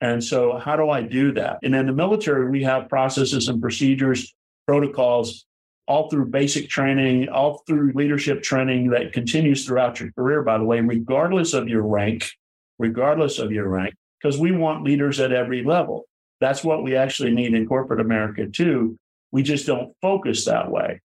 And 0.00 0.24
so, 0.24 0.56
how 0.56 0.76
do 0.76 0.88
I 0.88 1.02
do 1.02 1.32
that? 1.32 1.58
And 1.62 1.74
in 1.74 1.86
the 1.86 1.92
military, 1.92 2.50
we 2.50 2.62
have 2.62 2.88
processes 2.88 3.48
and 3.48 3.60
procedures, 3.60 4.34
protocols, 4.66 5.44
all 5.86 6.08
through 6.08 6.26
basic 6.26 6.70
training, 6.70 7.28
all 7.28 7.62
through 7.66 7.92
leadership 7.94 8.42
training 8.42 8.90
that 8.90 9.12
continues 9.12 9.66
throughout 9.66 10.00
your 10.00 10.10
career, 10.12 10.42
by 10.42 10.56
the 10.56 10.64
way, 10.64 10.80
regardless 10.80 11.52
of 11.52 11.68
your 11.68 11.82
rank, 11.82 12.30
regardless 12.78 13.38
of 13.38 13.52
your 13.52 13.68
rank, 13.68 13.94
because 14.22 14.38
we 14.38 14.52
want 14.52 14.84
leaders 14.84 15.20
at 15.20 15.32
every 15.32 15.64
level. 15.64 16.06
That's 16.40 16.64
what 16.64 16.82
we 16.82 16.96
actually 16.96 17.32
need 17.32 17.52
in 17.52 17.66
corporate 17.66 18.00
America, 18.00 18.46
too. 18.46 18.96
We 19.32 19.42
just 19.42 19.66
don't 19.66 19.92
focus 20.00 20.46
that 20.46 20.70
way. 20.70 21.00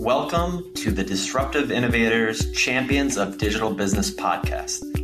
Welcome 0.00 0.74
to 0.74 0.90
the 0.90 1.04
Disruptive 1.04 1.70
Innovators 1.70 2.50
Champions 2.52 3.16
of 3.16 3.38
Digital 3.38 3.72
Business 3.72 4.10
podcast 4.10 5.03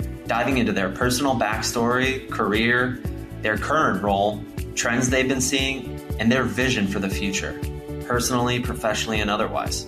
diving 0.31 0.59
into 0.59 0.71
their 0.71 0.87
personal 0.89 1.35
backstory, 1.35 2.29
career, 2.29 3.01
their 3.41 3.57
current 3.57 4.01
role, 4.01 4.41
trends 4.75 5.09
they've 5.09 5.27
been 5.27 5.41
seeing, 5.41 5.99
and 6.21 6.31
their 6.31 6.45
vision 6.45 6.87
for 6.87 6.99
the 6.99 7.09
future, 7.09 7.59
personally, 8.07 8.57
professionally, 8.57 9.19
and 9.19 9.29
otherwise. 9.29 9.87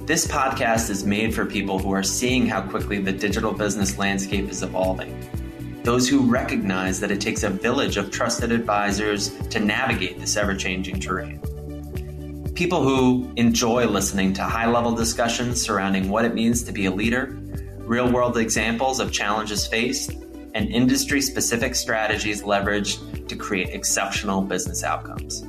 This 0.00 0.26
podcast 0.26 0.90
is 0.90 1.04
made 1.06 1.32
for 1.32 1.46
people 1.46 1.78
who 1.78 1.92
are 1.92 2.02
seeing 2.02 2.48
how 2.48 2.62
quickly 2.62 2.98
the 2.98 3.12
digital 3.12 3.52
business 3.52 3.96
landscape 3.96 4.48
is 4.48 4.64
evolving. 4.64 5.16
Those 5.84 6.08
who 6.08 6.28
recognize 6.28 6.98
that 6.98 7.12
it 7.12 7.20
takes 7.20 7.44
a 7.44 7.48
village 7.48 7.96
of 7.96 8.10
trusted 8.10 8.50
advisors 8.50 9.30
to 9.50 9.60
navigate 9.60 10.18
this 10.18 10.36
ever 10.36 10.56
changing 10.56 10.98
terrain. 10.98 11.38
People 12.56 12.82
who 12.82 13.32
enjoy 13.36 13.86
listening 13.86 14.32
to 14.32 14.42
high 14.42 14.68
level 14.68 14.96
discussions 14.96 15.62
surrounding 15.62 16.08
what 16.08 16.24
it 16.24 16.34
means 16.34 16.64
to 16.64 16.72
be 16.72 16.86
a 16.86 16.90
leader 16.90 17.37
real 17.88 18.10
world 18.10 18.36
examples 18.36 19.00
of 19.00 19.10
challenges 19.10 19.66
faced, 19.66 20.12
and 20.54 20.68
industry 20.70 21.22
specific 21.22 21.74
strategies 21.74 22.42
leveraged 22.42 23.28
to 23.28 23.36
create 23.36 23.70
exceptional 23.70 24.42
business 24.42 24.84
outcomes. 24.84 25.42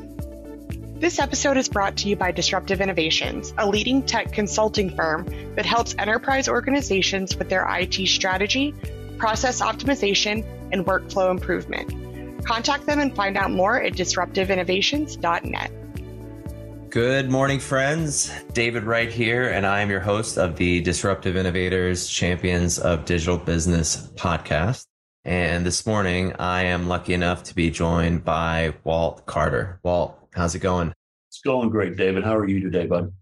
This 0.99 1.19
episode 1.19 1.57
is 1.57 1.69
brought 1.69 1.97
to 1.97 2.09
you 2.09 2.15
by 2.15 2.31
Disruptive 2.31 2.81
Innovations, 2.81 3.53
a 3.57 3.67
leading 3.67 4.03
tech 4.03 4.33
consulting 4.33 4.89
firm 4.95 5.25
that 5.55 5.65
helps 5.65 5.95
enterprise 5.97 6.47
organizations 6.49 7.35
with 7.37 7.49
their 7.49 7.65
IT 7.69 8.07
strategy, 8.07 8.73
process 9.17 9.61
optimization, 9.61 10.45
and 10.71 10.85
workflow 10.85 11.31
improvement. 11.31 12.45
Contact 12.45 12.85
them 12.85 12.99
and 12.99 13.15
find 13.15 13.37
out 13.37 13.51
more 13.51 13.81
at 13.81 13.93
disruptiveinnovations.net. 13.93 15.71
Good 16.89 17.29
morning, 17.29 17.59
friends. 17.59 18.31
David 18.51 18.83
Wright 18.83 19.11
here, 19.11 19.47
and 19.47 19.63
I 19.63 19.81
am 19.81 19.91
your 19.91 19.99
host 19.99 20.39
of 20.39 20.55
the 20.55 20.81
Disruptive 20.81 21.37
Innovators 21.37 22.07
Champions 22.07 22.79
of 22.79 23.05
Digital 23.05 23.37
Business 23.37 24.07
podcast. 24.15 24.87
And 25.23 25.63
this 25.63 25.85
morning, 25.85 26.33
I 26.39 26.63
am 26.63 26.87
lucky 26.87 27.13
enough 27.13 27.43
to 27.43 27.53
be 27.53 27.69
joined 27.69 28.25
by 28.25 28.73
Walt 28.83 29.27
Carter. 29.27 29.79
Walt, 29.83 30.17
how's 30.33 30.55
it 30.55 30.59
going? 30.59 30.91
It's 31.27 31.41
going 31.41 31.69
great, 31.69 31.95
David. 31.95 32.23
How 32.23 32.35
are 32.35 32.47
you 32.47 32.59
today, 32.59 32.87
bud? 32.87 33.13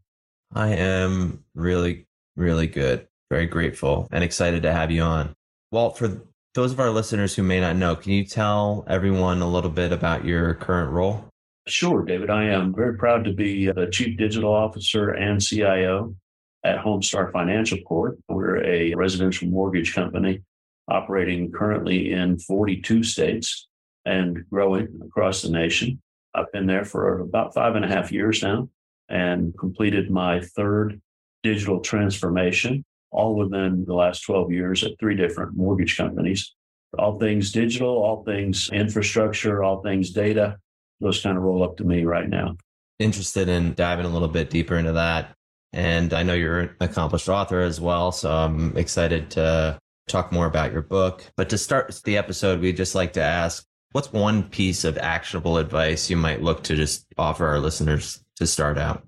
I 0.53 0.69
am 0.69 1.43
really, 1.53 2.07
really 2.37 2.67
good. 2.67 3.05
Very 3.29 3.47
grateful 3.47 4.07
and 4.13 4.23
excited 4.23 4.63
to 4.63 4.71
have 4.71 4.91
you 4.91 5.01
on. 5.01 5.35
Walt, 5.73 5.97
for 5.97 6.21
those 6.53 6.71
of 6.71 6.79
our 6.79 6.89
listeners 6.89 7.35
who 7.35 7.43
may 7.43 7.59
not 7.59 7.75
know, 7.75 7.97
can 7.97 8.13
you 8.13 8.23
tell 8.23 8.85
everyone 8.87 9.41
a 9.41 9.49
little 9.49 9.71
bit 9.71 9.91
about 9.91 10.23
your 10.23 10.53
current 10.53 10.93
role? 10.93 11.25
Sure, 11.67 12.03
David. 12.03 12.29
I 12.29 12.45
am 12.45 12.73
very 12.73 12.97
proud 12.97 13.25
to 13.25 13.33
be 13.33 13.69
uh, 13.69 13.73
the 13.73 13.87
Chief 13.87 14.17
Digital 14.17 14.53
Officer 14.53 15.09
and 15.09 15.41
CIO 15.41 16.15
at 16.63 16.77
Homestar 16.77 17.29
Financial 17.33 17.77
Corp. 17.79 18.17
We're 18.29 18.63
a 18.63 18.93
residential 18.95 19.49
mortgage 19.49 19.93
company 19.93 20.43
operating 20.87 21.51
currently 21.51 22.13
in 22.13 22.39
42 22.39 23.03
states 23.03 23.67
and 24.05 24.45
growing 24.49 24.87
across 25.05 25.41
the 25.41 25.49
nation. 25.49 26.01
I've 26.33 26.49
been 26.53 26.67
there 26.67 26.85
for 26.85 27.19
about 27.19 27.53
five 27.53 27.75
and 27.75 27.83
a 27.83 27.89
half 27.89 28.13
years 28.13 28.41
now 28.41 28.69
and 29.09 29.53
completed 29.57 30.09
my 30.09 30.39
third 30.39 31.01
digital 31.43 31.81
transformation, 31.81 32.85
all 33.11 33.35
within 33.35 33.83
the 33.85 33.93
last 33.93 34.21
12 34.21 34.53
years 34.53 34.85
at 34.85 34.97
three 34.99 35.15
different 35.15 35.57
mortgage 35.57 35.97
companies. 35.97 36.53
All 36.97 37.19
things 37.19 37.51
digital, 37.51 37.89
all 37.89 38.23
things 38.23 38.69
infrastructure, 38.71 39.61
all 39.61 39.81
things 39.81 40.11
data, 40.11 40.57
those 40.99 41.21
kind 41.21 41.37
of 41.37 41.43
roll 41.43 41.63
up 41.63 41.77
to 41.77 41.83
me 41.83 42.03
right 42.03 42.29
now. 42.29 42.55
Interested 42.99 43.49
in 43.49 43.73
diving 43.73 44.05
a 44.05 44.09
little 44.09 44.27
bit 44.27 44.49
deeper 44.49 44.77
into 44.77 44.93
that. 44.93 45.35
And 45.73 46.13
I 46.13 46.23
know 46.23 46.33
you're 46.33 46.59
an 46.59 46.75
accomplished 46.79 47.29
author 47.29 47.61
as 47.61 47.79
well. 47.79 48.11
So 48.11 48.31
I'm 48.31 48.75
excited 48.77 49.29
to 49.31 49.79
talk 50.07 50.31
more 50.31 50.47
about 50.47 50.71
your 50.71 50.81
book. 50.81 51.23
But 51.35 51.49
to 51.49 51.57
start 51.57 51.99
the 52.03 52.17
episode, 52.17 52.61
we'd 52.61 52.77
just 52.77 52.95
like 52.95 53.13
to 53.13 53.21
ask 53.21 53.65
what's 53.91 54.11
one 54.11 54.43
piece 54.43 54.83
of 54.83 54.97
actionable 54.97 55.57
advice 55.57 56.09
you 56.09 56.17
might 56.17 56.41
look 56.41 56.63
to 56.63 56.75
just 56.75 57.05
offer 57.17 57.45
our 57.45 57.59
listeners 57.59 58.23
to 58.37 58.47
start 58.47 58.77
out? 58.77 59.05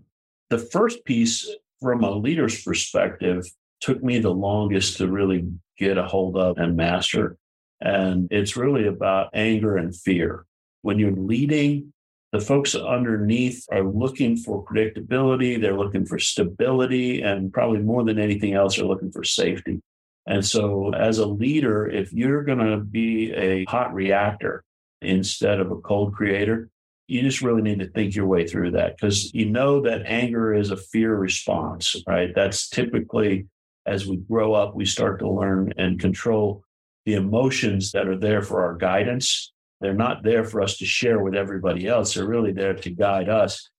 The 0.49 0.57
first 0.57 1.05
piece, 1.05 1.49
from 1.81 2.03
a 2.03 2.11
leader's 2.11 2.63
perspective, 2.63 3.45
took 3.81 4.03
me 4.03 4.19
the 4.19 4.31
longest 4.33 4.97
to 4.97 5.07
really 5.07 5.47
get 5.77 5.97
a 5.97 6.03
hold 6.03 6.37
of 6.37 6.57
and 6.57 6.75
master. 6.75 7.37
And 7.81 8.27
it's 8.31 8.57
really 8.57 8.87
about 8.87 9.29
anger 9.33 9.77
and 9.77 9.95
fear. 9.95 10.45
When 10.81 10.99
you're 10.99 11.11
leading, 11.11 11.93
the 12.31 12.39
folks 12.39 12.75
underneath 12.75 13.65
are 13.71 13.83
looking 13.83 14.37
for 14.37 14.63
predictability, 14.63 15.59
they're 15.59 15.77
looking 15.77 16.05
for 16.05 16.19
stability, 16.19 17.21
and 17.21 17.51
probably 17.51 17.79
more 17.79 18.03
than 18.03 18.19
anything 18.19 18.53
else, 18.53 18.75
they're 18.75 18.85
looking 18.85 19.11
for 19.11 19.23
safety. 19.23 19.81
And 20.27 20.45
so, 20.45 20.93
as 20.93 21.17
a 21.17 21.25
leader, 21.25 21.87
if 21.87 22.13
you're 22.13 22.43
going 22.43 22.59
to 22.59 22.77
be 22.77 23.33
a 23.33 23.65
hot 23.65 23.93
reactor 23.93 24.63
instead 25.01 25.59
of 25.59 25.71
a 25.71 25.77
cold 25.77 26.13
creator, 26.13 26.69
you 27.07 27.23
just 27.23 27.41
really 27.41 27.63
need 27.63 27.79
to 27.79 27.87
think 27.87 28.13
your 28.13 28.27
way 28.27 28.45
through 28.45 28.71
that 28.71 28.95
because 28.95 29.33
you 29.33 29.49
know 29.49 29.81
that 29.81 30.03
anger 30.05 30.53
is 30.53 30.69
a 30.69 30.77
fear 30.77 31.15
response, 31.15 31.95
right? 32.07 32.29
That's 32.35 32.69
typically 32.69 33.47
as 33.87 34.05
we 34.05 34.17
grow 34.17 34.53
up, 34.53 34.75
we 34.75 34.85
start 34.85 35.19
to 35.19 35.29
learn 35.29 35.73
and 35.77 35.99
control 35.99 36.63
the 37.05 37.15
emotions 37.15 37.91
that 37.93 38.07
are 38.07 38.17
there 38.17 38.43
for 38.43 38.63
our 38.63 38.75
guidance 38.75 39.51
they're 39.81 39.93
not 39.93 40.23
there 40.23 40.43
for 40.43 40.61
us 40.61 40.77
to 40.77 40.85
share 40.85 41.19
with 41.19 41.35
everybody 41.35 41.87
else. 41.87 42.13
They're 42.13 42.27
really 42.27 42.51
there 42.51 42.73
to 42.73 42.89
guide 42.89 43.29
us. 43.29 43.69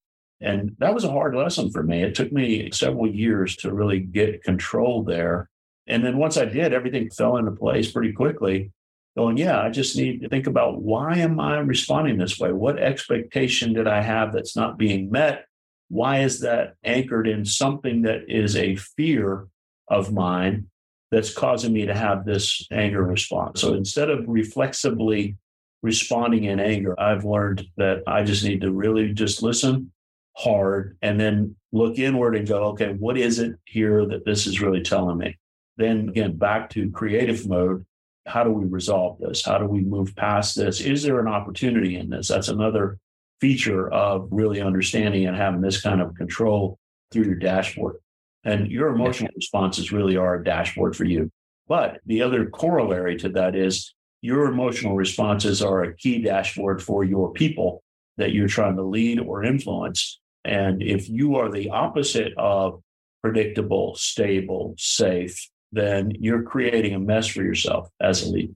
And 0.41 0.75
that 0.78 0.94
was 0.94 1.05
a 1.05 1.11
hard 1.11 1.34
lesson 1.34 1.71
for 1.71 1.83
me. 1.83 2.03
It 2.03 2.15
took 2.15 2.33
me 2.33 2.71
several 2.72 3.06
years 3.06 3.56
to 3.56 3.75
really 3.75 4.00
get 4.00 4.43
control 4.43 5.03
there. 5.05 5.50
And 5.87 6.05
then 6.05 6.16
once 6.16 6.37
I 6.39 6.47
did, 6.47 6.72
everything 6.72 7.10
fell 7.10 7.37
into 7.37 7.50
place 7.50 7.93
pretty 7.93 8.12
quickly. 8.12 8.72
Going, 9.16 9.37
yeah, 9.37 9.60
I 9.60 9.71
just 9.71 9.97
need 9.97 10.22
to 10.22 10.28
think 10.28 10.47
about 10.47 10.81
why 10.81 11.19
am 11.19 11.41
I 11.41 11.59
responding 11.59 12.16
this 12.16 12.39
way? 12.39 12.53
What 12.53 12.78
expectation 12.78 13.75
did 13.75 13.89
I 13.89 14.00
have 14.00 14.33
that's 14.33 14.56
not 14.56 14.78
being 14.78 15.10
met? 15.10 15.47
Why 15.89 16.21
is 16.21 16.41
that 16.41 16.75
anchored 16.84 17.27
in 17.27 17.44
something 17.44 18.03
that 18.03 18.31
is 18.31 18.56
a 18.56 18.77
fear 18.77 19.49
of 19.89 20.12
mine 20.12 20.69
that's 21.10 21.34
causing 21.34 21.72
me 21.72 21.87
to 21.87 21.94
have 21.94 22.25
this 22.25 22.66
anger 22.71 23.03
response? 23.03 23.60
So 23.60 23.75
instead 23.75 24.09
of 24.09 24.25
reflexively 24.28 25.37
responding 25.82 26.44
in 26.44 26.60
anger, 26.60 26.98
I've 26.98 27.24
learned 27.24 27.66
that 27.77 28.03
I 28.06 28.22
just 28.22 28.44
need 28.44 28.60
to 28.62 28.72
really 28.72 29.12
just 29.12 29.42
listen 29.42 29.92
hard 30.36 30.97
and 31.03 31.18
then 31.18 31.56
look 31.72 31.98
inward 31.98 32.36
and 32.36 32.47
go, 32.47 32.65
okay, 32.65 32.94
what 32.98 33.16
is 33.16 33.38
it 33.38 33.56
here 33.65 34.06
that 34.06 34.24
this 34.24 34.47
is 34.47 34.60
really 34.60 34.82
telling 34.82 35.18
me? 35.18 35.38
Then 35.77 36.09
again, 36.09 36.36
back 36.36 36.71
to 36.71 36.91
creative 36.91 37.48
mode. 37.48 37.86
How 38.27 38.44
do 38.44 38.50
we 38.50 38.65
resolve 38.66 39.18
this? 39.18 39.44
How 39.44 39.59
do 39.59 39.66
we 39.66 39.80
move 39.80 40.15
past 40.15 40.54
this? 40.54 40.80
Is 40.80 41.03
there 41.03 41.21
an 41.21 41.28
opportunity 41.28 41.97
in 41.97 42.10
this? 42.10 42.28
That's 42.28 42.48
another 42.48 42.98
feature 43.41 43.91
of 43.91 44.28
really 44.30 44.60
understanding 44.60 45.26
and 45.26 45.36
having 45.36 45.62
this 45.62 45.80
kind 45.80 46.03
of 46.03 46.15
control 46.15 46.78
through 47.10 47.24
your 47.24 47.36
dashboard. 47.36 47.97
And 48.44 48.71
your 48.71 48.88
emotional 48.88 49.33
responses 49.34 49.92
really 49.92 50.16
are 50.16 50.36
a 50.36 50.44
dashboard 50.44 50.97
for 50.97 51.04
you. 51.04 51.30
But 51.66 52.00
the 52.06 52.22
other 52.22 52.47
corollary 52.47 53.16
to 53.18 53.28
that 53.30 53.54
is 53.54 53.94
your 54.22 54.47
emotional 54.47 54.97
responses 54.97 55.63
are 55.63 55.83
a 55.83 55.97
key 55.97 56.22
dashboard 56.22 56.83
for 56.83 57.05
your 57.05 57.33
people 57.33 57.83
that 58.17 58.33
you're 58.33 58.49
trying 58.49 58.77
to 58.77 58.83
lead 58.83 59.19
or 59.19 59.45
influence. 59.45 60.21
And 60.45 60.83
if 60.83 61.09
you 61.09 61.37
are 61.37 61.51
the 61.51 61.71
opposite 61.71 62.34
of 62.37 62.83
predictable, 63.22 63.95
stable, 63.97 64.75
safe, 64.78 65.49
then 65.72 66.13
you're 66.19 66.43
creating 66.43 66.95
a 66.95 66.99
mess 66.99 67.28
for 67.28 67.43
yourself 67.43 67.89
as 68.01 68.22
a 68.22 68.31
leader. 68.31 68.53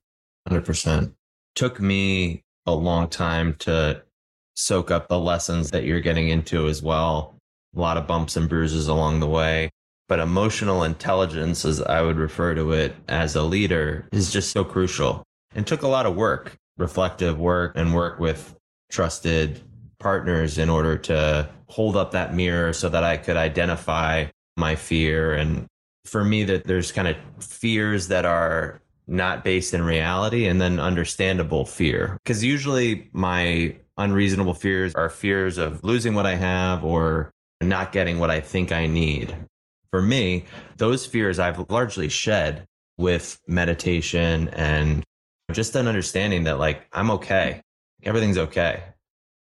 100%. 0.49 1.13
took 1.55 1.81
me 1.81 2.43
a 2.67 2.75
long 2.75 3.09
time 3.09 3.55
to 3.61 4.03
soak 4.55 4.91
up 4.91 5.09
the 5.09 5.19
lessons 5.19 5.71
that 5.71 5.85
you're 5.85 6.01
getting 6.01 6.29
into 6.29 6.69
as 6.69 6.83
well. 6.83 7.37
A 7.75 7.81
lot 7.81 7.97
of 7.97 8.07
bumps 8.07 8.37
and 8.37 8.49
bruises 8.49 8.89
along 8.89 9.21
the 9.21 9.27
way. 9.27 9.71
But 10.09 10.19
emotional 10.19 10.85
intelligence, 10.85 11.65
as 11.65 11.81
I 11.81 12.03
would 12.03 12.19
refer 12.19 12.55
to 12.55 12.73
it 12.73 12.95
as 13.09 13.37
a 13.37 13.43
leader, 13.43 14.07
is 14.13 14.31
just 14.31 14.51
so 14.51 14.63
crucial 14.63 15.25
and 15.55 15.67
took 15.67 15.83
a 15.83 15.89
lot 15.89 16.07
of 16.07 16.15
work, 16.17 16.57
reflective 16.77 17.39
work, 17.39 17.73
and 17.77 17.95
work 17.95 18.19
with 18.19 18.57
trusted 18.91 19.61
partners 19.99 20.59
in 20.59 20.69
order 20.69 20.99
to 20.99 21.49
hold 21.69 21.97
up 21.97 22.13
that 22.13 22.35
mirror 22.35 22.73
so 22.73 22.89
that 22.89 23.05
I 23.05 23.17
could 23.17 23.37
identify 23.37 24.27
my 24.57 24.75
fear. 24.75 25.33
And 25.33 25.67
for 26.05 26.25
me, 26.25 26.45
that 26.45 26.65
there's 26.65 26.93
kind 26.93 27.09
of 27.09 27.17
fears 27.41 28.09
that 28.09 28.25
are 28.25 28.81
not 29.07 29.45
based 29.45 29.75
in 29.75 29.83
reality 29.83 30.47
and 30.47 30.61
then 30.61 30.79
understandable 30.79 31.65
fear. 31.65 32.19
Because 32.25 32.43
usually 32.43 33.09
my 33.13 33.77
unreasonable 33.97 34.55
fears 34.55 34.95
are 34.95 35.11
fears 35.11 35.59
of 35.59 35.83
losing 35.85 36.15
what 36.15 36.27
I 36.27 36.35
have 36.35 36.85
or 36.85 37.31
not 37.61 37.93
getting 37.93 38.19
what 38.19 38.31
I 38.31 38.41
think 38.41 38.73
I 38.73 38.87
need. 38.87 39.37
For 39.91 40.03
me, 40.03 40.45
those 40.77 41.07
fears 41.07 41.39
I've 41.39 41.71
largely 41.71 42.09
shed 42.09 42.67
with 42.99 43.41
meditation 43.47 44.49
and 44.49 45.05
just 45.53 45.75
an 45.77 45.89
understanding 45.89 46.45
that 46.45 46.59
like 46.59 46.87
I'm 46.93 47.11
okay. 47.13 47.61
Everything's 48.03 48.39
okay. 48.39 48.83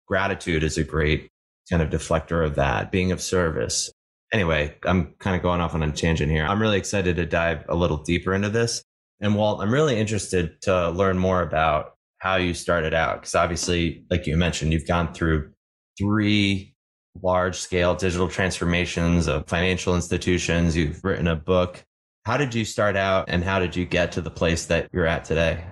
Gratitude 0.07 0.63
is 0.63 0.77
a 0.77 0.83
great 0.83 1.29
kind 1.69 1.81
of 1.81 1.89
deflector 1.89 2.45
of 2.45 2.55
that, 2.55 2.91
being 2.91 3.11
of 3.11 3.21
service. 3.21 3.91
Anyway, 4.33 4.75
I'm 4.85 5.13
kind 5.19 5.35
of 5.35 5.41
going 5.41 5.61
off 5.61 5.73
on 5.73 5.83
a 5.83 5.91
tangent 5.91 6.31
here. 6.31 6.45
I'm 6.45 6.61
really 6.61 6.77
excited 6.77 7.15
to 7.17 7.25
dive 7.25 7.65
a 7.69 7.75
little 7.75 7.97
deeper 7.97 8.33
into 8.33 8.49
this. 8.49 8.83
And 9.19 9.35
Walt, 9.35 9.61
I'm 9.61 9.73
really 9.73 9.99
interested 9.99 10.61
to 10.63 10.89
learn 10.89 11.17
more 11.17 11.41
about 11.41 11.93
how 12.19 12.37
you 12.37 12.53
started 12.53 12.93
out. 12.93 13.21
Because 13.21 13.35
obviously, 13.35 14.05
like 14.09 14.27
you 14.27 14.37
mentioned, 14.37 14.73
you've 14.73 14.87
gone 14.87 15.13
through 15.13 15.51
three 15.97 16.75
large 17.21 17.55
scale 17.55 17.93
digital 17.93 18.27
transformations 18.27 19.27
of 19.27 19.47
financial 19.47 19.95
institutions. 19.95 20.75
You've 20.75 21.03
written 21.03 21.27
a 21.27 21.35
book. 21.35 21.83
How 22.25 22.37
did 22.37 22.55
you 22.55 22.65
start 22.65 22.95
out 22.95 23.25
and 23.27 23.43
how 23.43 23.59
did 23.59 23.75
you 23.75 23.85
get 23.85 24.13
to 24.13 24.21
the 24.21 24.31
place 24.31 24.65
that 24.67 24.89
you're 24.93 25.07
at 25.07 25.25
today? 25.25 25.63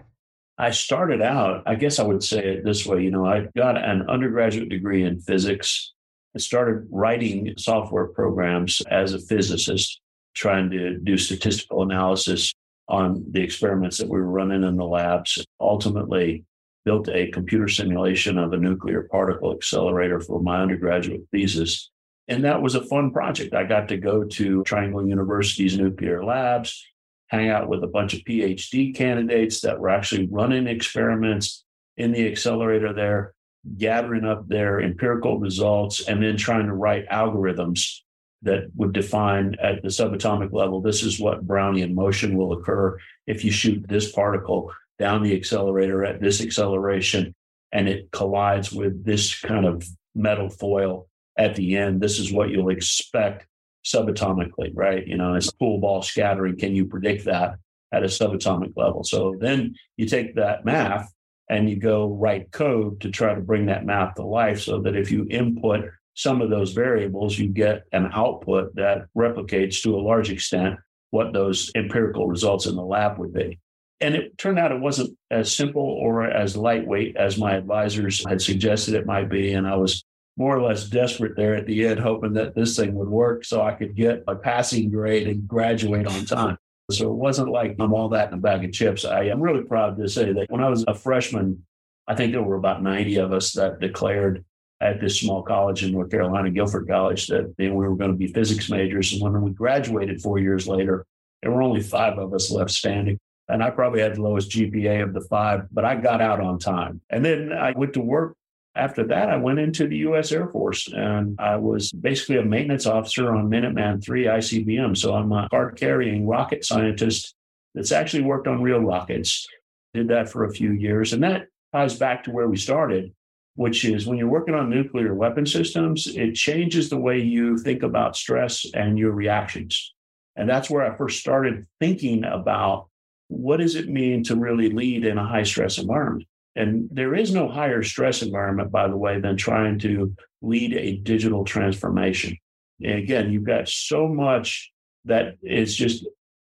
I 0.61 0.71
started 0.71 1.21
out, 1.21 1.63
I 1.65 1.75
guess 1.75 2.00
I 2.00 2.03
would 2.03 2.21
say 2.21 2.39
it 2.39 2.65
this 2.65 2.85
way 2.85 3.01
you 3.01 3.11
know, 3.11 3.25
I 3.25 3.47
got 3.56 3.77
an 3.77 4.09
undergraduate 4.09 4.67
degree 4.67 5.03
in 5.03 5.21
physics. 5.21 5.94
I 6.35 6.39
started 6.39 6.85
writing 6.91 7.53
software 7.57 8.07
programs 8.07 8.81
as 8.91 9.13
a 9.13 9.19
physicist, 9.19 10.01
trying 10.35 10.69
to 10.71 11.00
do 11.00 11.17
statistical 11.17 11.83
analysis 11.83 12.53
on 12.89 13.23
the 13.31 13.41
experiments 13.41 14.00
that 14.00 14.09
we 14.09 14.19
were 14.19 14.29
running 14.29 14.63
in 14.63 14.75
the 14.75 14.83
labs. 14.83 15.44
Ultimately, 15.61 16.44
built 16.83 17.07
a 17.07 17.31
computer 17.31 17.69
simulation 17.69 18.38
of 18.38 18.51
a 18.51 18.57
nuclear 18.57 19.03
particle 19.03 19.53
accelerator 19.53 20.19
for 20.19 20.41
my 20.41 20.62
undergraduate 20.62 21.21
thesis. 21.31 21.89
And 22.27 22.44
that 22.44 22.62
was 22.62 22.75
a 22.75 22.83
fun 22.83 23.12
project. 23.12 23.53
I 23.53 23.63
got 23.63 23.88
to 23.88 23.97
go 23.97 24.25
to 24.25 24.63
Triangle 24.63 25.07
Universities 25.07 25.77
nuclear 25.77 26.23
labs, 26.23 26.85
hang 27.29 27.49
out 27.49 27.69
with 27.69 27.83
a 27.83 27.87
bunch 27.87 28.13
of 28.13 28.21
PhD 28.21 28.95
candidates 28.95 29.61
that 29.61 29.79
were 29.79 29.89
actually 29.89 30.27
running 30.31 30.67
experiments 30.67 31.63
in 31.97 32.11
the 32.11 32.27
accelerator 32.27 32.93
there, 32.93 33.33
gathering 33.77 34.25
up 34.25 34.47
their 34.47 34.81
empirical 34.81 35.39
results, 35.39 36.07
and 36.07 36.21
then 36.21 36.37
trying 36.37 36.65
to 36.65 36.73
write 36.73 37.07
algorithms 37.09 37.99
that 38.41 38.63
would 38.75 38.93
define 38.93 39.55
at 39.61 39.81
the 39.81 39.89
subatomic 39.89 40.53
level 40.53 40.79
this 40.79 41.03
is 41.03 41.19
what 41.19 41.45
Brownian 41.45 41.93
motion 41.93 42.37
will 42.37 42.53
occur 42.53 42.97
if 43.27 43.43
you 43.43 43.51
shoot 43.51 43.85
this 43.87 44.11
particle 44.13 44.71
down 44.97 45.23
the 45.23 45.35
accelerator 45.35 46.05
at 46.05 46.21
this 46.21 46.41
acceleration 46.41 47.35
and 47.71 47.87
it 47.87 48.09
collides 48.11 48.71
with 48.71 49.03
this 49.03 49.39
kind 49.39 49.65
of 49.65 49.85
metal 50.15 50.49
foil 50.49 51.07
at 51.37 51.55
the 51.55 51.77
end. 51.77 52.01
This 52.01 52.19
is 52.19 52.31
what 52.31 52.49
you'll 52.49 52.69
expect 52.69 53.45
subatomically, 53.85 54.71
right? 54.73 55.05
You 55.05 55.17
know, 55.17 55.35
it's 55.35 55.51
pool 55.51 55.79
ball 55.79 56.01
scattering. 56.01 56.57
Can 56.57 56.75
you 56.75 56.85
predict 56.85 57.25
that 57.25 57.55
at 57.91 58.03
a 58.03 58.07
subatomic 58.07 58.73
level? 58.75 59.03
So 59.03 59.35
then 59.39 59.75
you 59.97 60.07
take 60.07 60.35
that 60.35 60.65
math 60.65 61.11
and 61.49 61.69
you 61.69 61.77
go 61.77 62.07
write 62.07 62.51
code 62.51 63.01
to 63.01 63.09
try 63.09 63.33
to 63.33 63.41
bring 63.41 63.65
that 63.67 63.85
math 63.85 64.15
to 64.15 64.23
life 64.23 64.61
so 64.61 64.81
that 64.81 64.95
if 64.95 65.11
you 65.11 65.25
input 65.29 65.89
some 66.13 66.41
of 66.41 66.49
those 66.49 66.73
variables, 66.73 67.39
you 67.39 67.47
get 67.47 67.83
an 67.91 68.09
output 68.13 68.75
that 68.75 69.05
replicates 69.17 69.81
to 69.81 69.95
a 69.95 70.01
large 70.01 70.29
extent 70.29 70.75
what 71.11 71.33
those 71.33 71.71
empirical 71.75 72.27
results 72.27 72.65
in 72.65 72.75
the 72.75 72.83
lab 72.83 73.17
would 73.17 73.33
be. 73.33 73.59
And 74.01 74.15
it 74.15 74.37
turned 74.37 74.59
out 74.59 74.71
it 74.71 74.79
wasn't 74.79 75.17
as 75.31 75.53
simple 75.53 75.81
or 75.81 76.23
as 76.23 76.55
lightweight 76.55 77.17
as 77.17 77.37
my 77.37 77.55
advisors 77.55 78.23
had 78.27 78.41
suggested 78.41 78.93
it 78.93 79.05
might 79.05 79.29
be. 79.29 79.53
And 79.53 79.67
I 79.67 79.75
was 79.75 80.03
more 80.39 80.56
or 80.56 80.62
less 80.62 80.86
desperate 80.86 81.36
there 81.36 81.53
at 81.53 81.68
the 81.68 81.86
end, 81.86 82.00
hoping 82.00 82.31
that 82.33 82.56
this 82.56 82.77
thing 82.77 82.95
would 82.95 83.09
work 83.09 83.44
so 83.44 83.62
I 83.62 83.74
could 83.74 83.94
get 83.94 84.24
a 84.25 84.36
passing 84.36 84.89
grade 84.89 85.27
and 85.27 85.45
graduate 85.45 86.07
on 86.07 86.25
time. 86.25 86.57
So 86.89 87.12
it 87.12 87.15
wasn't 87.15 87.50
like 87.50 87.75
I'm 87.77 87.94
all 87.94 88.07
that 88.09 88.30
in 88.30 88.36
a 88.36 88.41
bag 88.41 88.63
of 88.63 88.71
chips. 88.71 89.03
I 89.03 89.25
am 89.25 89.41
really 89.41 89.63
proud 89.63 89.97
to 89.97 90.07
say 90.07 90.31
that 90.31 90.50
when 90.50 90.63
I 90.63 90.69
was 90.69 90.86
a 90.88 90.94
freshman, 90.95 91.65
I 92.07 92.15
think 92.15 92.31
there 92.31 92.41
were 92.41 92.56
about 92.56 92.81
90 92.81 93.18
of 93.18 93.33
us 93.33 93.51
that 93.53 93.81
declared 93.81 94.45
at 94.81 95.01
this 95.01 95.19
small 95.19 95.44
college 95.44 95.83
in 95.83 95.91
North 95.91 96.09
Carolina, 96.09 96.50
Guilford 96.50 96.88
College, 96.88 97.27
that 97.27 97.53
we 97.57 97.69
were 97.69 97.97
going 97.97 98.12
to 98.12 98.18
be 98.18 98.27
physics 98.27 98.69
majors. 98.69 99.12
And 99.12 99.21
when 99.21 99.41
we 99.41 99.51
graduated 99.51 100.21
four 100.21 100.39
years 100.39 100.69
later, 100.69 101.06
there 101.44 101.51
were 101.51 101.62
only 101.62 101.81
five 101.81 102.18
of 102.18 102.33
us 102.33 102.50
left 102.50 102.71
standing. 102.71 103.19
And 103.50 103.62
I 103.62 103.71
probably 103.71 104.00
had 104.00 104.15
the 104.15 104.21
lowest 104.21 104.51
GPA 104.51 105.03
of 105.03 105.13
the 105.13 105.21
five, 105.21 105.68
but 105.69 105.83
I 105.83 105.95
got 105.95 106.21
out 106.21 106.39
on 106.39 106.59
time. 106.59 107.01
And 107.09 107.25
then 107.25 107.51
I 107.51 107.74
went 107.75 107.94
to 107.95 108.01
work 108.01 108.38
after 108.79 109.05
that, 109.07 109.29
I 109.29 109.35
went 109.35 109.59
into 109.59 109.87
the 109.87 109.97
U.S. 109.97 110.31
Air 110.31 110.47
Force 110.47 110.87
and 110.91 111.35
I 111.39 111.57
was 111.57 111.91
basically 111.91 112.37
a 112.37 112.45
maintenance 112.45 112.85
officer 112.85 113.35
on 113.35 113.49
Minuteman 113.49 114.07
III 114.07 114.25
ICBM. 114.25 114.97
So 114.97 115.13
I'm 115.13 115.31
a 115.31 115.49
card 115.49 115.75
carrying 115.75 116.25
rocket 116.25 116.63
scientist 116.63 117.35
that's 117.75 117.91
actually 117.91 118.23
worked 118.23 118.47
on 118.47 118.61
real 118.61 118.79
rockets. 118.79 119.45
Did 119.93 120.07
that 120.07 120.29
for 120.29 120.45
a 120.45 120.51
few 120.51 120.71
years. 120.71 121.13
And 121.13 121.23
that 121.23 121.47
ties 121.73 121.97
back 121.97 122.23
to 122.23 122.31
where 122.31 122.47
we 122.47 122.57
started, 122.57 123.13
which 123.55 123.83
is 123.83 124.07
when 124.07 124.17
you're 124.17 124.29
working 124.29 124.55
on 124.55 124.69
nuclear 124.69 125.13
weapon 125.13 125.45
systems, 125.45 126.07
it 126.07 126.35
changes 126.35 126.89
the 126.89 126.97
way 126.97 127.19
you 127.19 127.57
think 127.57 127.83
about 127.83 128.15
stress 128.15 128.65
and 128.73 128.97
your 128.97 129.11
reactions. 129.11 129.93
And 130.35 130.47
that's 130.47 130.69
where 130.69 130.89
I 130.89 130.95
first 130.95 131.19
started 131.19 131.67
thinking 131.81 132.23
about 132.23 132.87
what 133.27 133.57
does 133.57 133.75
it 133.75 133.89
mean 133.89 134.23
to 134.23 134.35
really 134.35 134.69
lead 134.69 135.05
in 135.05 135.17
a 135.17 135.27
high 135.27 135.43
stress 135.43 135.77
environment? 135.77 136.28
And 136.59 136.89
there 136.91 137.15
is 137.15 137.33
no 137.33 137.47
higher 137.47 137.81
stress 137.83 138.21
environment, 138.21 138.69
by 138.69 138.89
the 138.89 138.98
way, 138.98 139.22
than 139.22 139.38
trying 139.38 139.79
to 139.79 140.13
lead 140.41 140.74
a 140.74 140.98
digital 140.98 141.45
transformation. 141.45 142.38
And 142.84 143.00
again, 143.00 143.31
you've 143.31 143.45
got 143.45 143.69
so 143.69 144.10
much 144.10 144.69
that 145.05 145.36
is 145.41 145.74
just 145.74 146.05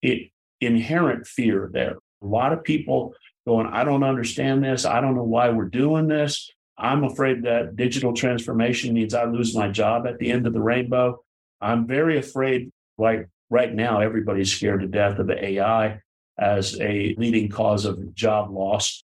it, 0.02 0.30
inherent 0.60 1.26
fear 1.26 1.70
there. 1.72 1.96
A 2.22 2.26
lot 2.26 2.52
of 2.52 2.62
people 2.62 3.14
going, 3.48 3.66
I 3.66 3.82
don't 3.82 4.04
understand 4.04 4.62
this. 4.62 4.84
I 4.84 5.00
don't 5.00 5.16
know 5.16 5.24
why 5.24 5.48
we're 5.48 5.64
doing 5.64 6.06
this. 6.06 6.52
I'm 6.78 7.02
afraid 7.02 7.42
that 7.42 7.74
digital 7.74 8.12
transformation 8.12 8.94
means 8.94 9.12
I 9.12 9.24
lose 9.24 9.56
my 9.56 9.68
job 9.68 10.06
at 10.06 10.18
the 10.18 10.30
end 10.30 10.46
of 10.46 10.52
the 10.52 10.62
rainbow. 10.62 11.20
I'm 11.60 11.88
very 11.88 12.16
afraid, 12.16 12.70
like 12.96 13.28
right 13.50 13.74
now, 13.74 13.98
everybody's 14.00 14.54
scared 14.54 14.82
to 14.82 14.86
death 14.86 15.18
of 15.18 15.28
AI 15.30 15.98
as 16.38 16.80
a 16.80 17.16
leading 17.18 17.48
cause 17.48 17.86
of 17.86 18.14
job 18.14 18.52
loss 18.52 19.02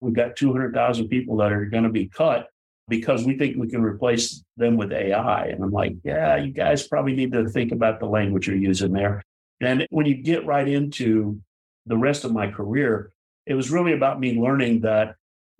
we've 0.00 0.14
got 0.14 0.36
200,000 0.36 1.08
people 1.08 1.36
that 1.38 1.52
are 1.52 1.66
going 1.66 1.84
to 1.84 1.90
be 1.90 2.08
cut 2.08 2.48
because 2.88 3.24
we 3.24 3.36
think 3.36 3.56
we 3.56 3.68
can 3.68 3.82
replace 3.82 4.44
them 4.56 4.76
with 4.76 4.92
AI. 4.92 5.46
And 5.46 5.62
I'm 5.62 5.72
like, 5.72 5.94
yeah, 6.04 6.36
you 6.36 6.52
guys 6.52 6.86
probably 6.86 7.14
need 7.14 7.32
to 7.32 7.48
think 7.48 7.72
about 7.72 7.98
the 7.98 8.06
language 8.06 8.46
you're 8.46 8.56
using 8.56 8.92
there. 8.92 9.22
And 9.60 9.86
when 9.90 10.06
you 10.06 10.14
get 10.14 10.46
right 10.46 10.68
into 10.68 11.40
the 11.86 11.96
rest 11.96 12.24
of 12.24 12.32
my 12.32 12.50
career, 12.50 13.10
it 13.46 13.54
was 13.54 13.70
really 13.70 13.92
about 13.92 14.20
me 14.20 14.38
learning 14.38 14.80
that 14.80 15.16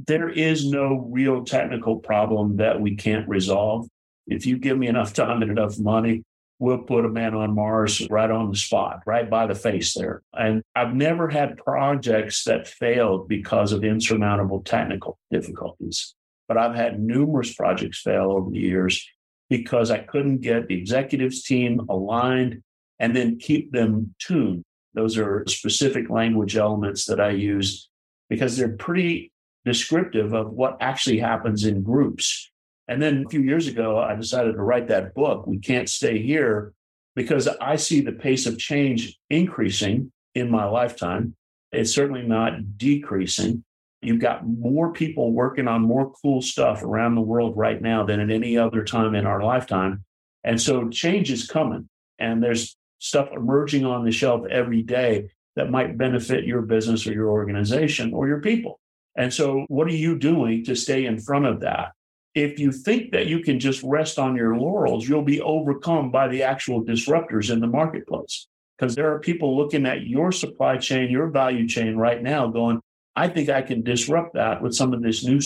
there 0.07 0.29
is 0.29 0.71
no 0.71 1.09
real 1.11 1.45
technical 1.45 1.97
problem 1.97 2.57
that 2.57 2.81
we 2.81 2.97
can't 2.97 3.29
resolve. 3.29 3.89
If 4.27 4.45
you 4.45 4.59
give 4.59 4.77
me 4.77 4.89
enough 4.89 5.15
time 5.15 5.43
and 5.43 5.51
enough 5.51 5.79
money, 5.79 6.23
we'll 6.59 6.79
put 6.79 7.05
a 7.05 7.09
man 7.09 7.35
on 7.35 7.55
Mars 7.55 8.07
right 8.11 8.31
on 8.31 8.51
the 8.51 8.57
spot, 8.57 9.01
right 9.07 9.29
by 9.29 9.47
the 9.47 9.55
face 9.55 9.95
there. 9.95 10.23
And 10.33 10.63
I've 10.75 10.95
never 10.95 11.29
had 11.29 11.59
projects 11.59 12.45
that 12.45 12.67
failed 12.67 13.29
because 13.29 13.73
of 13.73 13.85
insurmountable 13.85 14.63
technical 14.63 15.19
difficulties, 15.31 16.15
but 16.49 16.57
I've 16.57 16.75
had 16.75 17.01
numerous 17.01 17.55
projects 17.55 18.01
fail 18.01 18.33
over 18.33 18.51
the 18.51 18.59
years 18.59 19.07
because 19.49 19.91
I 19.91 19.99
couldn't 19.99 20.41
get 20.41 20.67
the 20.67 20.79
executives 20.79 21.43
team 21.43 21.81
aligned 21.89 22.63
and 22.99 23.15
then 23.15 23.39
keep 23.39 23.73
them 23.73 24.15
tuned. 24.19 24.65
Those 24.95 25.19
are 25.19 25.45
specific 25.47 26.09
language 26.09 26.57
elements 26.57 27.05
that 27.07 27.21
I 27.21 27.31
use 27.31 27.89
because 28.31 28.57
they're 28.57 28.77
pretty 28.77 29.31
descriptive 29.65 30.33
of 30.33 30.51
what 30.51 30.79
actually 30.81 31.19
happens 31.19 31.65
in 31.65 31.83
groups. 31.83 32.51
And 32.89 33.03
then 33.03 33.25
a 33.27 33.29
few 33.29 33.41
years 33.41 33.67
ago, 33.67 33.99
I 33.99 34.15
decided 34.15 34.53
to 34.53 34.63
write 34.63 34.89
that 34.89 35.15
book, 35.15 35.47
We 35.47 35.59
Can't 35.59 35.89
Stay 35.89 36.23
Here, 36.23 36.73
because 37.15 37.49
I 37.61 37.77
see 37.77 38.01
the 38.01 38.13
pace 38.13 38.47
of 38.47 38.59
change 38.59 39.19
increasing 39.29 40.13
in 40.35 40.51
my 40.51 40.67
lifetime. 40.67 41.35
It's 41.73 41.93
certainly 41.93 42.23
not 42.23 42.79
decreasing. 42.79 43.65
You've 44.03 44.21
got 44.21 44.47
more 44.47 44.93
people 44.93 45.33
working 45.33 45.67
on 45.67 45.83
more 45.83 46.13
cool 46.23 46.41
stuff 46.41 46.83
around 46.83 47.15
the 47.15 47.23
world 47.23 47.57
right 47.57 47.81
now 47.81 48.05
than 48.05 48.21
at 48.21 48.31
any 48.31 48.57
other 48.57 48.85
time 48.85 49.15
in 49.15 49.27
our 49.27 49.43
lifetime. 49.43 50.05
And 50.45 50.61
so 50.61 50.89
change 50.89 51.33
is 51.33 51.49
coming. 51.49 51.89
And 52.19 52.43
there's 52.43 52.77
stuff 52.99 53.31
emerging 53.35 53.85
on 53.85 54.05
the 54.05 54.13
shelf 54.13 54.47
every 54.49 54.83
day 54.83 55.31
that 55.57 55.71
might 55.71 55.99
benefit 55.99 56.45
your 56.45 56.63
business 56.63 57.07
or 57.07 57.13
your 57.13 57.31
organization 57.31 58.13
or 58.13 58.29
your 58.29 58.41
people. 58.41 58.79
And 59.17 59.33
so, 59.33 59.65
what 59.69 59.87
are 59.87 59.95
you 59.95 60.19
doing 60.19 60.65
to 60.67 60.77
stay 60.77 61.07
in 61.07 61.19
front 61.19 61.47
of 61.47 61.61
that? 61.61 61.93
If 62.37 62.59
you 62.59 62.71
think 62.71 63.13
that 63.13 63.29
you 63.29 63.41
can 63.41 63.59
just 63.59 63.83
rest 63.83 64.19
on 64.19 64.37
your 64.37 64.59
laurels, 64.59 65.09
you'll 65.09 65.23
be 65.23 65.41
overcome 65.41 66.11
by 66.11 66.29
the 66.29 66.43
actual 66.43 66.85
disruptors 66.85 67.51
in 67.51 67.61
the 67.61 67.67
marketplace. 67.67 68.47
Because 68.77 68.95
there 68.95 69.11
are 69.11 69.21
people 69.21 69.57
looking 69.57 69.87
at 69.87 70.07
your 70.07 70.31
supply 70.33 70.77
chain, 70.77 71.11
your 71.11 71.29
value 71.29 71.67
chain 71.67 71.97
right 71.97 72.23
now, 72.23 72.47
going, 72.47 72.83
I 73.17 73.29
think 73.29 73.49
I 73.49 73.63
can 73.63 73.83
disrupt 73.83 74.35
that 74.35 74.61
with 74.61 74.75
some 74.75 74.93
of 74.93 75.01
this 75.01 75.25
new 75.25 75.41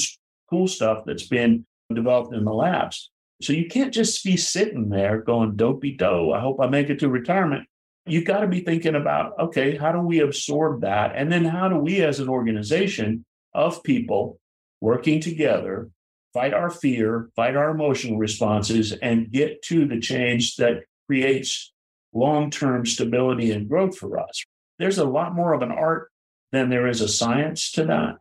cool 0.51 0.67
stuff 0.67 1.05
that's 1.07 1.29
been 1.29 1.65
developed 1.95 2.35
in 2.35 2.45
the 2.45 2.53
labs. 2.53 3.13
So 3.41 3.53
you 3.53 3.69
can't 3.69 3.95
just 3.95 4.25
be 4.25 4.37
sitting 4.37 4.89
there 4.89 5.21
going, 5.21 5.55
dopey 5.55 5.93
dough. 5.93 6.33
I 6.33 6.41
hope 6.41 6.61
I 6.61 6.67
make 6.67 6.91
it 6.91 6.99
to 6.99 7.09
retirement. 7.09 7.69
You've 8.05 8.25
got 8.25 8.41
to 8.41 8.49
be 8.49 8.63
thinking 8.63 8.97
about, 8.97 9.39
okay, 9.39 9.77
how 9.77 9.93
do 9.93 10.01
we 10.01 10.19
absorb 10.19 10.81
that? 10.81 11.13
And 11.15 11.31
then 11.31 11.45
how 11.45 11.69
do 11.69 11.77
we 11.77 12.03
as 12.03 12.19
an 12.19 12.29
organization 12.29 13.25
of 13.55 13.85
people 13.85 14.41
working 14.81 15.21
together 15.21 15.89
fight 16.33 16.55
our 16.55 16.71
fear, 16.71 17.31
fight 17.37 17.57
our 17.57 17.71
emotional 17.71 18.19
responses, 18.19 18.93
and 18.93 19.31
get 19.31 19.63
to 19.63 19.87
the 19.87 20.01
change 20.01 20.57
that 20.57 20.85
creates 21.07 21.73
long 22.13 22.51
term 22.51 22.87
stability 22.87 23.53
and 23.53 23.69
growth 23.69 23.97
for 23.97 24.19
us. 24.19 24.45
There's 24.79 24.99
a 24.99 25.05
lot 25.05 25.35
more 25.35 25.53
of 25.53 25.63
an 25.63 25.71
art 25.71 26.11
than 26.53 26.71
there 26.71 26.87
is 26.87 27.01
a 27.01 27.09
science 27.09 27.71
to 27.73 27.85
that. 27.87 28.17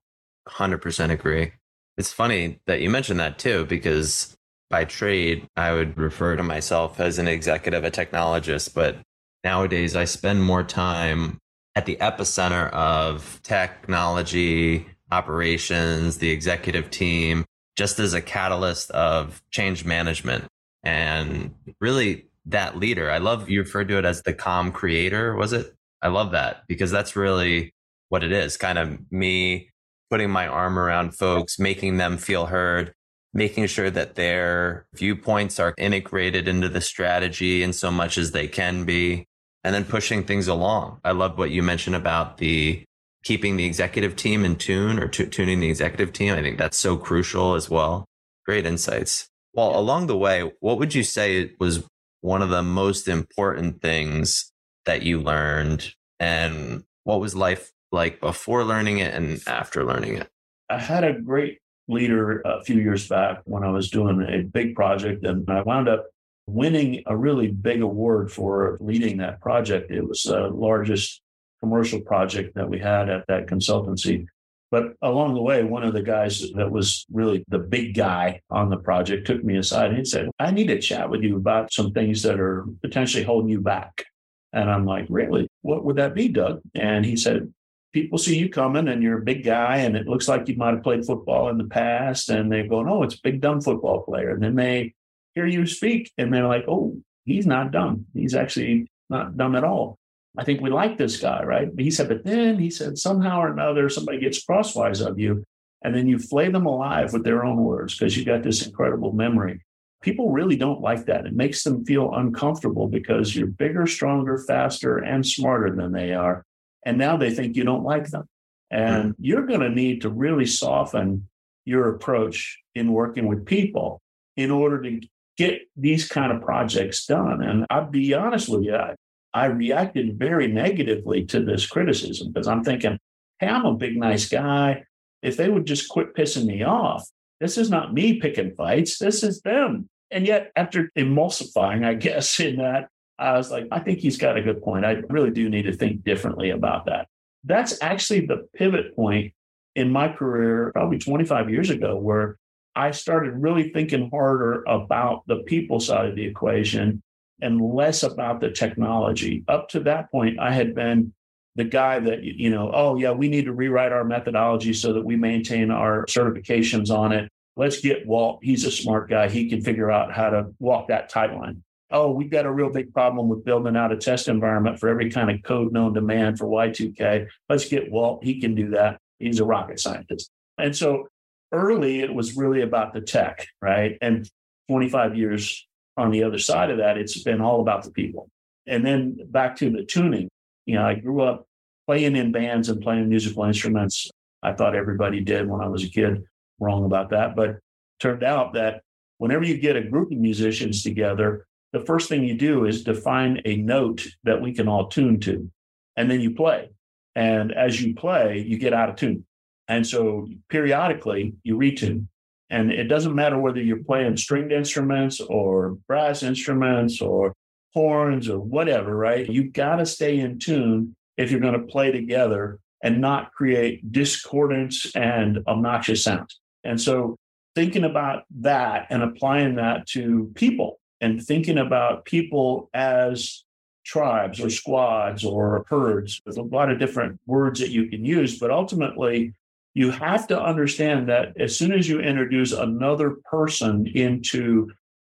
100% 0.47 1.11
agree. 1.11 1.53
It's 1.97 2.13
funny 2.13 2.59
that 2.65 2.81
you 2.81 2.89
mentioned 2.89 3.19
that 3.19 3.39
too, 3.39 3.65
because 3.65 4.35
by 4.69 4.85
trade, 4.85 5.47
I 5.55 5.73
would 5.73 5.97
refer 5.97 6.35
to 6.35 6.43
myself 6.43 6.99
as 6.99 7.17
an 7.17 7.27
executive, 7.27 7.83
a 7.83 7.91
technologist, 7.91 8.73
but 8.73 8.97
nowadays 9.43 9.95
I 9.95 10.05
spend 10.05 10.43
more 10.43 10.63
time 10.63 11.39
at 11.75 11.85
the 11.85 11.97
epicenter 11.97 12.71
of 12.71 13.39
technology, 13.43 14.87
operations, 15.11 16.17
the 16.17 16.29
executive 16.29 16.89
team, 16.89 17.45
just 17.79 17.97
as 17.97 18.13
a 18.13 18.21
catalyst 18.21 18.91
of 18.91 19.41
change 19.51 19.85
management. 19.85 20.43
And 20.83 21.55
really 21.79 22.25
that 22.47 22.77
leader, 22.77 23.09
I 23.09 23.19
love 23.19 23.49
you 23.49 23.61
referred 23.61 23.87
to 23.87 23.97
it 23.97 24.03
as 24.03 24.21
the 24.21 24.33
calm 24.33 24.73
creator, 24.73 25.33
was 25.33 25.53
it? 25.53 25.73
I 26.01 26.09
love 26.09 26.31
that 26.31 26.63
because 26.67 26.91
that's 26.91 27.15
really 27.15 27.73
what 28.09 28.21
it 28.21 28.33
is 28.33 28.57
kind 28.57 28.77
of 28.77 28.99
me 29.13 29.69
putting 30.09 30.29
my 30.29 30.45
arm 30.45 30.77
around 30.77 31.15
folks, 31.15 31.57
making 31.57 31.95
them 31.95 32.17
feel 32.17 32.47
heard, 32.47 32.93
making 33.33 33.67
sure 33.67 33.89
that 33.89 34.15
their 34.15 34.85
viewpoints 34.93 35.57
are 35.57 35.73
integrated 35.77 36.49
into 36.49 36.67
the 36.67 36.81
strategy 36.81 37.63
in 37.63 37.71
so 37.71 37.89
much 37.89 38.17
as 38.17 38.31
they 38.31 38.49
can 38.49 38.83
be, 38.83 39.25
and 39.63 39.73
then 39.73 39.85
pushing 39.85 40.25
things 40.25 40.49
along. 40.49 40.99
I 41.05 41.11
love 41.11 41.37
what 41.37 41.51
you 41.51 41.63
mentioned 41.63 41.95
about 41.95 42.39
the 42.39 42.83
keeping 43.23 43.57
the 43.57 43.65
executive 43.65 44.15
team 44.15 44.45
in 44.45 44.55
tune 44.55 44.99
or 44.99 45.07
t- 45.07 45.25
tuning 45.25 45.59
the 45.59 45.69
executive 45.69 46.13
team. 46.13 46.33
I 46.33 46.41
think 46.41 46.57
that's 46.57 46.77
so 46.77 46.97
crucial 46.97 47.55
as 47.55 47.69
well. 47.69 48.05
Great 48.45 48.65
insights. 48.65 49.27
Well, 49.53 49.77
along 49.77 50.07
the 50.07 50.17
way, 50.17 50.51
what 50.59 50.79
would 50.79 50.95
you 50.95 51.03
say 51.03 51.51
was 51.59 51.85
one 52.21 52.41
of 52.41 52.49
the 52.49 52.63
most 52.63 53.07
important 53.07 53.81
things 53.81 54.51
that 54.85 55.03
you 55.03 55.19
learned? 55.19 55.93
And 56.19 56.83
what 57.03 57.19
was 57.19 57.35
life 57.35 57.71
like 57.91 58.19
before 58.19 58.63
learning 58.63 58.99
it 58.99 59.13
and 59.13 59.41
after 59.47 59.85
learning 59.85 60.15
it? 60.17 60.27
I 60.69 60.79
had 60.79 61.03
a 61.03 61.19
great 61.19 61.59
leader 61.87 62.41
a 62.41 62.63
few 62.63 62.75
years 62.75 63.07
back 63.07 63.41
when 63.45 63.63
I 63.63 63.71
was 63.71 63.89
doing 63.89 64.21
a 64.21 64.43
big 64.43 64.75
project, 64.75 65.25
and 65.25 65.49
I 65.49 65.61
wound 65.61 65.89
up 65.89 66.05
winning 66.47 67.03
a 67.05 67.17
really 67.17 67.47
big 67.47 67.81
award 67.81 68.31
for 68.31 68.77
leading 68.79 69.17
that 69.17 69.41
project. 69.41 69.91
It 69.91 70.07
was 70.07 70.23
the 70.23 70.49
largest 70.49 71.21
commercial 71.61 72.01
project 72.01 72.55
that 72.55 72.69
we 72.69 72.79
had 72.79 73.09
at 73.09 73.25
that 73.27 73.47
consultancy. 73.47 74.25
But 74.71 74.93
along 75.01 75.33
the 75.33 75.41
way, 75.41 75.63
one 75.63 75.83
of 75.83 75.93
the 75.93 76.03
guys 76.03 76.45
that 76.55 76.69
was 76.69 77.05
really 77.11 77.43
the 77.47 77.57
big 77.57 77.95
guy 77.95 78.41
on 78.51 78.69
the 78.69 78.77
project 78.77 79.25
took 79.25 79.43
me 79.43 79.57
aside 79.57 79.89
and 79.89 79.97
he 79.97 80.05
said, 80.05 80.29
I 80.39 80.51
need 80.51 80.67
to 80.67 80.79
chat 80.79 81.09
with 81.09 81.23
you 81.23 81.37
about 81.37 81.73
some 81.73 81.91
things 81.91 82.21
that 82.21 82.39
are 82.39 82.65
potentially 82.81 83.23
holding 83.23 83.49
you 83.49 83.61
back. 83.61 84.05
And 84.53 84.69
I'm 84.69 84.85
like, 84.85 85.07
really? 85.09 85.47
What 85.61 85.85
would 85.85 85.95
that 85.95 86.13
be, 86.13 86.27
Doug? 86.27 86.61
And 86.75 87.03
he 87.03 87.15
said, 87.15 87.51
people 87.93 88.19
see 88.19 88.37
you 88.37 88.49
coming 88.49 88.87
and 88.87 89.01
you're 89.01 89.17
a 89.17 89.23
big 89.23 89.43
guy 89.43 89.77
and 89.77 89.95
it 89.95 90.07
looks 90.07 90.27
like 90.27 90.47
you 90.47 90.55
might 90.55 90.75
have 90.75 90.83
played 90.83 91.05
football 91.05 91.49
in 91.49 91.57
the 91.57 91.63
past 91.63 92.29
and 92.29 92.51
they're 92.51 92.67
going, 92.67 92.87
oh, 92.87 93.03
it's 93.03 93.15
a 93.15 93.21
big 93.23 93.41
dumb 93.41 93.61
football 93.61 94.03
player. 94.03 94.29
And 94.29 94.43
then 94.43 94.55
they 94.55 94.93
hear 95.33 95.47
you 95.47 95.65
speak 95.65 96.11
and 96.17 96.31
they're 96.31 96.47
like, 96.47 96.65
oh, 96.67 96.95
he's 97.25 97.47
not 97.47 97.71
dumb. 97.71 98.05
He's 98.13 98.35
actually 98.35 98.87
not 99.09 99.35
dumb 99.37 99.55
at 99.55 99.63
all. 99.63 99.97
I 100.39 100.45
think 100.45 100.61
we 100.61 100.69
like 100.69 100.97
this 100.97 101.19
guy, 101.19 101.43
right? 101.43 101.69
But 101.75 101.83
he 101.83 101.91
said, 101.91 102.07
but 102.07 102.23
then 102.23 102.57
he 102.57 102.69
said, 102.69 102.97
somehow 102.97 103.41
or 103.41 103.51
another, 103.51 103.89
somebody 103.89 104.19
gets 104.19 104.41
crosswise 104.41 105.01
of 105.01 105.19
you, 105.19 105.43
and 105.83 105.93
then 105.93 106.07
you 106.07 106.17
flay 106.17 106.49
them 106.49 106.65
alive 106.65 107.11
with 107.11 107.25
their 107.25 107.43
own 107.43 107.57
words 107.57 107.97
because 107.97 108.15
you 108.15 108.23
got 108.23 108.41
this 108.41 108.65
incredible 108.65 109.11
memory. 109.11 109.61
People 110.01 110.31
really 110.31 110.55
don't 110.55 110.79
like 110.79 111.05
that. 111.07 111.25
It 111.25 111.33
makes 111.33 111.63
them 111.63 111.83
feel 111.83 112.13
uncomfortable 112.13 112.87
because 112.87 113.35
you're 113.35 113.47
bigger, 113.47 113.85
stronger, 113.85 114.37
faster, 114.37 114.99
and 114.99 115.27
smarter 115.27 115.75
than 115.75 115.91
they 115.91 116.13
are. 116.13 116.45
And 116.85 116.97
now 116.97 117.17
they 117.17 117.31
think 117.31 117.57
you 117.57 117.65
don't 117.65 117.83
like 117.83 118.07
them. 118.07 118.23
And 118.71 119.13
mm-hmm. 119.13 119.23
you're 119.25 119.45
going 119.45 119.59
to 119.59 119.69
need 119.69 120.01
to 120.03 120.09
really 120.09 120.45
soften 120.45 121.27
your 121.65 121.93
approach 121.93 122.59
in 122.75 122.93
working 122.93 123.27
with 123.27 123.45
people 123.45 124.01
in 124.37 124.51
order 124.51 124.81
to 124.83 125.01
get 125.37 125.63
these 125.75 126.07
kind 126.07 126.31
of 126.31 126.41
projects 126.41 127.05
done. 127.05 127.43
And 127.43 127.65
I'll 127.69 127.89
be 127.89 128.13
honest 128.13 128.47
with 128.47 128.63
you, 128.63 128.75
I, 128.75 128.95
I 129.33 129.45
reacted 129.45 130.17
very 130.17 130.47
negatively 130.47 131.25
to 131.25 131.43
this 131.43 131.67
criticism 131.67 132.31
because 132.31 132.47
I'm 132.47 132.63
thinking, 132.63 132.97
hey, 133.39 133.47
I'm 133.47 133.65
a 133.65 133.73
big, 133.73 133.97
nice 133.97 134.27
guy. 134.27 134.83
If 135.21 135.37
they 135.37 135.49
would 135.49 135.65
just 135.65 135.89
quit 135.89 136.15
pissing 136.15 136.45
me 136.45 136.63
off, 136.63 137.07
this 137.39 137.57
is 137.57 137.69
not 137.69 137.93
me 137.93 138.19
picking 138.19 138.55
fights, 138.55 138.97
this 138.97 139.23
is 139.23 139.41
them. 139.41 139.89
And 140.11 140.25
yet, 140.25 140.51
after 140.55 140.91
emulsifying, 140.97 141.85
I 141.85 141.93
guess, 141.93 142.39
in 142.39 142.57
that, 142.57 142.89
I 143.19 143.33
was 143.33 143.51
like, 143.51 143.67
I 143.71 143.79
think 143.79 143.99
he's 143.99 144.17
got 144.17 144.37
a 144.37 144.41
good 144.41 144.61
point. 144.61 144.85
I 144.85 145.01
really 145.09 145.29
do 145.31 145.49
need 145.49 145.63
to 145.63 145.75
think 145.75 146.03
differently 146.03 146.49
about 146.49 146.85
that. 146.85 147.07
That's 147.43 147.81
actually 147.81 148.25
the 148.25 148.47
pivot 148.55 148.95
point 148.95 149.33
in 149.75 149.91
my 149.91 150.09
career, 150.09 150.71
probably 150.73 150.97
25 150.97 151.49
years 151.49 151.69
ago, 151.69 151.97
where 151.97 152.37
I 152.75 152.91
started 152.91 153.33
really 153.33 153.69
thinking 153.69 154.09
harder 154.09 154.63
about 154.67 155.23
the 155.27 155.43
people 155.43 155.79
side 155.79 156.07
of 156.07 156.15
the 156.15 156.25
equation 156.25 157.03
and 157.41 157.61
less 157.61 158.03
about 158.03 158.41
the 158.41 158.51
technology. 158.51 159.43
Up 159.47 159.69
to 159.69 159.79
that 159.81 160.11
point, 160.11 160.39
I 160.39 160.51
had 160.51 160.75
been 160.75 161.13
the 161.55 161.63
guy 161.63 161.99
that, 161.99 162.23
you 162.23 162.49
know, 162.49 162.71
oh, 162.73 162.95
yeah, 162.97 163.11
we 163.11 163.27
need 163.27 163.45
to 163.45 163.53
rewrite 163.53 163.91
our 163.91 164.03
methodology 164.03 164.73
so 164.73 164.93
that 164.93 165.03
we 165.03 165.15
maintain 165.15 165.71
our 165.71 166.05
certifications 166.05 166.89
on 166.89 167.11
it. 167.11 167.29
Let's 167.55 167.81
get 167.81 168.07
Walt. 168.07 168.39
He's 168.41 168.65
a 168.65 168.71
smart 168.71 169.09
guy. 169.09 169.27
He 169.27 169.49
can 169.49 169.61
figure 169.61 169.91
out 169.91 170.13
how 170.13 170.29
to 170.29 170.47
walk 170.59 170.87
that 170.87 171.09
tight 171.09 171.35
line. 171.35 171.63
Oh, 171.91 172.11
we've 172.11 172.29
got 172.29 172.45
a 172.45 172.51
real 172.51 172.69
big 172.69 172.93
problem 172.93 173.27
with 173.27 173.43
building 173.43 173.75
out 173.75 173.91
a 173.91 173.97
test 173.97 174.27
environment 174.27 174.79
for 174.79 174.89
every 174.89 175.09
kind 175.09 175.31
of 175.31 175.41
code 175.43 175.73
known 175.73 175.93
to 175.95 176.01
man 176.01 176.37
for 176.37 176.45
Y2K. 176.45 177.27
Let's 177.49 177.67
get 177.67 177.91
Walt. 177.91 178.23
He 178.23 178.39
can 178.39 178.53
do 178.53 178.69
that. 178.69 178.99
He's 179.17 179.39
a 179.39 179.45
rocket 179.45 179.79
scientist. 179.79 180.29
And 180.57 180.75
so 180.75 181.07
early, 181.51 182.01
it 182.01 182.13
was 182.13 182.37
really 182.37 182.61
about 182.61 182.93
the 182.93 183.01
tech, 183.01 183.47
right? 183.61 183.97
And 184.01 184.29
25 184.69 185.17
years 185.17 185.67
on 185.99 186.11
the 186.11 186.23
other 186.23 186.39
side 186.39 186.71
of 186.71 186.77
that, 186.77 186.97
it's 186.97 187.21
been 187.23 187.41
all 187.41 187.61
about 187.61 187.83
the 187.83 187.91
people. 187.91 188.29
And 188.67 188.85
then 188.85 189.17
back 189.29 189.55
to 189.57 189.69
the 189.69 189.83
tuning. 189.83 190.29
You 190.65 190.75
know, 190.75 190.85
I 190.85 190.95
grew 190.95 191.21
up 191.21 191.47
playing 191.87 192.15
in 192.15 192.31
bands 192.31 192.69
and 192.69 192.81
playing 192.81 193.09
musical 193.09 193.43
instruments. 193.43 194.09
I 194.43 194.53
thought 194.53 194.75
everybody 194.75 195.21
did 195.21 195.47
when 195.47 195.61
I 195.61 195.67
was 195.67 195.83
a 195.83 195.89
kid. 195.89 196.23
Wrong 196.59 196.85
about 196.85 197.09
that. 197.09 197.35
But 197.35 197.59
turned 197.99 198.23
out 198.23 198.53
that 198.53 198.81
whenever 199.17 199.43
you 199.43 199.57
get 199.57 199.75
a 199.75 199.81
group 199.81 200.11
of 200.11 200.17
musicians 200.17 200.83
together, 200.83 201.45
the 201.73 201.81
first 201.81 202.09
thing 202.09 202.23
you 202.23 202.35
do 202.35 202.65
is 202.65 202.83
define 202.83 203.41
a 203.45 203.57
note 203.57 204.05
that 204.23 204.41
we 204.41 204.53
can 204.53 204.67
all 204.67 204.87
tune 204.87 205.19
to. 205.21 205.49
And 205.95 206.09
then 206.09 206.21
you 206.21 206.35
play. 206.35 206.69
And 207.15 207.51
as 207.51 207.81
you 207.81 207.95
play, 207.95 208.39
you 208.47 208.57
get 208.57 208.73
out 208.73 208.89
of 208.89 208.95
tune. 208.95 209.25
And 209.67 209.85
so 209.85 210.27
periodically 210.49 211.33
you 211.43 211.57
retune. 211.57 212.07
And 212.49 212.71
it 212.71 212.85
doesn't 212.85 213.13
matter 213.13 213.39
whether 213.39 213.61
you're 213.61 213.83
playing 213.83 214.17
stringed 214.17 214.51
instruments 214.51 215.19
or 215.19 215.77
brass 215.87 216.23
instruments 216.23 217.01
or 217.01 217.33
horns 217.73 218.27
or 218.27 218.39
whatever, 218.39 218.95
right? 218.95 219.29
You've 219.29 219.53
got 219.53 219.75
to 219.75 219.85
stay 219.85 220.19
in 220.19 220.39
tune 220.39 220.95
if 221.17 221.29
you're 221.29 221.39
going 221.39 221.59
to 221.59 221.67
play 221.67 221.91
together 221.91 222.59
and 222.83 223.01
not 223.01 223.31
create 223.33 223.91
discordance 223.91 224.95
and 224.95 225.39
obnoxious 225.47 226.03
sounds. 226.03 226.39
And 226.63 226.79
so 226.79 227.17
thinking 227.55 227.83
about 227.83 228.23
that 228.39 228.87
and 228.89 229.03
applying 229.03 229.55
that 229.55 229.85
to 229.87 230.31
people 230.35 230.79
and 231.01 231.21
thinking 231.21 231.57
about 231.57 232.05
people 232.05 232.69
as 232.73 233.43
tribes 233.85 234.39
or 234.39 234.49
squads 234.49 235.25
or 235.25 235.65
herds. 235.67 236.21
There's 236.23 236.37
a 236.37 236.43
lot 236.43 236.71
of 236.71 236.79
different 236.79 237.19
words 237.25 237.59
that 237.59 237.69
you 237.69 237.87
can 237.87 238.05
use, 238.05 238.37
but 238.37 238.51
ultimately, 238.51 239.33
you 239.73 239.91
have 239.91 240.27
to 240.27 240.41
understand 240.41 241.09
that 241.09 241.39
as 241.39 241.57
soon 241.57 241.71
as 241.71 241.87
you 241.87 241.99
introduce 241.99 242.51
another 242.51 243.17
person 243.29 243.85
into 243.87 244.69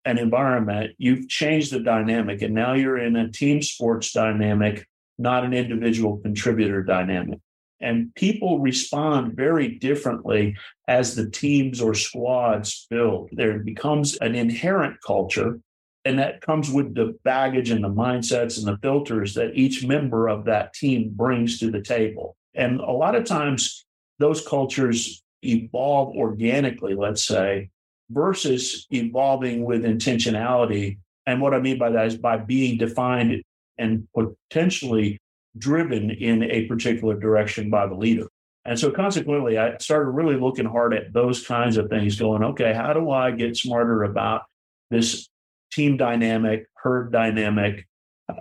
an 0.06 0.18
environment, 0.18 0.92
you've 0.98 1.28
changed 1.28 1.72
the 1.72 1.80
dynamic. 1.80 2.42
And 2.42 2.54
now 2.54 2.74
you're 2.74 2.98
in 2.98 3.16
a 3.16 3.32
team 3.32 3.62
sports 3.62 4.12
dynamic, 4.14 4.88
not 5.18 5.44
an 5.44 5.54
individual 5.54 6.18
contributor 6.18 6.84
dynamic. 6.84 7.40
And 7.82 8.14
people 8.16 8.60
respond 8.60 9.36
very 9.36 9.78
differently 9.78 10.56
as 10.88 11.16
the 11.16 11.30
teams 11.30 11.82
or 11.82 11.94
squads 11.94 12.88
build. 12.90 13.30
There 13.34 13.60
becomes 13.60 14.16
an 14.18 14.36
inherent 14.36 14.98
culture, 15.06 15.60
and 16.06 16.18
that 16.20 16.42
comes 16.42 16.72
with 16.72 16.96
the 16.96 17.18
baggage 17.24 17.72
and 17.72 17.84
the 17.84 17.90
mindsets 17.90 18.58
and 18.58 18.68
the 18.68 18.78
filters 18.82 19.34
that 19.34 19.56
each 19.56 19.86
member 19.86 20.30
of 20.30 20.46
that 20.46 20.74
team 20.74 21.12
brings 21.14 21.60
to 21.60 21.70
the 21.70 21.82
table. 21.82 22.38
And 22.54 22.80
a 22.80 22.92
lot 22.92 23.16
of 23.16 23.26
times, 23.26 23.85
those 24.19 24.45
cultures 24.45 25.24
evolve 25.43 26.15
organically, 26.15 26.95
let's 26.95 27.25
say, 27.25 27.69
versus 28.10 28.88
evolving 28.91 29.63
with 29.65 29.84
intentionality. 29.84 30.98
And 31.25 31.41
what 31.41 31.53
I 31.53 31.60
mean 31.60 31.77
by 31.77 31.89
that 31.91 32.07
is 32.07 32.17
by 32.17 32.38
being 32.38 32.77
defined 32.77 33.43
and 33.77 34.07
potentially 34.13 35.17
driven 35.57 36.12
in 36.12 36.43
a 36.43 36.65
particular 36.65 37.17
direction 37.17 37.69
by 37.69 37.88
the 37.88 37.95
leader. 37.95 38.27
And 38.65 38.79
so 38.79 38.91
consequently, 38.91 39.57
I 39.57 39.77
started 39.77 40.10
really 40.10 40.38
looking 40.38 40.65
hard 40.65 40.93
at 40.93 41.13
those 41.13 41.45
kinds 41.45 41.77
of 41.77 41.89
things, 41.89 42.19
going, 42.19 42.43
okay, 42.43 42.74
how 42.74 42.93
do 42.93 43.12
I 43.12 43.31
get 43.31 43.55
smarter 43.55 44.03
about 44.03 44.43
this 44.89 45.29
team 45.72 45.98
dynamic, 45.98 46.65
herd 46.75 47.12
dynamic? 47.12 47.86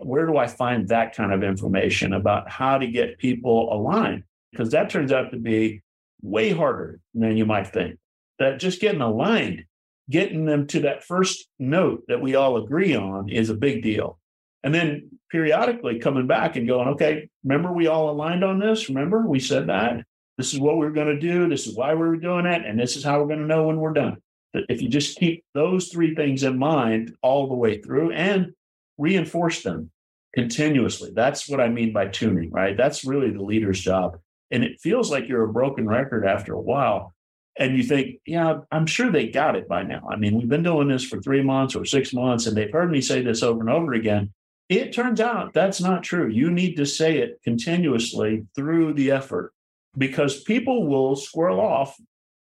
Where 0.03 0.27
do 0.27 0.39
I 0.39 0.47
find 0.47 0.89
that 0.89 1.15
kind 1.15 1.33
of 1.33 1.43
information 1.43 2.15
about 2.15 2.51
how 2.51 2.79
to 2.79 2.87
get 2.87 3.19
people 3.19 3.73
aligned? 3.73 4.25
Because 4.55 4.71
that 4.71 4.91
turns 4.91 5.11
out 5.11 5.33
to 5.33 5.37
be 5.37 5.83
way 6.23 6.51
harder 6.51 7.01
than 7.13 7.37
you 7.37 7.45
might 7.45 7.67
think. 7.67 7.99
That 8.39 8.61
just 8.61 8.81
getting 8.81 9.01
aligned, 9.01 9.65
getting 10.09 10.45
them 10.45 10.67
to 10.69 10.81
that 10.81 11.05
first 11.05 11.49
note 11.59 12.05
that 12.09 12.21
we 12.21 12.37
all 12.37 12.57
agree 12.57 12.95
on 12.95 13.29
is 13.29 13.51
a 13.51 13.55
big 13.55 13.83
deal. 13.83 14.19
And 14.63 14.75
then 14.75 15.11
periodically 15.31 15.99
coming 15.99 16.27
back 16.27 16.57
and 16.57 16.67
going, 16.67 16.89
okay, 16.89 17.29
remember 17.43 17.73
we 17.73 17.87
all 17.87 18.11
aligned 18.11 18.45
on 18.45 18.59
this? 18.59 18.89
Remember 18.89 19.27
we 19.27 19.41
said 19.41 19.69
that? 19.69 20.05
This 20.39 20.55
is 20.55 20.61
what 20.61 20.79
we 20.79 20.87
are 20.87 20.91
going 20.91 21.09
to 21.09 21.19
do. 21.19 21.49
This 21.49 21.67
is 21.67 21.77
why 21.77 21.95
we 21.95 22.07
are 22.07 22.17
doing 22.17 22.47
it. 22.47 22.65
And 22.65 22.79
this 22.79 22.97
is 22.97 23.05
how 23.05 23.21
we're 23.21 23.29
going 23.29 23.41
to 23.41 23.47
know 23.47 23.67
when 23.67 23.77
we're 23.77 23.93
done. 23.93 24.17
That 24.53 24.65
if 24.69 24.81
you 24.81 24.89
just 24.89 25.19
keep 25.19 25.45
those 25.53 25.89
three 25.89 26.15
things 26.15 26.45
in 26.45 26.59
mind 26.59 27.15
all 27.23 27.49
the 27.49 27.55
way 27.55 27.81
through 27.81 28.13
and 28.13 28.53
reinforce 28.97 29.63
them 29.63 29.91
continuously, 30.35 31.11
that's 31.15 31.49
what 31.49 31.61
I 31.61 31.69
mean 31.69 31.93
by 31.93 32.07
tuning, 32.07 32.51
right? 32.51 32.77
That's 32.77 33.05
really 33.05 33.31
the 33.31 33.43
leader's 33.43 33.81
job. 33.81 34.19
And 34.55 34.63
it 34.63 34.81
feels 34.81 35.11
like 35.11 35.29
you're 35.29 35.43
a 35.43 35.53
broken 35.53 35.89
record 35.89 36.25
after 36.25 36.55
a 36.55 36.61
while. 36.61 37.13
And 37.59 37.77
you 37.77 37.83
think, 37.83 38.21
yeah, 38.25 38.61
I'm 38.71 38.87
sure 38.87 39.11
they 39.11 39.27
got 39.27 39.57
it 39.57 39.69
by 39.69 39.83
now. 39.83 40.07
I 40.09 40.15
mean, 40.15 40.37
we've 40.39 40.49
been 40.49 40.63
doing 40.63 40.87
this 40.87 41.05
for 41.05 41.21
three 41.21 41.43
months 41.43 41.75
or 41.75 41.85
six 41.85 42.13
months, 42.13 42.47
and 42.47 42.57
they've 42.57 42.73
heard 42.73 42.91
me 42.91 43.01
say 43.01 43.21
this 43.21 43.43
over 43.43 43.61
and 43.61 43.69
over 43.69 43.95
again. 43.95 44.33
It 44.69 44.93
turns 44.93 45.21
out 45.21 45.55
that's 45.55 45.81
not 45.81 46.05
true. 46.05 46.29
You 46.29 46.53
need 46.53 46.77
to 46.77 46.87
say 46.87 47.19
it 47.19 47.41
continuously 47.43 48.47
through 48.55 48.95
the 48.95 49.11
effort 49.11 49.53
because 49.99 50.45
people 50.45 50.87
will 50.87 51.17
squirrel 51.17 51.61
off 51.61 51.97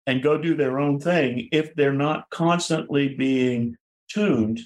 and 0.05 0.21
go 0.21 0.37
do 0.37 0.55
their 0.55 0.79
own 0.79 0.99
thing 0.99 1.49
if 1.51 1.73
they're 1.73 1.93
not 1.93 2.29
constantly 2.29 3.15
being 3.15 3.75
tuned 4.07 4.59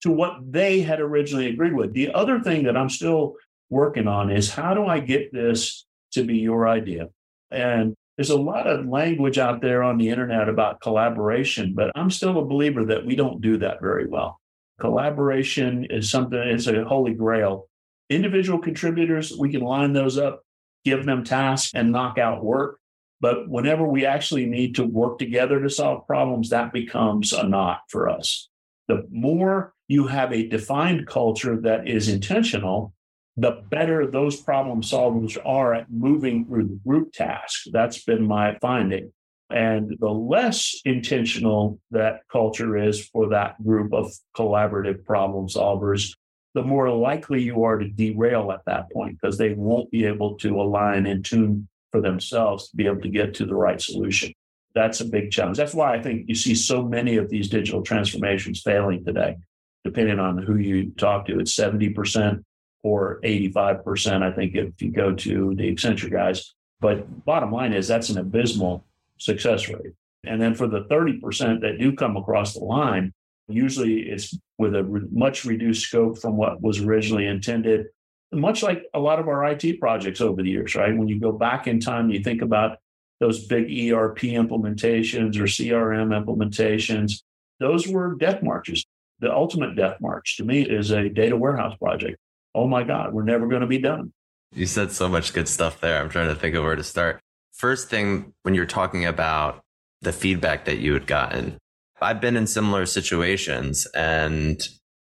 to 0.00 0.10
what 0.10 0.36
they 0.50 0.80
had 0.80 1.00
originally 1.00 1.48
agreed 1.48 1.74
with. 1.74 1.92
The 1.92 2.14
other 2.14 2.40
thing 2.40 2.64
that 2.64 2.78
I'm 2.78 2.90
still 2.90 3.34
working 3.68 4.08
on 4.08 4.30
is 4.30 4.50
how 4.50 4.72
do 4.72 4.86
I 4.86 5.00
get 5.00 5.32
this 5.34 5.84
to 6.14 6.24
be 6.24 6.38
your 6.38 6.68
idea? 6.68 7.08
And 7.50 7.94
there's 8.16 8.30
a 8.30 8.38
lot 8.38 8.66
of 8.66 8.86
language 8.86 9.38
out 9.38 9.60
there 9.60 9.82
on 9.82 9.98
the 9.98 10.08
internet 10.08 10.48
about 10.48 10.80
collaboration, 10.80 11.74
but 11.74 11.90
I'm 11.94 12.10
still 12.10 12.38
a 12.38 12.44
believer 12.44 12.84
that 12.86 13.04
we 13.04 13.16
don't 13.16 13.40
do 13.40 13.58
that 13.58 13.80
very 13.80 14.06
well. 14.06 14.40
Collaboration 14.80 15.86
is 15.90 16.10
something, 16.10 16.38
it's 16.38 16.66
a 16.66 16.84
holy 16.84 17.14
grail. 17.14 17.68
Individual 18.10 18.58
contributors, 18.58 19.32
we 19.36 19.50
can 19.50 19.62
line 19.62 19.92
those 19.92 20.18
up, 20.18 20.42
give 20.84 21.04
them 21.06 21.24
tasks, 21.24 21.72
and 21.74 21.92
knock 21.92 22.18
out 22.18 22.44
work. 22.44 22.78
But 23.20 23.48
whenever 23.48 23.86
we 23.86 24.04
actually 24.04 24.46
need 24.46 24.74
to 24.76 24.84
work 24.84 25.18
together 25.18 25.60
to 25.60 25.70
solve 25.70 26.06
problems, 26.06 26.50
that 26.50 26.72
becomes 26.72 27.32
a 27.32 27.46
knot 27.46 27.80
for 27.88 28.08
us. 28.08 28.48
The 28.88 29.06
more 29.10 29.72
you 29.88 30.06
have 30.08 30.32
a 30.32 30.46
defined 30.46 31.06
culture 31.06 31.60
that 31.62 31.88
is 31.88 32.08
intentional, 32.08 32.92
the 33.36 33.62
better 33.68 34.06
those 34.06 34.40
problem 34.40 34.82
solvers 34.82 35.36
are 35.44 35.74
at 35.74 35.90
moving 35.90 36.46
through 36.46 36.68
the 36.68 36.80
group 36.86 37.12
task. 37.12 37.64
That's 37.72 38.04
been 38.04 38.26
my 38.26 38.56
finding. 38.60 39.12
And 39.50 39.96
the 39.98 40.10
less 40.10 40.80
intentional 40.84 41.78
that 41.90 42.22
culture 42.30 42.76
is 42.76 43.08
for 43.08 43.28
that 43.30 43.62
group 43.62 43.92
of 43.92 44.12
collaborative 44.36 45.04
problem 45.04 45.48
solvers, 45.48 46.14
the 46.54 46.62
more 46.62 46.90
likely 46.90 47.42
you 47.42 47.64
are 47.64 47.78
to 47.78 47.88
derail 47.88 48.52
at 48.52 48.64
that 48.66 48.90
point 48.92 49.18
because 49.20 49.36
they 49.36 49.52
won't 49.52 49.90
be 49.90 50.06
able 50.06 50.36
to 50.38 50.60
align 50.60 51.06
and 51.06 51.24
tune 51.24 51.68
for 51.90 52.00
themselves 52.00 52.70
to 52.70 52.76
be 52.76 52.86
able 52.86 53.02
to 53.02 53.08
get 53.08 53.34
to 53.34 53.46
the 53.46 53.54
right 53.54 53.80
solution. 53.80 54.32
That's 54.74 55.00
a 55.00 55.04
big 55.04 55.30
challenge. 55.30 55.56
That's 55.56 55.74
why 55.74 55.94
I 55.94 56.02
think 56.02 56.28
you 56.28 56.34
see 56.34 56.54
so 56.54 56.82
many 56.82 57.16
of 57.16 57.28
these 57.28 57.48
digital 57.48 57.82
transformations 57.82 58.62
failing 58.62 59.04
today, 59.04 59.36
depending 59.84 60.18
on 60.18 60.38
who 60.38 60.56
you 60.56 60.90
talk 60.92 61.26
to. 61.26 61.38
It's 61.38 61.54
70% 61.54 62.42
or 62.84 63.18
85%, 63.24 64.22
I 64.22 64.30
think, 64.30 64.54
if 64.54 64.80
you 64.80 64.92
go 64.92 65.14
to 65.14 65.54
the 65.56 65.74
Accenture 65.74 66.12
guys. 66.12 66.54
But 66.80 67.24
bottom 67.24 67.50
line 67.50 67.72
is 67.72 67.88
that's 67.88 68.10
an 68.10 68.18
abysmal 68.18 68.84
success 69.18 69.68
rate. 69.68 69.94
And 70.24 70.40
then 70.40 70.54
for 70.54 70.68
the 70.68 70.82
30% 70.82 71.62
that 71.62 71.78
do 71.78 71.94
come 71.94 72.16
across 72.16 72.52
the 72.52 72.64
line, 72.64 73.12
usually 73.48 74.00
it's 74.00 74.36
with 74.58 74.74
a 74.74 74.84
re- 74.84 75.08
much 75.10 75.46
reduced 75.46 75.86
scope 75.86 76.18
from 76.18 76.36
what 76.36 76.60
was 76.60 76.80
originally 76.80 77.26
intended, 77.26 77.86
much 78.30 78.62
like 78.62 78.84
a 78.92 78.98
lot 78.98 79.18
of 79.18 79.28
our 79.28 79.44
IT 79.44 79.80
projects 79.80 80.20
over 80.20 80.42
the 80.42 80.50
years, 80.50 80.74
right? 80.74 80.96
When 80.96 81.08
you 81.08 81.18
go 81.18 81.32
back 81.32 81.66
in 81.66 81.80
time, 81.80 82.10
you 82.10 82.22
think 82.22 82.42
about 82.42 82.78
those 83.18 83.46
big 83.46 83.64
ERP 83.64 84.18
implementations 84.18 85.38
or 85.38 85.44
CRM 85.44 86.12
implementations, 86.12 87.22
those 87.60 87.88
were 87.88 88.14
death 88.16 88.42
marches. 88.42 88.84
The 89.20 89.32
ultimate 89.32 89.74
death 89.74 90.02
march 90.02 90.36
to 90.36 90.44
me 90.44 90.62
is 90.62 90.90
a 90.90 91.08
data 91.08 91.36
warehouse 91.36 91.76
project. 91.78 92.18
Oh 92.54 92.66
my 92.66 92.84
God, 92.84 93.12
we're 93.12 93.24
never 93.24 93.46
going 93.48 93.62
to 93.62 93.66
be 93.66 93.78
done. 93.78 94.12
You 94.52 94.66
said 94.66 94.92
so 94.92 95.08
much 95.08 95.32
good 95.32 95.48
stuff 95.48 95.80
there. 95.80 96.00
I'm 96.00 96.08
trying 96.08 96.28
to 96.28 96.34
think 96.34 96.54
of 96.54 96.62
where 96.62 96.76
to 96.76 96.84
start. 96.84 97.20
First 97.52 97.88
thing, 97.88 98.32
when 98.42 98.54
you're 98.54 98.66
talking 98.66 99.04
about 99.04 99.62
the 100.02 100.12
feedback 100.12 100.64
that 100.66 100.78
you 100.78 100.92
had 100.92 101.06
gotten, 101.06 101.58
I've 102.00 102.20
been 102.20 102.36
in 102.36 102.46
similar 102.46 102.86
situations 102.86 103.86
and 103.94 104.60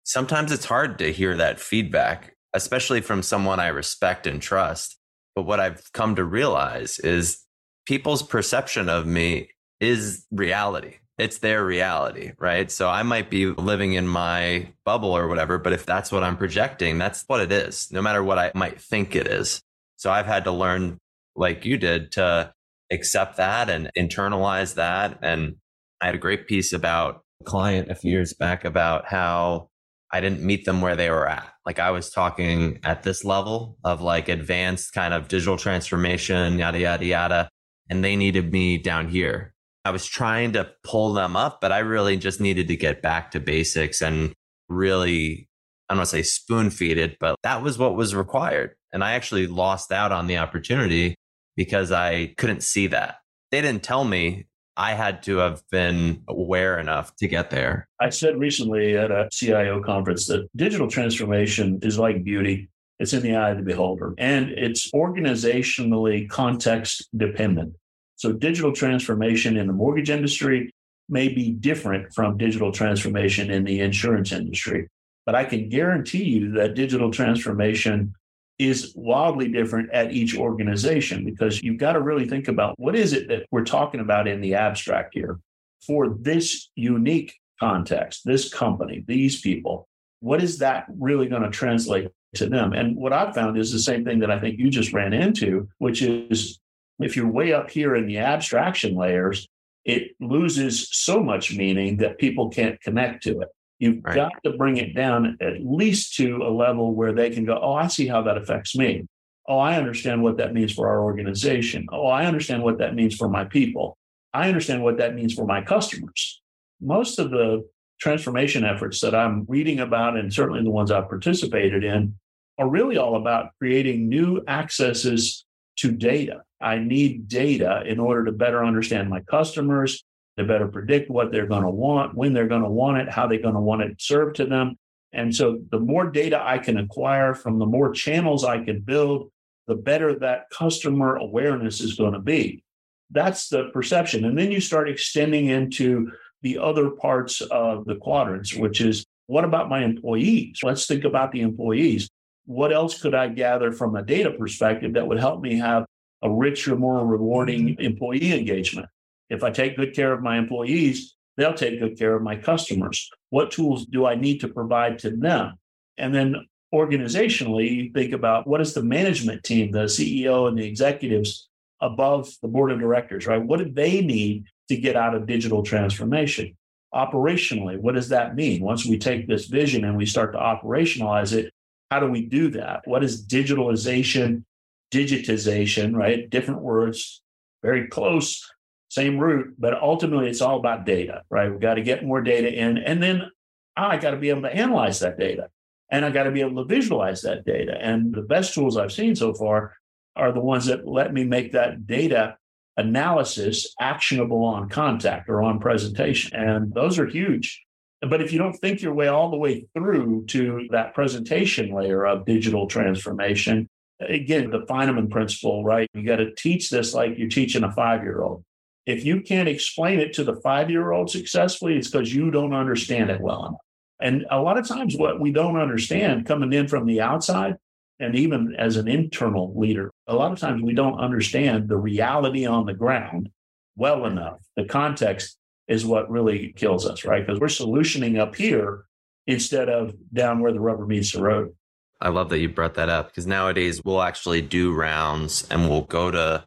sometimes 0.04 0.52
it's 0.52 0.66
hard 0.66 0.98
to 1.00 1.14
hear 1.14 1.38
that 1.38 1.60
feedback, 1.60 2.34
especially 2.54 3.02
from 3.02 3.22
someone 3.22 3.60
I 3.60 3.68
respect 3.68 4.28
and 4.28 4.42
trust. 4.42 4.98
But 5.36 5.44
what 5.44 5.60
I've 5.60 5.92
come 5.94 6.16
to 6.16 6.24
realize 6.24 7.00
is 7.00 7.46
people's 7.86 8.24
perception 8.24 8.90
of 8.90 9.06
me 9.06 9.50
is 9.80 10.26
reality. 10.32 10.96
It's 11.20 11.40
their 11.40 11.66
reality, 11.66 12.32
right? 12.40 12.72
So 12.72 12.88
I 12.88 13.04
might 13.04 13.30
be 13.30 13.48
living 13.48 13.94
in 13.94 14.08
my 14.08 14.72
bubble 14.86 15.12
or 15.12 15.28
whatever, 15.28 15.58
but 15.58 15.74
if 15.74 15.86
that's 15.86 16.14
what 16.14 16.24
I'm 16.24 16.38
projecting, 16.38 16.98
that's 16.98 17.26
what 17.28 17.42
it 17.42 17.52
is, 17.52 17.92
no 17.92 18.02
matter 18.02 18.24
what 18.24 18.40
I 18.40 18.52
might 18.56 18.80
think 18.80 19.16
it 19.16 19.28
is. 19.28 19.62
So 19.98 20.10
I've 20.10 20.26
had 20.26 20.46
to 20.46 20.52
learn 20.52 20.98
like 21.36 21.66
you 21.66 21.78
did 21.78 22.14
to 22.14 22.54
accept 22.90 23.36
that 23.36 23.70
and 23.70 23.92
internalize 23.98 24.76
that. 24.76 25.20
And 25.22 25.58
I 26.00 26.06
had 26.06 26.16
a 26.16 26.20
great 26.20 26.48
piece 26.48 26.72
about 26.72 27.22
a 27.42 27.44
client 27.44 27.92
a 27.92 27.96
few 27.96 28.12
years 28.12 28.34
back 28.34 28.64
about 28.64 29.06
how 29.06 29.68
I 30.12 30.22
didn't 30.22 30.42
meet 30.42 30.64
them 30.64 30.80
where 30.80 30.96
they 30.96 31.10
were 31.10 31.28
at. 31.28 31.54
Like 31.66 31.80
I 31.80 31.92
was 31.92 32.10
talking 32.10 32.80
at 32.84 33.04
this 33.04 33.26
level 33.26 33.78
of 33.84 34.02
like 34.02 34.30
advanced 34.30 34.94
kind 34.94 35.14
of 35.14 35.28
digital 35.28 35.58
transformation, 35.58 36.60
yada, 36.60 36.80
yada, 36.80 37.06
yada. 37.06 37.50
And 37.90 38.04
they 38.04 38.16
needed 38.16 38.52
me 38.52 38.78
down 38.78 39.10
here. 39.10 39.54
I 39.90 39.92
was 39.92 40.06
trying 40.06 40.54
to 40.54 40.72
pull 40.84 41.14
them 41.14 41.36
up, 41.36 41.62
but 41.62 41.72
I 41.72 41.80
really 41.80 42.16
just 42.16 42.40
needed 42.40 42.68
to 42.68 42.76
get 42.76 43.02
back 43.02 43.32
to 43.32 43.40
basics 43.40 44.04
and 44.04 44.36
really, 44.68 45.50
I 45.90 45.96
don't 45.96 46.02
want 46.02 46.10
to 46.10 46.16
say 46.18 46.22
spoon 46.22 46.70
feed 46.70 47.00
it, 47.00 47.18
but 47.20 47.38
that 47.42 47.64
was 47.64 47.80
what 47.80 47.96
was 47.96 48.14
required. 48.14 48.76
And 48.94 49.04
I 49.04 49.14
actually 49.14 49.48
lost 49.48 49.92
out 49.92 50.12
on 50.12 50.28
the 50.28 50.38
opportunity 50.38 51.16
because 51.56 51.92
I 51.92 52.36
couldn't 52.38 52.62
see 52.62 52.86
that. 52.86 53.16
They 53.50 53.62
didn't 53.62 53.82
tell 53.82 54.04
me 54.04 54.46
I 54.78 54.94
had 54.94 55.24
to 55.24 55.38
have 55.38 55.64
been 55.72 56.22
aware 56.28 56.78
enough 56.78 57.16
to 57.16 57.28
get 57.28 57.50
there. 57.50 57.90
I 58.00 58.12
said 58.12 58.38
recently 58.38 58.96
at 58.96 59.10
a 59.10 59.28
CIO 59.34 59.82
conference 59.82 60.28
that 60.28 60.48
digital 60.56 60.88
transformation 60.88 61.80
is 61.82 61.98
like 61.98 62.24
beauty. 62.24 62.70
It's 63.00 63.14
in 63.14 63.24
the 63.24 63.36
eye 63.36 63.50
of 63.50 63.58
the 63.58 63.64
beholder 63.64 64.14
and 64.20 64.52
it's 64.52 64.92
organizationally 64.92 66.30
context 66.30 67.10
dependent. 67.18 67.74
So 68.20 68.34
digital 68.34 68.74
transformation 68.74 69.56
in 69.56 69.66
the 69.66 69.72
mortgage 69.72 70.10
industry 70.10 70.74
may 71.08 71.30
be 71.30 71.52
different 71.52 72.14
from 72.14 72.38
digital 72.38 72.70
transformation 72.70 73.50
in 73.50 73.64
the 73.64 73.80
insurance 73.80 74.34
industry. 74.34 74.90
But 75.26 75.36
I 75.36 75.46
can 75.46 75.70
guarantee 75.70 76.26
you 76.26 76.52
that 76.52 76.76
digital 76.76 77.12
transformation 77.12 78.14
is 78.58 78.92
wildly 78.94 79.48
different 79.48 79.92
at 79.92 80.12
each 80.12 80.38
organization 80.38 81.24
because 81.24 81.64
you've 81.64 81.78
got 81.78 81.94
to 81.94 82.02
really 82.02 82.28
think 82.28 82.50
about 82.50 82.78
what 82.78 82.94
is 82.94 83.14
it 83.14 83.30
that 83.30 83.46
we're 83.52 83.64
talking 83.64 84.02
about 84.02 84.28
in 84.28 84.42
the 84.42 84.54
abstract 84.56 85.14
here 85.14 85.40
for 85.88 86.10
this 86.20 86.70
unique 86.76 87.34
context, 87.58 88.24
this 88.26 88.54
company, 88.54 89.02
these 89.08 89.40
people. 89.40 89.88
What 90.20 90.44
is 90.44 90.58
that 90.58 90.88
really 91.00 91.30
going 91.30 91.44
to 91.44 91.50
translate 91.50 92.10
to 92.36 92.48
them? 92.48 92.74
And 92.74 92.98
what 92.98 93.14
I've 93.14 93.34
found 93.34 93.58
is 93.58 93.72
the 93.72 93.80
same 93.80 94.04
thing 94.04 94.20
that 94.20 94.30
I 94.30 94.42
think 94.42 94.60
you 94.60 94.70
just 94.70 94.92
ran 94.92 95.14
into, 95.14 95.70
which 95.78 96.02
is 96.02 96.60
if 97.00 97.16
you're 97.16 97.28
way 97.28 97.54
up 97.54 97.70
here 97.70 97.96
in 97.96 98.08
the 98.08 98.18
abstraction 98.20 98.96
layers, 98.96 99.48
it 99.86 100.12
loses 100.20 100.90
so 100.92 101.24
much 101.24 101.56
meaning 101.56 101.98
that 101.98 102.18
people 102.18 102.50
can't 102.50 102.80
connect 102.82 103.24
to 103.24 103.42
it. 103.42 103.50
You've 103.80 104.04
right. 104.04 104.16
got 104.16 104.32
to 104.44 104.52
bring 104.58 104.78
it 104.78 104.94
down 104.94 105.38
at 105.42 105.64
least 105.64 106.16
to 106.16 106.38
a 106.44 106.52
level 106.52 106.94
where 106.94 107.14
they 107.14 107.30
can 107.30 107.46
go, 107.46 107.58
Oh, 107.62 107.74
I 107.74 107.88
see 107.88 108.08
how 108.08 108.22
that 108.24 108.38
affects 108.38 108.76
me. 108.76 109.08
Oh, 109.48 109.58
I 109.58 109.78
understand 109.78 110.22
what 110.22 110.38
that 110.38 110.54
means 110.54 110.74
for 110.74 110.90
our 110.90 111.02
organization. 111.02 111.88
Oh, 111.92 112.08
I 112.08 112.26
understand 112.26 112.62
what 112.62 112.78
that 112.80 112.94
means 112.94 113.16
for 113.16 113.30
my 113.30 113.46
people. 113.46 113.98
I 114.34 114.48
understand 114.48 114.84
what 114.84 114.98
that 114.98 115.16
means 115.16 115.34
for 115.34 115.46
my 115.46 115.62
customers. 115.62 116.42
Most 116.82 117.18
of 117.18 117.32
the 117.32 117.68
transformation 118.00 118.64
efforts 118.64 119.02
that 119.02 119.16
I'm 119.16 119.46
reading 119.48 119.80
about, 119.80 120.18
and 120.18 120.32
certainly 120.32 120.64
the 120.64 120.70
ones 120.70 120.92
I've 120.92 121.10
participated 121.10 121.84
in, 121.84 122.16
are 122.60 122.70
really 122.70 122.98
all 122.98 123.16
about 123.16 123.52
creating 123.58 124.08
new 124.08 124.44
accesses 124.48 125.46
to 125.78 125.92
data. 125.92 126.42
I 126.62 126.80
need 126.80 127.28
data 127.28 127.84
in 127.86 128.00
order 128.00 128.26
to 128.26 128.32
better 128.32 128.64
understand 128.64 129.10
my 129.10 129.22
customers, 129.22 130.04
to 130.38 130.44
better 130.44 130.68
predict 130.68 131.10
what 131.10 131.32
they're 131.32 131.48
going 131.48 131.64
to 131.64 131.70
want, 131.70 132.16
when 132.16 132.34
they're 132.34 132.48
going 132.48 132.64
to 132.64 132.70
want 132.70 132.98
it, 132.98 133.10
how 133.10 133.28
they're 133.28 133.42
going 133.42 133.54
to 133.54 133.60
want 133.60 133.82
it 133.82 134.02
served 134.02 134.38
to 134.38 134.46
them. 134.46 134.78
And 135.12 135.36
so 135.36 135.60
the 135.72 135.80
more 135.80 136.10
data 136.10 136.42
I 136.42 136.60
can 136.60 136.78
acquire 136.78 137.34
from 137.34 137.60
the 137.60 137.66
more 137.66 137.92
channels 137.92 138.44
I 138.44 138.64
can 138.64 138.82
build, 138.82 139.32
the 139.68 139.76
better 139.76 140.18
that 140.20 140.50
customer 140.52 141.16
awareness 141.16 141.82
is 141.82 141.96
going 141.96 142.14
to 142.14 142.20
be. 142.20 142.64
That's 143.12 143.50
the 143.50 143.70
perception. 143.74 144.26
And 144.26 144.38
then 144.38 144.52
you 144.52 144.62
start 144.62 144.90
extending 144.90 145.48
into 145.48 146.12
the 146.42 146.58
other 146.60 146.92
parts 146.92 147.42
of 147.42 147.86
the 147.86 147.96
quadrants, 147.96 148.56
which 148.56 148.82
is 148.82 149.06
what 149.28 149.46
about 149.46 149.70
my 149.70 149.84
employees? 149.84 150.60
Let's 150.64 150.88
think 150.88 151.04
about 151.04 151.32
the 151.32 151.42
employees. 151.42 152.10
What 152.46 152.72
else 152.72 153.00
could 153.00 153.14
I 153.14 153.28
gather 153.28 153.72
from 153.72 153.96
a 153.96 154.02
data 154.02 154.32
perspective 154.32 154.94
that 154.94 155.08
would 155.08 155.20
help 155.20 155.42
me 155.42 155.58
have 155.58 155.86
a 156.22 156.30
richer, 156.30 156.76
more 156.76 157.06
rewarding 157.06 157.76
employee 157.80 158.34
engagement? 158.34 158.88
If 159.30 159.44
I 159.44 159.52
take 159.52 159.78
good 159.78 159.96
care 159.96 160.12
of 160.12 160.22
my 160.22 160.38
employees, 160.38 161.16
they'll 161.38 161.54
take 161.54 161.80
good 161.80 161.98
care 161.98 162.16
of 162.16 162.24
my 162.24 162.36
customers. 162.36 163.10
What 163.30 163.52
tools 163.52 163.86
do 163.86 164.06
I 164.06 164.16
need 164.16 164.42
to 164.42 164.48
provide 164.48 165.00
to 165.00 165.12
them? 165.12 165.56
And 165.98 166.14
then 166.14 166.48
organizationally, 166.74 167.70
you 167.72 167.92
think 167.94 168.14
about 168.14 168.48
what 168.48 168.62
is 168.62 168.74
the 168.74 168.84
management 168.84 169.44
team, 169.44 169.72
the 169.72 169.86
CEO 169.86 170.48
and 170.48 170.58
the 170.58 170.66
executives 170.66 171.48
above 171.82 172.30
the 172.42 172.48
board 172.48 172.72
of 172.72 172.80
directors, 172.80 173.26
right? 173.26 173.42
What 173.42 173.60
do 173.60 173.72
they 173.72 174.02
need 174.02 174.46
to 174.68 174.76
get 174.76 174.96
out 174.96 175.16
of 175.16 175.26
digital 175.26 175.64
transformation? 175.64 176.56
Operationally, 176.94 177.80
what 177.80 177.96
does 177.96 178.10
that 178.10 178.36
mean? 178.36 178.62
Once 178.62 178.86
we 178.86 178.98
take 178.98 179.28
this 179.28 179.46
vision 179.46 179.86
and 179.86 179.96
we 179.96 180.06
start 180.06 180.34
to 180.34 180.40
operationalize 180.40 181.34
it, 181.34 181.54
how 181.92 182.00
do 182.00 182.08
we 182.08 182.26
do 182.26 182.50
that? 182.52 182.82
What 182.86 183.04
is 183.04 183.26
digitalization, 183.26 184.44
digitization, 184.92 185.96
right? 185.96 186.30
Different 186.30 186.62
words, 186.62 187.22
very 187.62 187.88
close, 187.88 188.50
same 188.90 189.20
root, 189.20 189.56
but 189.58 189.80
ultimately 189.82 190.30
it's 190.30 190.42
all 190.42 190.58
about 190.58 190.86
data, 190.86 191.22
right? 191.30 191.52
We've 191.52 191.60
got 191.60 191.76
to 191.76 191.84
get 191.84 192.04
more 192.04 192.22
data 192.22 192.52
in. 192.52 192.78
And 192.78 193.02
then 193.02 193.30
I 193.76 193.98
got 193.98 194.12
to 194.12 194.18
be 194.18 194.30
able 194.30 194.42
to 194.44 194.56
analyze 194.56 195.00
that 195.00 195.20
data 195.20 195.50
and 195.92 196.06
I 196.06 196.12
got 196.12 196.24
to 196.24 196.32
be 196.32 196.42
able 196.42 196.64
to 196.64 196.68
visualize 196.68 197.22
that 197.22 197.46
data. 197.46 197.78
And 197.80 198.14
the 198.14 198.22
best 198.22 198.54
tools 198.54 198.78
I've 198.78 198.92
seen 198.92 199.16
so 199.16 199.34
far 199.34 199.74
are 200.16 200.32
the 200.32 200.40
ones 200.40 200.66
that 200.66 200.88
let 200.88 201.14
me 201.14 201.24
make 201.24 201.54
that 201.54 201.88
data 201.88 202.38
analysis 202.78 203.74
actionable 203.80 204.44
on 204.44 204.70
contact 204.70 205.30
or 205.30 205.42
on 205.42 205.60
presentation. 205.60 206.36
And 206.36 206.74
those 206.74 207.00
are 207.00 207.08
huge. 207.08 207.64
But 208.02 208.22
if 208.22 208.32
you 208.32 208.40
don't 208.40 208.54
think 208.54 208.82
your 208.82 208.94
way 208.94 209.08
all 209.08 209.30
the 209.30 209.38
way 209.38 209.66
through 209.74 210.26
to 210.28 210.68
that 210.72 210.94
presentation 210.94 211.74
layer 211.74 212.06
of 212.06 212.26
digital 212.26 212.68
transformation, 212.68 213.68
again, 214.00 214.50
the 214.50 214.62
Feynman 214.62 215.10
principle, 215.10 215.64
right? 215.64 215.90
You 215.94 216.04
got 216.04 216.18
to 216.18 216.34
teach 216.34 216.70
this 216.70 216.94
like 216.94 217.18
you're 217.18 217.30
teaching 217.30 217.64
a 217.64 217.72
five 217.72 218.04
year 218.04 218.22
old. 218.22 218.44
If 218.86 219.06
you 219.06 219.22
can't 219.22 219.50
explain 219.50 220.00
it 220.00 220.14
to 220.14 220.24
the 220.24 220.36
five 220.38 220.70
year 220.70 220.92
old 220.92 221.12
successfully, 221.12 221.78
it's 221.78 221.90
because 221.90 222.14
you 222.14 222.32
don't 222.32 222.54
understand 222.54 223.10
it 223.10 223.22
well 223.22 223.46
enough. 223.46 223.62
And 224.02 224.26
a 224.32 224.42
lot 224.42 224.58
of 224.58 224.68
times, 224.68 224.96
what 224.96 225.20
we 225.20 225.32
don't 225.32 225.58
understand 225.58 226.26
coming 226.26 226.54
in 226.54 226.68
from 226.68 226.86
the 226.86 227.02
outside, 227.02 227.58
and 228.00 228.16
even 228.16 228.56
as 228.58 228.78
an 228.78 228.88
internal 228.88 229.54
leader, 229.60 229.92
a 230.08 230.16
lot 230.16 230.32
of 230.32 230.40
times 230.40 230.64
we 230.64 230.74
don't 230.74 231.00
understand 231.00 231.68
the 231.68 231.78
reality 231.78 232.46
on 232.46 232.66
the 232.66 232.74
ground 232.74 233.30
well 233.76 234.06
enough. 234.06 234.40
The 234.56 234.64
context 234.64 235.38
is 235.68 235.86
what 235.86 236.10
really 236.10 236.54
kills 236.56 236.88
us, 236.88 237.04
right? 237.04 237.26
Because 237.26 237.40
we're 237.40 237.48
solutioning 237.48 238.18
up 238.18 238.36
here 238.36 238.86
instead 239.28 239.70
of 239.70 239.94
down 240.14 240.40
where 240.40 240.54
the 240.54 240.60
rubber 240.60 240.86
meets 240.86 241.12
the 241.12 241.22
road. 241.22 241.54
I 242.02 242.10
love 242.10 242.30
that 242.30 242.40
you 242.40 242.50
brought 242.50 242.76
that 242.76 242.90
up 242.90 243.10
because 243.10 243.28
nowadays 243.28 243.82
we'll 243.84 244.02
actually 244.02 244.42
do 244.42 244.74
rounds 244.74 245.48
and 245.50 245.70
we'll 245.70 245.82
go 245.82 246.12
to 246.12 246.46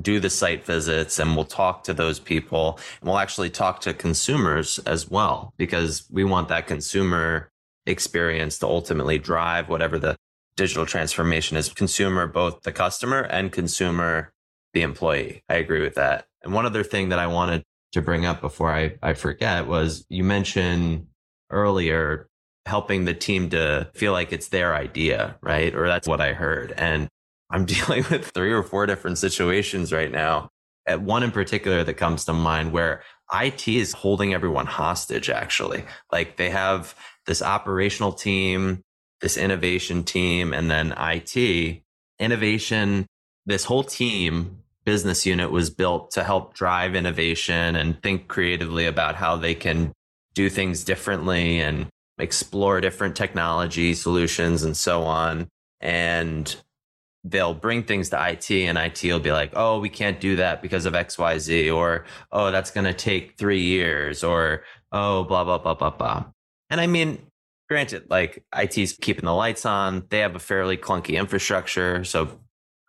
do 0.00 0.18
the 0.18 0.30
site 0.30 0.64
visits 0.64 1.18
and 1.18 1.36
we'll 1.36 1.44
talk 1.44 1.84
to 1.84 1.94
those 1.94 2.18
people 2.18 2.78
and 3.00 3.08
we'll 3.08 3.18
actually 3.18 3.50
talk 3.50 3.80
to 3.82 3.94
consumers 3.94 4.78
as 4.80 5.08
well 5.08 5.52
because 5.56 6.06
we 6.10 6.24
want 6.24 6.48
that 6.48 6.66
consumer 6.66 7.50
experience 7.86 8.58
to 8.58 8.66
ultimately 8.66 9.18
drive 9.18 9.68
whatever 9.68 9.98
the 9.98 10.16
digital 10.56 10.86
transformation 10.86 11.56
is 11.56 11.68
consumer 11.68 12.26
both 12.26 12.62
the 12.62 12.72
customer 12.72 13.20
and 13.20 13.52
consumer 13.52 14.32
the 14.72 14.82
employee. 14.82 15.42
I 15.48 15.56
agree 15.56 15.82
with 15.82 15.94
that. 15.94 16.26
And 16.42 16.52
one 16.52 16.66
other 16.66 16.82
thing 16.82 17.10
that 17.10 17.18
i 17.18 17.26
wanted 17.26 17.62
to 17.92 18.02
bring 18.02 18.26
up 18.26 18.40
before 18.40 18.72
i, 18.72 18.94
I 19.02 19.14
forget 19.14 19.66
was 19.66 20.04
you 20.08 20.24
mentioned 20.24 21.06
earlier 21.50 22.28
helping 22.66 23.04
the 23.04 23.14
team 23.14 23.50
to 23.50 23.88
feel 23.94 24.12
like 24.12 24.32
it's 24.32 24.48
their 24.48 24.74
idea 24.74 25.36
right 25.42 25.74
or 25.74 25.86
that's 25.86 26.08
what 26.08 26.20
i 26.20 26.32
heard 26.32 26.72
and 26.76 27.08
I'm 27.54 27.64
dealing 27.66 28.04
with 28.10 28.30
three 28.30 28.52
or 28.52 28.62
four 28.62 28.86
different 28.86 29.18
situations 29.18 29.92
right 29.92 30.10
now. 30.10 30.50
At 30.86 31.00
one 31.00 31.22
in 31.22 31.30
particular 31.30 31.82
that 31.82 31.94
comes 31.94 32.26
to 32.26 32.34
mind 32.34 32.72
where 32.72 33.02
IT 33.32 33.66
is 33.66 33.92
holding 33.92 34.34
everyone 34.34 34.66
hostage, 34.66 35.30
actually. 35.30 35.84
Like 36.12 36.36
they 36.36 36.50
have 36.50 36.94
this 37.26 37.40
operational 37.40 38.12
team, 38.12 38.82
this 39.22 39.38
innovation 39.38 40.04
team, 40.04 40.52
and 40.52 40.70
then 40.70 40.92
IT. 40.98 41.82
Innovation, 42.18 43.06
this 43.46 43.64
whole 43.64 43.82
team 43.82 44.58
business 44.84 45.24
unit 45.24 45.50
was 45.50 45.70
built 45.70 46.10
to 46.10 46.22
help 46.22 46.52
drive 46.52 46.94
innovation 46.94 47.76
and 47.76 48.02
think 48.02 48.28
creatively 48.28 48.84
about 48.84 49.14
how 49.14 49.36
they 49.36 49.54
can 49.54 49.90
do 50.34 50.50
things 50.50 50.84
differently 50.84 51.60
and 51.60 51.88
explore 52.18 52.80
different 52.80 53.16
technology 53.16 53.94
solutions 53.94 54.62
and 54.62 54.76
so 54.76 55.02
on. 55.02 55.48
And 55.80 56.54
they'll 57.24 57.54
bring 57.54 57.82
things 57.82 58.10
to 58.10 58.28
IT 58.30 58.50
and 58.50 58.76
IT 58.76 59.02
will 59.04 59.18
be 59.18 59.32
like, 59.32 59.52
oh, 59.54 59.80
we 59.80 59.88
can't 59.88 60.20
do 60.20 60.36
that 60.36 60.60
because 60.60 60.84
of 60.84 60.92
XYZ, 60.92 61.74
or 61.74 62.04
oh, 62.30 62.50
that's 62.50 62.70
going 62.70 62.84
to 62.84 62.92
take 62.92 63.38
three 63.38 63.62
years, 63.62 64.22
or 64.22 64.62
oh, 64.92 65.24
blah, 65.24 65.42
blah, 65.44 65.58
blah, 65.58 65.74
blah, 65.74 65.90
blah. 65.90 66.24
And 66.70 66.80
I 66.80 66.86
mean, 66.86 67.18
granted, 67.68 68.10
like 68.10 68.44
IT's 68.56 68.92
keeping 68.92 69.24
the 69.24 69.34
lights 69.34 69.64
on, 69.64 70.04
they 70.10 70.20
have 70.20 70.36
a 70.36 70.40
fairly 70.40 70.76
clunky 70.76 71.16
infrastructure. 71.18 72.04
So 72.04 72.40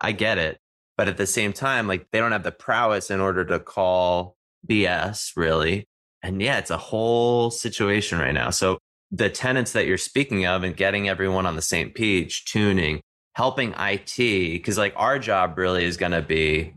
I 0.02 0.12
get 0.12 0.38
it. 0.38 0.60
But 0.98 1.08
at 1.08 1.18
the 1.18 1.28
same 1.28 1.54
time, 1.54 1.88
like 1.88 2.08
they 2.12 2.20
don't 2.20 2.32
have 2.32 2.44
the 2.44 2.52
prowess 2.52 3.10
in 3.12 3.20
order 3.20 3.44
to 3.46 3.60
call 3.60 4.38
BS, 4.68 5.32
really. 5.36 5.88
And 6.22 6.42
yeah, 6.42 6.58
it's 6.58 6.72
a 6.72 6.78
whole 6.78 7.52
situation 7.52 8.20
right 8.20 8.34
now. 8.34 8.50
So 8.50 8.80
the 9.16 9.30
tenants 9.30 9.72
that 9.72 9.88
you're 9.88 9.98
speaking 9.98 10.46
of 10.46 10.64
and 10.64 10.76
getting 10.76 11.08
everyone 11.08 11.46
on 11.46 11.56
the 11.56 11.62
same 11.62 11.90
page, 11.90 12.44
tuning, 12.46 13.02
helping 13.34 13.74
IT, 13.78 14.18
because 14.18 14.78
like 14.78 14.94
our 14.98 15.20
job 15.20 15.58
really 15.58 15.86
is 15.86 15.96
going 15.96 16.12
to 16.12 16.22
be 16.22 16.74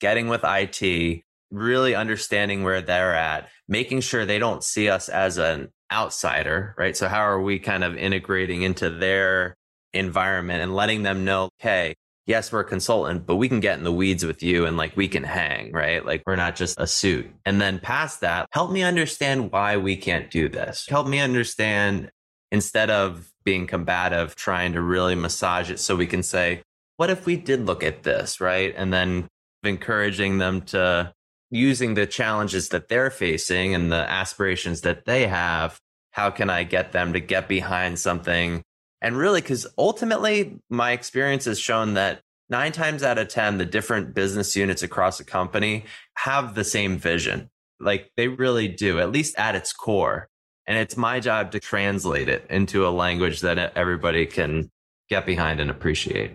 getting 0.00 0.28
with 0.28 0.42
IT, 0.44 1.22
really 1.50 1.94
understanding 1.96 2.62
where 2.62 2.80
they're 2.80 3.14
at, 3.14 3.48
making 3.68 4.00
sure 4.00 4.24
they 4.24 4.38
don't 4.38 4.62
see 4.62 4.88
us 4.88 5.08
as 5.08 5.36
an 5.38 5.68
outsider, 5.92 6.74
right? 6.78 6.96
So, 6.96 7.08
how 7.08 7.22
are 7.22 7.40
we 7.40 7.58
kind 7.58 7.82
of 7.82 7.96
integrating 7.96 8.62
into 8.62 8.88
their 8.90 9.56
environment 9.92 10.62
and 10.62 10.74
letting 10.74 11.02
them 11.02 11.24
know, 11.24 11.48
hey, 11.58 11.94
yes, 12.30 12.52
we're 12.52 12.60
a 12.60 12.64
consultant, 12.64 13.26
but 13.26 13.34
we 13.34 13.48
can 13.48 13.58
get 13.58 13.76
in 13.76 13.82
the 13.82 13.90
weeds 13.92 14.24
with 14.24 14.40
you 14.40 14.64
and 14.64 14.76
like 14.76 14.96
we 14.96 15.08
can 15.08 15.24
hang, 15.24 15.72
right? 15.72 16.06
Like 16.06 16.22
we're 16.24 16.36
not 16.36 16.54
just 16.54 16.78
a 16.78 16.86
suit. 16.86 17.28
And 17.44 17.60
then 17.60 17.80
past 17.80 18.20
that, 18.20 18.46
help 18.52 18.70
me 18.70 18.84
understand 18.84 19.50
why 19.50 19.76
we 19.76 19.96
can't 19.96 20.30
do 20.30 20.48
this. 20.48 20.86
Help 20.88 21.08
me 21.08 21.18
understand 21.18 22.12
instead 22.52 22.88
of 22.88 23.32
being 23.44 23.66
combative, 23.66 24.36
trying 24.36 24.74
to 24.74 24.80
really 24.80 25.16
massage 25.16 25.72
it 25.72 25.80
so 25.80 25.96
we 25.96 26.06
can 26.06 26.22
say, 26.22 26.62
what 26.98 27.10
if 27.10 27.26
we 27.26 27.34
did 27.34 27.66
look 27.66 27.82
at 27.82 28.04
this, 28.04 28.40
right? 28.40 28.74
And 28.76 28.92
then 28.92 29.26
encouraging 29.64 30.38
them 30.38 30.62
to 30.66 31.12
using 31.50 31.94
the 31.94 32.06
challenges 32.06 32.68
that 32.68 32.86
they're 32.86 33.10
facing 33.10 33.74
and 33.74 33.90
the 33.90 34.08
aspirations 34.08 34.82
that 34.82 35.04
they 35.04 35.26
have. 35.26 35.80
How 36.12 36.30
can 36.30 36.48
I 36.48 36.62
get 36.62 36.92
them 36.92 37.12
to 37.12 37.18
get 37.18 37.48
behind 37.48 37.98
something 37.98 38.62
And 39.02 39.16
really, 39.16 39.40
because 39.40 39.66
ultimately, 39.78 40.58
my 40.68 40.92
experience 40.92 41.46
has 41.46 41.58
shown 41.58 41.94
that 41.94 42.20
nine 42.50 42.72
times 42.72 43.02
out 43.02 43.18
of 43.18 43.28
10, 43.28 43.58
the 43.58 43.64
different 43.64 44.14
business 44.14 44.54
units 44.54 44.82
across 44.82 45.20
a 45.20 45.24
company 45.24 45.84
have 46.16 46.54
the 46.54 46.64
same 46.64 46.98
vision. 46.98 47.48
Like 47.78 48.10
they 48.16 48.28
really 48.28 48.68
do, 48.68 49.00
at 49.00 49.10
least 49.10 49.38
at 49.38 49.54
its 49.54 49.72
core. 49.72 50.28
And 50.66 50.76
it's 50.76 50.96
my 50.96 51.18
job 51.18 51.52
to 51.52 51.60
translate 51.60 52.28
it 52.28 52.46
into 52.50 52.86
a 52.86 52.90
language 52.90 53.40
that 53.40 53.58
everybody 53.76 54.26
can 54.26 54.70
get 55.08 55.24
behind 55.24 55.60
and 55.60 55.70
appreciate. 55.70 56.32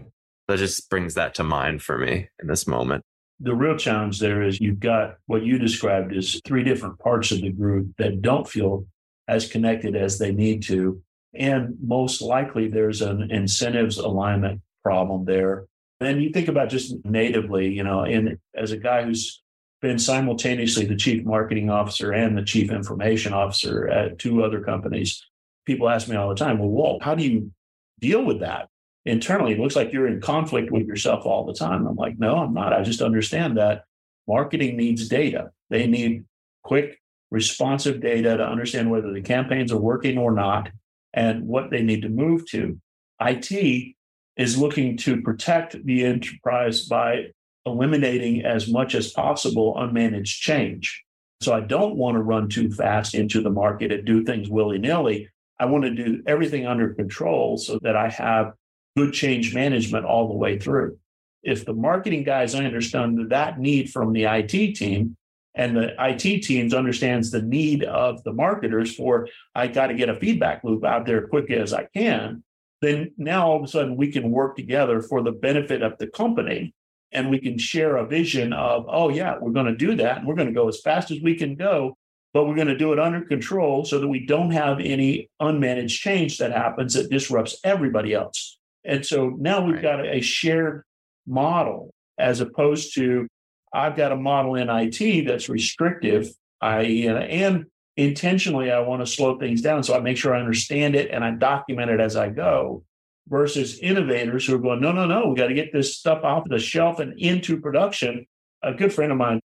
That 0.48 0.58
just 0.58 0.90
brings 0.90 1.14
that 1.14 1.36
to 1.36 1.44
mind 1.44 1.82
for 1.82 1.98
me 1.98 2.30
in 2.42 2.48
this 2.48 2.68
moment. 2.68 3.04
The 3.40 3.56
real 3.56 3.78
challenge 3.78 4.20
there 4.20 4.44
is 4.44 4.60
you've 4.60 4.80
got 4.80 5.16
what 5.26 5.44
you 5.44 5.58
described 5.60 6.16
as 6.16 6.40
three 6.46 6.64
different 6.64 7.00
parts 7.00 7.32
of 7.32 7.42
the 7.42 7.52
group 7.52 7.96
that 7.98 8.22
don't 8.22 8.48
feel 8.48 8.86
as 9.28 9.48
connected 9.48 9.96
as 9.96 10.20
they 10.20 10.32
need 10.32 10.64
to. 10.64 11.02
And 11.38 11.76
most 11.82 12.22
likely 12.22 12.68
there's 12.68 13.02
an 13.02 13.30
incentives 13.32 13.98
alignment 13.98 14.62
problem 14.84 15.26
there 15.26 15.66
and 16.00 16.22
you 16.22 16.30
think 16.30 16.48
about 16.48 16.70
just 16.70 16.94
natively, 17.06 17.70
you 17.70 17.84
know, 17.84 18.02
and 18.02 18.38
as 18.54 18.72
a 18.72 18.78
guy 18.78 19.04
who's 19.04 19.42
been 19.82 20.00
simultaneously 20.00 20.86
the 20.86 20.96
chief 20.96 21.26
marketing 21.26 21.70
officer 21.70 22.12
and 22.12 22.38
the 22.38 22.44
chief 22.44 22.72
information 22.72 23.34
officer 23.34 23.88
at 23.88 24.20
two 24.20 24.44
other 24.44 24.62
companies, 24.62 25.24
people 25.66 25.90
ask 25.90 26.08
me 26.08 26.16
all 26.16 26.30
the 26.30 26.36
time, 26.36 26.60
well, 26.60 26.70
Walt, 26.70 27.04
how 27.04 27.16
do 27.16 27.24
you 27.24 27.52
deal 28.00 28.24
with 28.24 28.42
that 28.42 28.68
internally? 29.06 29.54
It 29.54 29.60
looks 29.60 29.76
like 29.76 29.94
you're 29.94 30.08
in 30.08 30.20
conflict 30.20 30.72
with 30.72 30.86
yourself 30.86 31.26
all 31.26 31.46
the 31.46 31.54
time. 31.54 31.88
I'm 31.88 31.96
like, 31.96 32.20
no, 32.20 32.38
I'm 32.38 32.54
not. 32.54 32.74
I 32.74 32.82
just 32.84 33.02
understand 33.02 33.58
that 33.58 33.84
marketing 34.28 34.76
needs 34.76 35.08
data. 35.08 35.52
They 35.70 35.88
need 35.88 36.26
quick, 36.64 37.00
responsive 37.32 38.02
data 38.02 38.38
to 38.38 38.46
understand 38.46 38.92
whether 38.92 39.14
the 39.14 39.22
campaigns 39.22 39.72
are 39.72 39.78
working 39.78 40.18
or 40.18 40.32
not 40.32 40.70
and 41.16 41.48
what 41.48 41.72
they 41.72 41.82
need 41.82 42.04
to 42.04 42.10
move 42.10 42.48
to. 42.50 42.80
IT 43.22 43.96
is 44.38 44.58
looking 44.58 44.98
to 44.98 45.22
protect 45.22 45.84
the 45.86 46.06
enterprise 46.06 46.86
by 46.86 47.28
eliminating 47.66 48.46
as 48.46 48.70
much 48.70 48.94
as 48.94 49.12
possible 49.12 49.76
unmanaged 49.76 50.40
change. 50.40 51.04
So 51.42 51.54
I 51.54 51.62
don't 51.62 51.96
want 51.96 52.16
to 52.16 52.22
run 52.22 52.50
too 52.50 52.70
fast 52.70 53.16
into 53.16 53.42
the 53.42 53.50
market 53.50 53.92
and 53.92 54.06
do 54.06 54.24
things 54.24 54.50
willy 54.50 54.78
nilly. 54.78 55.30
I 55.58 55.66
want 55.66 55.86
to 55.86 55.96
do 55.96 56.22
everything 56.28 56.68
under 56.68 56.94
control 56.94 57.58
so 57.58 57.80
that 57.82 57.96
I 57.96 58.10
have 58.10 58.54
good 58.98 59.14
change 59.14 59.56
management 59.56 60.06
all 60.06 60.28
the 60.28 60.36
way 60.36 60.60
through. 60.60 60.98
If 61.44 61.66
the 61.66 61.74
marketing 61.74 62.24
guys 62.24 62.56
understand 62.56 63.30
that 63.30 63.60
need 63.60 63.90
from 63.90 64.14
the 64.14 64.26
IT 64.26 64.76
team, 64.76 65.16
and 65.56 65.76
the 65.76 65.96
IT 66.00 66.42
teams 66.42 66.74
understands 66.74 67.32
the 67.32 67.42
need 67.42 67.84
of 67.84 68.24
the 68.24 68.34
marketers 68.34 68.94
for 68.94 69.28
I 69.54 69.68
got 69.68 69.88
to 69.88 69.94
get 69.94 70.10
a 70.10 70.20
feedback 70.20 70.64
loop 70.64 70.84
out 70.84 71.06
there 71.06 71.28
quick 71.28 71.50
as 71.50 71.74
I 71.74 71.86
can, 71.96 72.44
then 72.82 73.14
now 73.18 73.48
all 73.48 73.58
of 73.58 73.64
a 73.64 73.68
sudden 73.68 73.96
we 73.96 74.12
can 74.12 74.32
work 74.32 74.56
together 74.56 75.02
for 75.02 75.24
the 75.24 75.32
benefit 75.32 75.82
of 75.82 75.98
the 75.98 76.08
company 76.08 76.74
and 77.12 77.30
we 77.30 77.40
can 77.40 77.58
share 77.58 77.96
a 77.96 78.06
vision 78.06 78.52
of, 78.52 78.86
oh, 78.90 79.10
yeah, 79.10 79.38
we're 79.40 79.52
going 79.52 79.68
to 79.68 79.76
do 79.76 79.96
that. 79.96 80.18
And 80.18 80.28
we're 80.28 80.36
going 80.36 80.50
to 80.50 80.54
go 80.54 80.68
as 80.68 80.82
fast 80.82 81.12
as 81.12 81.22
we 81.22 81.36
can 81.36 81.56
go, 81.56 81.96
but 82.34 82.46
we're 82.46 82.56
going 82.56 82.68
to 82.68 82.78
do 82.78 82.92
it 82.92 83.00
under 83.00 83.22
control 83.22 83.86
so 83.86 84.00
that 84.00 84.08
we 84.08 84.26
don't 84.26 84.52
have 84.52 84.80
any 84.82 85.30
unmanaged 85.42 85.98
change 85.98 86.38
that 86.40 86.52
happens 86.52 86.94
that 86.96 87.10
disrupts 87.10 87.58
everybody 87.64 88.14
else. 88.14 88.58
And 88.84 89.06
so 89.06 89.30
now 89.40 89.66
we've 89.66 89.82
got 89.82 90.06
a 90.06 90.20
shared 90.20 90.84
model 91.26 91.94
as 92.18 92.42
opposed 92.42 92.94
to 92.96 93.28
I've 93.76 93.96
got 93.96 94.12
a 94.12 94.16
model 94.16 94.56
in 94.56 94.70
IT 94.70 95.28
that's 95.28 95.50
restrictive, 95.50 96.30
i.e., 96.62 97.08
and 97.08 97.66
intentionally 97.98 98.72
I 98.72 98.80
want 98.80 99.06
to 99.06 99.12
slow 99.12 99.38
things 99.38 99.62
down. 99.62 99.84
So 99.84 99.96
I 99.96 100.00
make 100.00 100.18
sure 100.18 100.34
I 100.34 100.40
understand 100.40 100.96
it 100.96 101.12
and 101.12 101.24
I 101.24 101.32
document 101.32 101.92
it 101.92 102.00
as 102.00 102.16
I 102.16 102.30
go 102.30 102.84
versus 103.28 103.80
innovators 103.80 104.46
who 104.46 104.56
are 104.56 104.60
going, 104.60 104.82
no, 104.82 104.92
no, 104.92 105.06
no, 105.06 105.28
we 105.28 105.36
got 105.36 105.48
to 105.48 105.54
get 105.54 105.74
this 105.74 105.98
stuff 105.98 106.24
off 106.24 106.48
the 106.48 106.60
shelf 106.60 107.00
and 107.00 107.20
into 107.20 107.60
production. 107.60 108.26
A 108.62 108.74
good 108.74 108.94
friend 108.94 109.12
of 109.12 109.18
mine, 109.18 109.40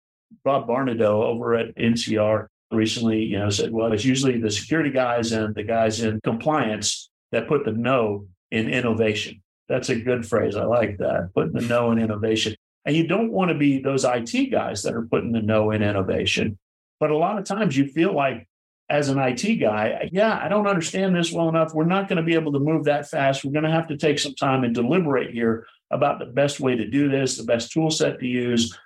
Bob 0.45 0.69
Barnado 0.69 1.25
over 1.25 1.55
at 1.55 1.75
NCR 1.77 2.47
recently, 2.71 3.25
you 3.25 3.39
know, 3.39 3.51
said, 3.51 3.73
well, 3.73 3.93
it's 3.93 4.05
usually 4.05 4.39
the 4.39 4.51
security 4.51 4.91
guys 4.91 5.33
and 5.33 5.55
the 5.55 5.65
guys 5.65 6.01
in 6.03 6.21
compliance 6.23 7.11
that 7.33 7.49
put 7.49 7.65
the 7.65 7.73
no 7.73 8.27
in 8.51 8.69
innovation. 8.69 9.43
That's 9.69 9.89
a 9.89 9.97
good 9.97 10.27
phrase. 10.27 10.57
I 10.57 10.65
like 10.65 10.99
that. 10.99 11.31
Putting 11.35 11.53
the 11.53 11.63
no 11.63 11.93
in 11.93 11.99
innovation. 11.99 12.55
And 12.85 12.97
you 12.97 13.07
don't 13.07 13.33
want 13.33 13.51
to 13.51 13.59
be 13.59 13.81
those 13.81 14.05
IT 14.05 14.51
guys 14.51 14.83
that 14.83 14.95
are 14.95 15.07
putting 15.07 15.33
the 15.33 15.43
no 15.43 15.71
in 15.71 15.83
innovation. 15.83 16.59
But 16.99 17.11
a 17.11 17.17
lot 17.17 17.39
of 17.39 17.45
times 17.45 17.77
you 17.77 17.87
feel 17.87 18.15
like, 18.15 18.47
as 18.89 19.09
an 19.09 19.19
IT 19.19 19.61
guy, 19.61 20.09
yeah, 20.11 20.37
I 20.43 20.49
don't 20.49 20.67
understand 20.67 21.15
this 21.15 21.31
well 21.31 21.49
enough. 21.49 21.73
We're 21.73 21.85
not 21.85 22.09
going 22.09 22.17
to 22.17 22.25
be 22.25 22.35
able 22.35 22.53
to 22.53 22.59
move 22.59 22.85
that 22.85 23.09
fast. 23.09 23.45
We're 23.45 23.53
going 23.53 23.65
to 23.65 23.71
have 23.71 23.87
to 23.87 23.97
take 23.97 24.19
some 24.19 24.35
time 24.35 24.65
and 24.65 24.75
deliberate 24.75 25.31
here 25.31 25.65
about 25.93 26.19
the 26.19 26.27
best 26.27 26.59
way 26.59 26.75
to 26.75 26.91
do 26.91 27.09
this, 27.09 27.37
the 27.37 27.45
best 27.45 27.71
tool 27.71 27.93
set 27.93 28.19
to 28.19 28.27
use. 28.27 28.77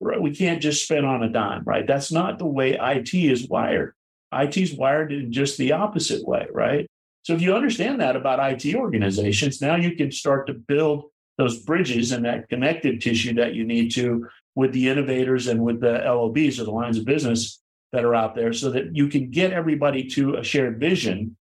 We 0.00 0.34
can't 0.34 0.60
just 0.60 0.84
spend 0.84 1.06
on 1.06 1.22
a 1.22 1.30
dime, 1.30 1.62
right? 1.64 1.86
That's 1.86 2.12
not 2.12 2.38
the 2.38 2.44
way 2.44 2.76
IT 2.78 3.14
is 3.14 3.48
wired. 3.48 3.94
IT 4.34 4.56
is 4.58 4.74
wired 4.74 5.12
in 5.12 5.32
just 5.32 5.56
the 5.56 5.72
opposite 5.72 6.28
way, 6.28 6.46
right? 6.52 6.86
So 7.22 7.32
if 7.32 7.40
you 7.40 7.54
understand 7.54 8.02
that 8.02 8.16
about 8.16 8.52
IT 8.52 8.74
organizations, 8.74 9.62
now 9.62 9.76
you 9.76 9.96
can 9.96 10.12
start 10.12 10.46
to 10.48 10.52
build 10.52 11.04
those 11.38 11.58
bridges 11.58 12.12
and 12.12 12.24
that 12.24 12.48
connective 12.48 13.00
tissue 13.00 13.34
that 13.34 13.54
you 13.54 13.64
need 13.64 13.92
to 13.94 14.26
with 14.54 14.72
the 14.72 14.88
innovators 14.88 15.48
and 15.48 15.60
with 15.62 15.80
the 15.80 15.98
LOBs 16.04 16.60
or 16.60 16.64
the 16.64 16.70
lines 16.70 16.98
of 16.98 17.04
business 17.04 17.60
that 17.92 18.04
are 18.04 18.14
out 18.14 18.34
there 18.34 18.52
so 18.52 18.70
that 18.70 18.94
you 18.94 19.08
can 19.08 19.30
get 19.30 19.52
everybody 19.52 20.04
to 20.04 20.36
a 20.36 20.44
shared 20.44 20.78
vision, 20.78 21.36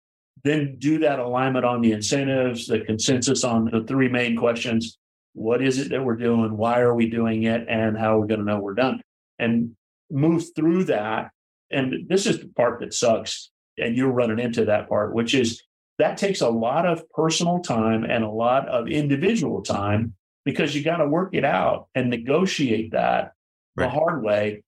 then 0.43 0.75
do 0.80 0.99
that 0.99 1.19
alignment 1.19 1.65
on 1.65 1.82
the 1.82 1.91
incentives, 1.91 2.67
the 2.67 2.80
consensus 2.82 3.43
on 3.43 3.65
the 3.65 3.84
three 3.84 4.08
main 4.08 4.36
questions. 4.38 4.97
What 5.34 5.62
is 5.62 5.77
it 5.77 5.89
that 5.89 6.04
we're 6.04 6.15
doing? 6.15 6.58
Why 6.58 6.80
are 6.80 6.95
we 6.95 7.10
doing 7.10 7.43
it? 7.43 7.65
And 7.69 7.97
how 7.97 8.17
are 8.17 8.21
we 8.21 8.27
going 8.27 8.39
to 8.39 8.45
know 8.45 8.60
we're 8.60 8.73
done? 8.73 9.01
And 9.39 9.75
move 10.10 10.45
through 10.56 10.86
that. 10.86 11.32
And 11.69 12.08
this 12.10 12.25
is 12.25 12.39
the 12.39 12.47
part 12.49 12.80
that 12.80 12.93
sucks. 12.93 13.49
And 13.77 13.95
you're 13.95 14.12
running 14.12 14.39
into 14.39 14.65
that 14.65 14.89
part, 14.89 15.13
which 15.13 15.34
is 15.34 15.63
that 16.01 16.17
takes 16.17 16.41
a 16.41 16.49
lot 16.49 16.85
of 16.85 17.07
personal 17.11 17.59
time 17.59 18.03
and 18.03 18.23
a 18.23 18.29
lot 18.29 18.67
of 18.67 18.87
individual 18.87 19.61
time 19.61 20.15
because 20.43 20.75
you 20.75 20.83
got 20.83 20.97
to 20.97 21.07
work 21.07 21.33
it 21.33 21.45
out 21.45 21.87
and 21.93 22.09
negotiate 22.09 22.91
that 22.91 23.33
right. 23.75 23.85
the 23.85 23.89
hard 23.89 24.23
way 24.23 24.63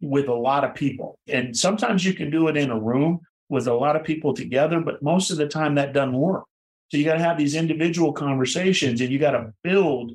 with 0.00 0.28
a 0.28 0.34
lot 0.34 0.64
of 0.64 0.74
people. 0.74 1.18
And 1.28 1.56
sometimes 1.56 2.04
you 2.04 2.14
can 2.14 2.30
do 2.30 2.48
it 2.48 2.56
in 2.56 2.70
a 2.70 2.78
room 2.78 3.20
with 3.48 3.68
a 3.68 3.74
lot 3.74 3.96
of 3.96 4.04
people 4.04 4.34
together, 4.34 4.80
but 4.80 5.02
most 5.02 5.30
of 5.30 5.36
the 5.36 5.46
time 5.46 5.76
that 5.76 5.92
doesn't 5.92 6.14
work. 6.14 6.44
So 6.90 6.98
you 6.98 7.04
got 7.04 7.14
to 7.14 7.24
have 7.24 7.38
these 7.38 7.54
individual 7.54 8.12
conversations 8.12 9.00
and 9.00 9.10
you 9.10 9.18
got 9.18 9.32
to 9.32 9.52
build 9.62 10.12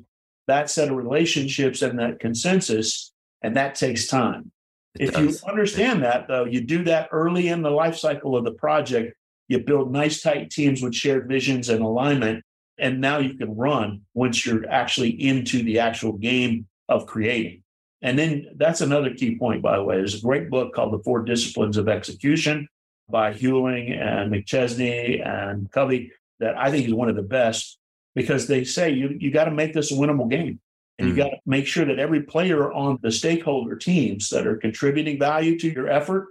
that 0.48 0.70
set 0.70 0.88
of 0.88 0.96
relationships 0.96 1.82
and 1.82 1.98
that 1.98 2.20
consensus. 2.20 3.12
And 3.42 3.56
that 3.56 3.74
takes 3.74 4.06
time. 4.06 4.50
It 4.98 5.08
if 5.08 5.14
does. 5.14 5.42
you 5.42 5.48
understand 5.48 6.02
that, 6.02 6.26
though, 6.28 6.44
you 6.44 6.60
do 6.60 6.84
that 6.84 7.08
early 7.12 7.48
in 7.48 7.62
the 7.62 7.70
life 7.70 7.96
cycle 7.96 8.36
of 8.36 8.44
the 8.44 8.52
project. 8.52 9.14
You 9.48 9.60
build 9.60 9.90
nice, 9.90 10.22
tight 10.22 10.50
teams 10.50 10.82
with 10.82 10.94
shared 10.94 11.26
visions 11.26 11.68
and 11.68 11.82
alignment. 11.82 12.44
And 12.78 13.00
now 13.00 13.18
you 13.18 13.34
can 13.34 13.56
run 13.56 14.02
once 14.14 14.46
you're 14.46 14.68
actually 14.70 15.10
into 15.10 15.62
the 15.62 15.80
actual 15.80 16.12
game 16.12 16.66
of 16.88 17.06
creating. 17.06 17.62
And 18.02 18.18
then 18.18 18.46
that's 18.56 18.80
another 18.80 19.12
key 19.12 19.36
point, 19.36 19.62
by 19.62 19.76
the 19.76 19.82
way. 19.82 19.96
There's 19.96 20.14
a 20.14 20.26
great 20.26 20.50
book 20.50 20.74
called 20.74 20.92
The 20.92 21.02
Four 21.02 21.24
Disciplines 21.24 21.76
of 21.76 21.88
Execution 21.88 22.68
by 23.10 23.32
Huling 23.32 23.98
and 23.98 24.32
McChesney 24.32 25.26
and 25.26 25.70
Covey 25.72 26.12
that 26.38 26.56
I 26.56 26.70
think 26.70 26.86
is 26.86 26.94
one 26.94 27.08
of 27.08 27.16
the 27.16 27.22
best 27.22 27.78
because 28.14 28.46
they 28.46 28.64
say 28.64 28.90
you, 28.90 29.16
you 29.18 29.32
got 29.32 29.44
to 29.44 29.50
make 29.50 29.74
this 29.74 29.90
a 29.90 29.94
winnable 29.94 30.30
game. 30.30 30.60
And 30.98 31.08
mm-hmm. 31.08 31.18
you 31.18 31.24
got 31.24 31.30
to 31.30 31.36
make 31.46 31.66
sure 31.66 31.84
that 31.84 31.98
every 31.98 32.22
player 32.22 32.72
on 32.72 32.98
the 33.02 33.10
stakeholder 33.10 33.76
teams 33.76 34.28
that 34.30 34.46
are 34.46 34.56
contributing 34.56 35.18
value 35.18 35.58
to 35.58 35.68
your 35.68 35.88
effort, 35.88 36.28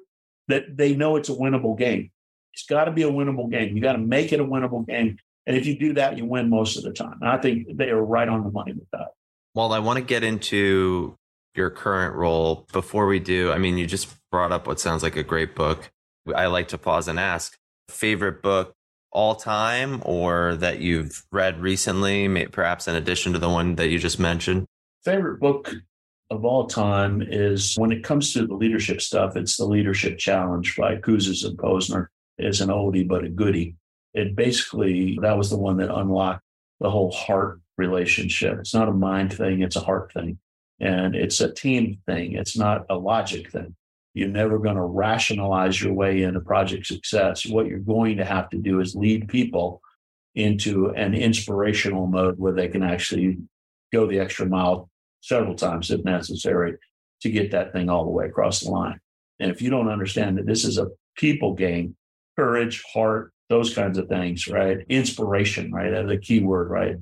that 0.47 0.77
they 0.77 0.95
know 0.95 1.17
it's 1.17 1.29
a 1.29 1.33
winnable 1.33 1.77
game. 1.77 2.11
It's 2.57 2.65
got 2.65 2.85
to 2.85 2.91
be 2.91 3.03
a 3.03 3.11
winnable 3.11 3.51
game. 3.51 3.75
You 3.75 3.83
got 3.83 3.91
to 3.91 3.99
make 3.99 4.33
it 4.33 4.39
a 4.39 4.43
winnable 4.43 4.85
game. 4.87 5.19
And 5.45 5.55
if 5.55 5.67
you 5.67 5.77
do 5.77 5.93
that, 5.93 6.17
you 6.17 6.25
win 6.25 6.49
most 6.49 6.75
of 6.75 6.83
the 6.83 6.91
time. 6.91 7.19
And 7.21 7.29
I 7.29 7.37
think 7.37 7.77
they 7.77 7.89
are 7.91 8.03
right 8.03 8.27
on 8.27 8.43
the 8.43 8.49
money 8.49 8.73
with 8.73 8.89
that. 8.93 9.09
Well, 9.53 9.71
I 9.73 9.79
want 9.79 9.97
to 9.97 10.03
get 10.03 10.23
into 10.23 11.15
your 11.53 11.69
current 11.69 12.15
role. 12.15 12.65
Before 12.73 13.05
we 13.05 13.19
do, 13.19 13.51
I 13.51 13.59
mean, 13.59 13.77
you 13.77 13.85
just 13.85 14.11
brought 14.31 14.51
up 14.51 14.65
what 14.65 14.79
sounds 14.79 15.03
like 15.03 15.15
a 15.15 15.23
great 15.23 15.53
book. 15.53 15.91
I 16.35 16.47
like 16.47 16.69
to 16.69 16.79
pause 16.79 17.07
and 17.07 17.19
ask 17.19 17.55
favorite 17.89 18.41
book 18.41 18.73
all 19.11 19.35
time 19.35 20.01
or 20.03 20.55
that 20.55 20.79
you've 20.79 21.25
read 21.31 21.61
recently, 21.61 22.47
perhaps 22.47 22.87
in 22.87 22.95
addition 22.95 23.33
to 23.33 23.39
the 23.39 23.49
one 23.49 23.75
that 23.75 23.89
you 23.89 23.99
just 23.99 24.19
mentioned? 24.19 24.65
Favorite 25.05 25.39
book 25.39 25.73
of 26.31 26.43
all 26.43 26.65
time 26.65 27.21
is 27.21 27.75
when 27.77 27.91
it 27.91 28.03
comes 28.03 28.33
to 28.33 28.47
the 28.47 28.53
leadership 28.55 28.99
stuff, 28.99 29.37
it's 29.37 29.57
the 29.57 29.65
Leadership 29.65 30.17
Challenge 30.17 30.75
by 30.75 30.95
Kouzes 30.95 31.45
and 31.45 31.55
Posner. 31.55 32.07
It's 32.37 32.61
an 32.61 32.69
oldie, 32.69 33.07
but 33.07 33.23
a 33.23 33.29
goodie. 33.29 33.75
It 34.13 34.35
basically, 34.35 35.17
that 35.21 35.37
was 35.37 35.49
the 35.49 35.57
one 35.57 35.77
that 35.77 35.93
unlocked 35.93 36.43
the 36.79 36.89
whole 36.89 37.11
heart 37.11 37.59
relationship. 37.77 38.59
It's 38.59 38.73
not 38.73 38.89
a 38.89 38.93
mind 38.93 39.33
thing, 39.33 39.61
it's 39.61 39.75
a 39.75 39.81
heart 39.81 40.11
thing. 40.13 40.39
And 40.79 41.15
it's 41.15 41.41
a 41.41 41.51
team 41.51 41.99
thing, 42.05 42.33
it's 42.33 42.57
not 42.57 42.85
a 42.89 42.95
logic 42.95 43.51
thing. 43.51 43.75
You're 44.13 44.29
never 44.29 44.57
going 44.57 44.75
to 44.75 44.81
rationalize 44.81 45.81
your 45.81 45.93
way 45.93 46.23
into 46.23 46.39
project 46.39 46.87
success. 46.87 47.45
What 47.45 47.67
you're 47.67 47.79
going 47.79 48.17
to 48.17 48.25
have 48.25 48.49
to 48.49 48.57
do 48.57 48.79
is 48.79 48.95
lead 48.95 49.27
people 49.27 49.81
into 50.33 50.89
an 50.89 51.13
inspirational 51.13 52.07
mode 52.07 52.37
where 52.37 52.53
they 52.53 52.67
can 52.67 52.83
actually 52.83 53.37
go 53.91 54.07
the 54.07 54.19
extra 54.19 54.45
mile 54.45 54.89
several 55.21 55.55
times 55.55 55.91
if 55.91 56.03
necessary 56.03 56.75
to 57.21 57.29
get 57.29 57.51
that 57.51 57.73
thing 57.73 57.89
all 57.89 58.05
the 58.05 58.11
way 58.11 58.25
across 58.25 58.61
the 58.61 58.69
line. 58.69 58.99
And 59.39 59.51
if 59.51 59.61
you 59.61 59.69
don't 59.69 59.89
understand 59.89 60.37
that 60.37 60.45
this 60.45 60.65
is 60.65 60.77
a 60.77 60.87
people 61.15 61.53
game, 61.53 61.95
courage, 62.37 62.83
heart, 62.93 63.33
those 63.49 63.73
kinds 63.73 63.97
of 63.97 64.07
things, 64.07 64.47
right? 64.47 64.79
Inspiration, 64.89 65.71
right? 65.71 65.91
That's 65.91 66.11
a 66.11 66.17
key 66.17 66.41
word, 66.41 66.69
right? 66.69 66.97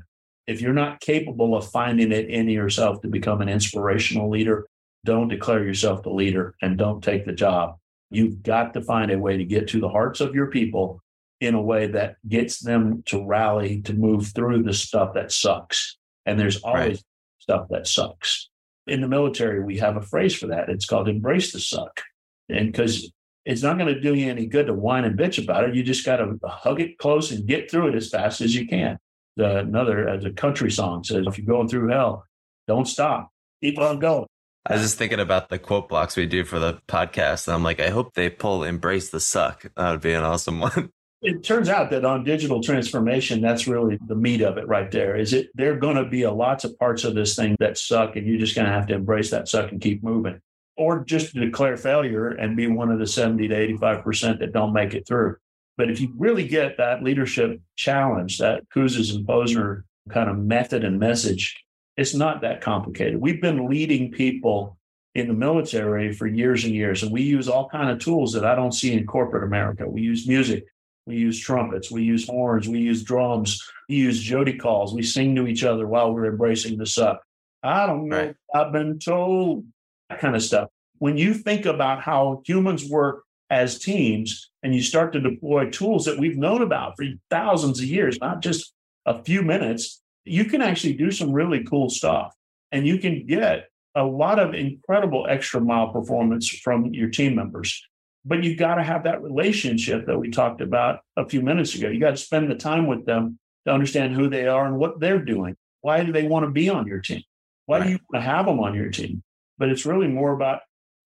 If 0.48 0.62
you're 0.62 0.74
not 0.74 1.02
capable 1.02 1.56
of 1.56 1.70
finding 1.72 2.12
it 2.12 2.30
in 2.30 2.48
yourself 2.50 3.02
to 3.02 3.08
become 3.08 3.42
an 3.42 3.50
inspirational 3.50 4.30
leader, 4.30 4.68
don't 5.04 5.28
declare 5.28 5.64
yourself 5.64 6.04
the 6.04 6.12
leader 6.12 6.56
and 6.62 6.78
don't 6.78 7.04
take 7.04 7.26
the 7.26 7.34
job. 7.34 7.78
You've 8.12 8.44
got 8.44 8.74
to 8.74 8.82
find 8.82 9.12
a 9.12 9.20
way 9.20 9.38
to 9.38 9.44
get 9.44 9.68
to 9.70 9.80
the 9.80 9.90
hearts 9.90 10.22
of 10.22 10.36
your 10.36 10.48
people 10.48 11.02
in 11.42 11.56
a 11.56 11.62
way 11.62 11.88
that 11.88 12.16
gets 12.28 12.60
them 12.60 13.04
to 13.08 13.26
rally 13.26 13.82
to 13.82 13.94
move 13.94 14.28
through 14.34 14.64
the 14.64 14.74
stuff 14.74 15.14
that 15.16 15.32
sucks. 15.32 15.98
And 16.26 16.40
there's 16.40 16.62
always 16.62 16.98
right. 16.98 17.04
stuff 17.40 17.68
that 17.70 17.88
sucks. 17.88 18.50
In 18.88 19.02
the 19.02 19.08
military, 19.08 19.64
we 19.64 19.78
have 19.80 19.98
a 19.98 20.02
phrase 20.02 20.36
for 20.36 20.48
that. 20.48 20.70
It's 20.70 20.86
called 20.86 21.10
embrace 21.10 21.52
the 21.52 21.60
suck. 21.60 22.02
And 22.50 22.72
because 22.72 23.12
it's 23.46 23.62
not 23.62 23.78
going 23.78 23.94
to 23.94 24.00
do 24.00 24.16
you 24.16 24.30
any 24.30 24.48
good 24.48 24.68
to 24.68 24.74
whine 24.74 25.06
and 25.06 25.18
bitch 25.18 25.42
about 25.42 25.64
it. 25.64 25.76
You 25.76 25.84
just 25.84 26.06
got 26.06 26.18
to 26.18 26.38
hug 26.44 26.82
it 26.82 26.98
close 26.98 27.32
and 27.32 27.46
get 27.46 27.70
through 27.70 27.90
it 27.90 27.96
as 27.96 28.10
fast 28.10 28.42
as 28.42 28.56
you 28.56 28.68
can. 28.68 28.98
The, 29.38 29.60
another, 29.60 30.10
uh, 30.10 30.18
as 30.18 30.26
a 30.26 30.32
country 30.32 30.72
song 30.72 31.04
says, 31.04 31.26
if 31.28 31.38
you're 31.38 31.46
going 31.46 31.68
through 31.68 31.90
hell, 31.90 32.26
don't 32.68 32.88
stop. 32.88 33.30
Keep 33.62 33.80
on 33.80 34.00
going. 34.00 34.26
I 34.66 34.74
was 34.74 34.82
just 34.82 34.98
thinking 34.98 35.20
about 35.20 35.50
the 35.50 35.60
quote 35.60 35.90
blocks 35.90 36.16
we 36.16 36.26
do 36.26 36.44
for 36.44 36.58
the 36.58 36.80
podcast. 36.88 37.48
And 37.48 37.54
I'm 37.54 37.64
like, 37.64 37.80
I 37.80 37.90
hope 37.90 38.16
they 38.16 38.30
pull 38.30 38.64
embrace 38.64 39.10
the 39.10 39.20
suck. 39.20 39.66
That 39.78 39.92
would 39.92 40.02
be 40.02 40.14
an 40.14 40.24
awesome 40.24 40.60
one. 40.62 40.90
It 41.22 41.44
turns 41.44 41.70
out 41.70 41.92
that 41.92 42.06
on 42.06 42.24
digital 42.24 42.62
transformation, 42.62 43.42
that's 43.42 43.68
really 43.68 43.98
the 44.08 44.16
meat 44.16 44.42
of 44.42 44.58
it 44.58 44.68
right 44.68 44.90
there. 44.92 45.16
Is 45.16 45.34
it 45.34 45.50
there 45.56 45.74
are 45.74 45.80
going 45.80 45.96
to 45.96 46.06
be 46.06 46.24
a 46.24 46.32
lots 46.32 46.64
of 46.64 46.78
parts 46.78 47.04
of 47.04 47.16
this 47.16 47.36
thing 47.36 47.56
that 47.60 47.78
suck, 47.78 48.16
and 48.16 48.28
you're 48.28 48.40
just 48.40 48.56
going 48.56 48.68
to 48.68 48.72
have 48.72 48.88
to 48.88 48.96
embrace 48.96 49.32
that 49.32 49.48
suck 49.48 49.72
and 49.72 49.82
keep 49.82 50.04
moving 50.04 50.40
or 50.78 51.04
just 51.04 51.34
to 51.34 51.40
declare 51.40 51.78
failure 51.78 52.30
and 52.30 52.58
be 52.58 52.68
one 52.68 52.92
of 52.92 53.00
the 53.00 53.08
70 53.08 53.48
to 53.48 53.78
85% 53.78 54.40
that 54.40 54.54
don't 54.54 54.74
make 54.74 54.94
it 54.94 55.08
through. 55.08 55.38
But 55.78 55.90
if 55.90 56.00
you 56.00 56.14
really 56.18 56.48
get 56.48 56.78
that 56.78 57.04
leadership 57.04 57.60
challenge, 57.76 58.38
that 58.38 58.68
Kouzes 58.70 59.16
and 59.16 59.28
Posner 59.28 59.84
kind 60.10 60.30
of 60.30 60.38
method 60.38 60.84
and 60.84 61.00
message, 61.00 61.64
it's 61.98 62.14
not 62.14 62.42
that 62.42 62.62
complicated. 62.62 63.20
We've 63.20 63.42
been 63.42 63.68
leading 63.68 64.12
people 64.12 64.78
in 65.16 65.28
the 65.28 65.34
military 65.34 66.12
for 66.12 66.28
years 66.28 66.66
and 66.66 66.74
years, 66.74 67.04
and 67.04 67.12
we 67.12 67.22
use 67.22 67.48
all 67.48 67.70
kind 67.70 67.90
of 67.90 68.00
tools 68.00 68.34
that 68.34 68.46
I 68.46 68.56
don't 68.56 68.74
see 68.74 68.94
in 68.94 69.06
corporate 69.06 69.46
America. 69.46 69.88
We 69.88 70.02
use 70.02 70.28
music, 70.28 70.66
we 71.06 71.16
use 71.16 71.40
trumpets, 71.40 71.90
we 71.90 72.04
use 72.04 72.28
horns, 72.28 72.68
we 72.68 72.80
use 72.80 73.04
drums, 73.04 73.62
we 73.88 73.96
use 73.96 74.22
Jody 74.22 74.58
calls, 74.58 74.94
we 74.94 75.04
sing 75.04 75.36
to 75.36 75.48
each 75.48 75.64
other 75.64 75.88
while 75.88 76.14
we're 76.14 76.26
embracing 76.26 76.78
the 76.78 76.86
suck. 76.86 77.22
I 77.64 77.86
don't 77.86 78.10
know. 78.10 78.18
Right. 78.18 78.36
I've 78.54 78.74
been 78.74 79.00
told 79.00 79.66
that 80.10 80.20
kind 80.20 80.36
of 80.36 80.44
stuff. 80.44 80.70
When 81.00 81.18
you 81.18 81.34
think 81.34 81.66
about 81.66 82.02
how 82.02 82.42
humans 82.46 82.90
work 82.90 83.24
as 83.50 83.80
teams 83.80 84.50
and 84.64 84.74
you 84.74 84.82
start 84.82 85.14
to 85.14 85.20
deploy 85.20 85.70
tools 85.70 86.06
that 86.06 86.18
we've 86.18 86.38
known 86.38 86.62
about 86.62 86.94
for 86.98 87.06
thousands 87.30 87.80
of 87.80 87.86
years, 87.86 88.18
not 88.20 88.42
just 88.42 88.74
a 89.06 89.24
few 89.24 89.42
minutes, 89.42 90.02
you 90.24 90.46
can 90.46 90.62
actually 90.62 90.94
do 90.94 91.12
some 91.12 91.32
really 91.32 91.64
cool 91.64 91.90
stuff. 91.90 92.34
And 92.72 92.88
you 92.88 92.98
can 92.98 93.26
get 93.26 93.70
a 93.96 94.04
lot 94.04 94.40
of 94.40 94.54
incredible 94.54 95.28
extra 95.30 95.62
mile 95.62 95.90
performance 95.90 96.50
from 96.50 96.94
your 96.94 97.10
team 97.10 97.36
members. 97.36 97.82
But 98.26 98.44
you've 98.44 98.58
got 98.58 98.76
to 98.76 98.84
have 98.84 99.04
that 99.04 99.22
relationship 99.22 100.08
that 100.08 100.18
we 100.18 100.32
talked 100.32 100.62
about 100.62 101.02
a 101.16 101.28
few 101.28 101.42
minutes 101.42 101.76
ago. 101.76 101.90
You 101.90 102.00
got 102.00 102.12
to 102.12 102.18
spend 102.18 102.50
the 102.50 102.56
time 102.56 102.88
with 102.88 103.06
them 103.06 103.38
to 103.66 103.74
understand 103.74 104.16
who 104.16 104.30
they 104.30 104.48
are 104.48 104.66
and 104.66 104.78
what 104.78 105.00
they're 105.00 105.24
doing. 105.24 105.56
Why 105.82 106.04
do 106.04 106.12
they 106.12 106.28
want 106.28 106.46
to 106.46 106.52
be 106.52 106.68
on 106.70 106.88
your 106.88 107.00
team? 107.00 107.22
Why 107.68 107.78
right. 107.78 107.84
do 107.86 107.90
you 107.92 108.00
want 108.10 108.24
to 108.24 108.30
have 108.30 108.48
them 108.48 108.60
on 108.60 108.74
your 108.74 108.90
team? 108.90 109.22
But 109.58 109.70
it's 109.70 109.86
really 109.86 110.08
more 110.08 110.34
about, 110.34 110.60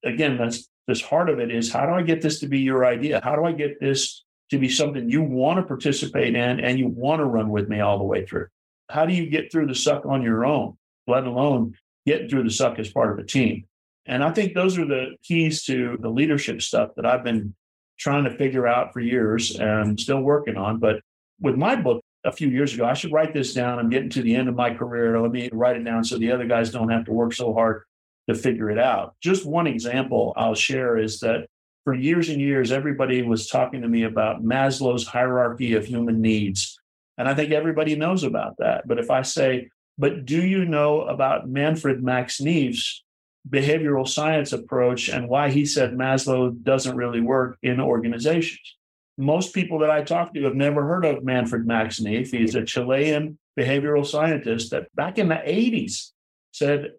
again, 0.03 0.37
that's 0.37 0.69
this 0.87 1.01
heart 1.01 1.29
of 1.29 1.39
it 1.39 1.51
is 1.51 1.71
how 1.71 1.85
do 1.85 1.91
I 1.93 2.01
get 2.01 2.21
this 2.21 2.39
to 2.39 2.47
be 2.47 2.59
your 2.59 2.85
idea? 2.85 3.21
How 3.23 3.35
do 3.35 3.45
I 3.45 3.51
get 3.51 3.79
this 3.79 4.25
to 4.49 4.57
be 4.57 4.67
something 4.67 5.09
you 5.09 5.21
want 5.21 5.57
to 5.57 5.63
participate 5.63 6.35
in 6.35 6.59
and 6.59 6.79
you 6.79 6.87
want 6.87 7.19
to 7.19 7.25
run 7.25 7.49
with 7.49 7.69
me 7.69 7.79
all 7.79 7.99
the 7.99 8.03
way 8.03 8.25
through? 8.25 8.47
How 8.89 9.05
do 9.05 9.13
you 9.13 9.29
get 9.29 9.51
through 9.51 9.67
the 9.67 9.75
suck 9.75 10.05
on 10.05 10.23
your 10.23 10.45
own, 10.45 10.77
let 11.05 11.25
alone 11.25 11.75
getting 12.07 12.27
through 12.27 12.43
the 12.43 12.49
suck 12.49 12.79
as 12.79 12.89
part 12.89 13.11
of 13.11 13.19
a 13.19 13.23
team? 13.23 13.65
And 14.07 14.23
I 14.23 14.31
think 14.31 14.55
those 14.55 14.79
are 14.79 14.85
the 14.85 15.15
keys 15.21 15.63
to 15.65 15.97
the 16.01 16.09
leadership 16.09 16.63
stuff 16.63 16.89
that 16.95 17.05
I've 17.05 17.23
been 17.23 17.53
trying 17.99 18.23
to 18.23 18.35
figure 18.35 18.67
out 18.67 18.91
for 18.91 18.99
years 18.99 19.59
and 19.59 19.99
still 19.99 20.21
working 20.21 20.57
on. 20.57 20.79
But 20.79 21.01
with 21.39 21.55
my 21.55 21.75
book 21.75 22.01
a 22.23 22.31
few 22.31 22.47
years 22.47 22.73
ago, 22.73 22.85
I 22.85 22.95
should 22.95 23.11
write 23.11 23.35
this 23.35 23.53
down. 23.53 23.77
I'm 23.77 23.91
getting 23.91 24.09
to 24.09 24.23
the 24.23 24.35
end 24.35 24.49
of 24.49 24.55
my 24.55 24.73
career. 24.73 25.21
Let 25.21 25.31
me 25.31 25.49
write 25.53 25.75
it 25.75 25.83
down 25.83 26.03
so 26.03 26.17
the 26.17 26.31
other 26.31 26.47
guys 26.47 26.71
don't 26.71 26.89
have 26.89 27.05
to 27.05 27.13
work 27.13 27.33
so 27.33 27.53
hard 27.53 27.83
to 28.29 28.35
figure 28.35 28.69
it 28.69 28.79
out. 28.79 29.15
Just 29.21 29.45
one 29.45 29.67
example 29.67 30.33
I'll 30.37 30.55
share 30.55 30.97
is 30.97 31.19
that 31.19 31.47
for 31.83 31.93
years 31.93 32.29
and 32.29 32.39
years, 32.39 32.71
everybody 32.71 33.21
was 33.21 33.47
talking 33.47 33.81
to 33.81 33.87
me 33.87 34.03
about 34.03 34.43
Maslow's 34.43 35.07
hierarchy 35.07 35.73
of 35.73 35.85
human 35.85 36.21
needs. 36.21 36.79
And 37.17 37.27
I 37.27 37.33
think 37.33 37.51
everybody 37.51 37.95
knows 37.95 38.23
about 38.23 38.57
that. 38.59 38.87
But 38.87 38.99
if 38.99 39.09
I 39.09 39.23
say, 39.23 39.69
but 39.97 40.25
do 40.25 40.41
you 40.41 40.65
know 40.65 41.01
about 41.01 41.49
Manfred 41.49 42.03
Max 42.03 42.39
Neef's 42.39 43.03
behavioral 43.49 44.07
science 44.07 44.53
approach 44.53 45.09
and 45.09 45.27
why 45.27 45.49
he 45.49 45.65
said 45.65 45.93
Maslow 45.93 46.55
doesn't 46.63 46.95
really 46.95 47.21
work 47.21 47.57
in 47.63 47.79
organizations? 47.79 48.75
Most 49.17 49.53
people 49.53 49.79
that 49.79 49.89
I 49.89 50.03
talk 50.03 50.33
to 50.33 50.43
have 50.43 50.55
never 50.55 50.85
heard 50.85 51.03
of 51.03 51.25
Manfred 51.25 51.67
Max 51.67 51.99
Neef. 51.99 52.31
He's 52.31 52.55
a 52.55 52.63
Chilean 52.63 53.37
behavioral 53.59 54.05
scientist 54.05 54.71
that 54.71 54.93
back 54.95 55.17
in 55.17 55.27
the 55.27 55.35
80s 55.35 56.11
said 56.53 56.91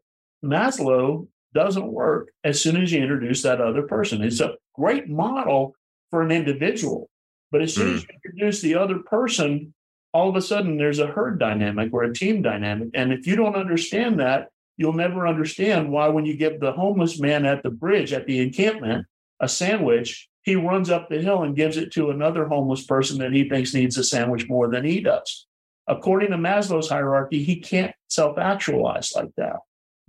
Maslow 0.45 1.29
doesn't 1.55 1.93
work 1.93 2.31
as 2.45 2.61
soon 2.61 2.81
as 2.81 2.93
you 2.93 3.01
introduce 3.01 3.43
that 3.43 3.61
other 3.61 3.83
person. 3.83 4.23
It's 4.23 4.41
a 4.41 4.55
great 4.75 5.09
model 5.09 5.75
for 6.11 6.23
an 6.23 6.31
individual, 6.31 7.11
but 7.51 7.63
as 7.63 7.75
soon 7.75 7.93
mm. 7.93 7.95
as 7.97 8.03
you 8.03 8.09
introduce 8.15 8.61
the 8.63 8.77
other 8.77 8.99
person, 9.01 9.75
all 10.13 10.29
of 10.29 10.37
a 10.37 10.43
sudden 10.43 10.77
there's 10.77 10.99
a 10.99 11.07
herd 11.07 11.39
dynamic 11.39 11.93
or 11.93 12.05
a 12.05 12.15
team 12.15 12.43
dynamic. 12.43 12.91
And 12.95 13.13
if 13.13 13.27
you 13.27 13.37
don't 13.37 13.57
understand 13.57 14.21
that, 14.21 14.49
you'll 14.77 14.93
never 14.93 15.27
understand 15.27 15.91
why 15.91 16.09
when 16.09 16.25
you 16.25 16.37
give 16.37 16.59
the 16.59 16.73
homeless 16.73 17.21
man 17.21 17.45
at 17.45 17.63
the 17.63 17.71
bridge 17.71 18.13
at 18.13 18.27
the 18.27 18.41
encampment 18.41 19.07
a 19.41 19.49
sandwich, 19.49 20.29
he 20.43 20.57
runs 20.57 20.91
up 20.91 21.09
the 21.09 21.21
hill 21.21 21.43
and 21.43 21.57
gives 21.57 21.77
it 21.77 21.93
to 21.93 22.11
another 22.11 22.47
homeless 22.47 22.85
person 22.85 23.19
that 23.19 23.33
he 23.33 23.49
thinks 23.49 23.75
needs 23.75 23.99
a 23.99 24.05
sandwich 24.05 24.49
more 24.49 24.71
than 24.71 24.85
he 24.85 25.01
does. 25.01 25.47
According 25.87 26.31
to 26.31 26.37
Maslow's 26.37 26.89
hierarchy, 26.89 27.43
he 27.43 27.61
can't 27.61 27.95
self 28.09 28.39
actualize 28.39 29.13
like 29.15 29.35
that. 29.37 29.57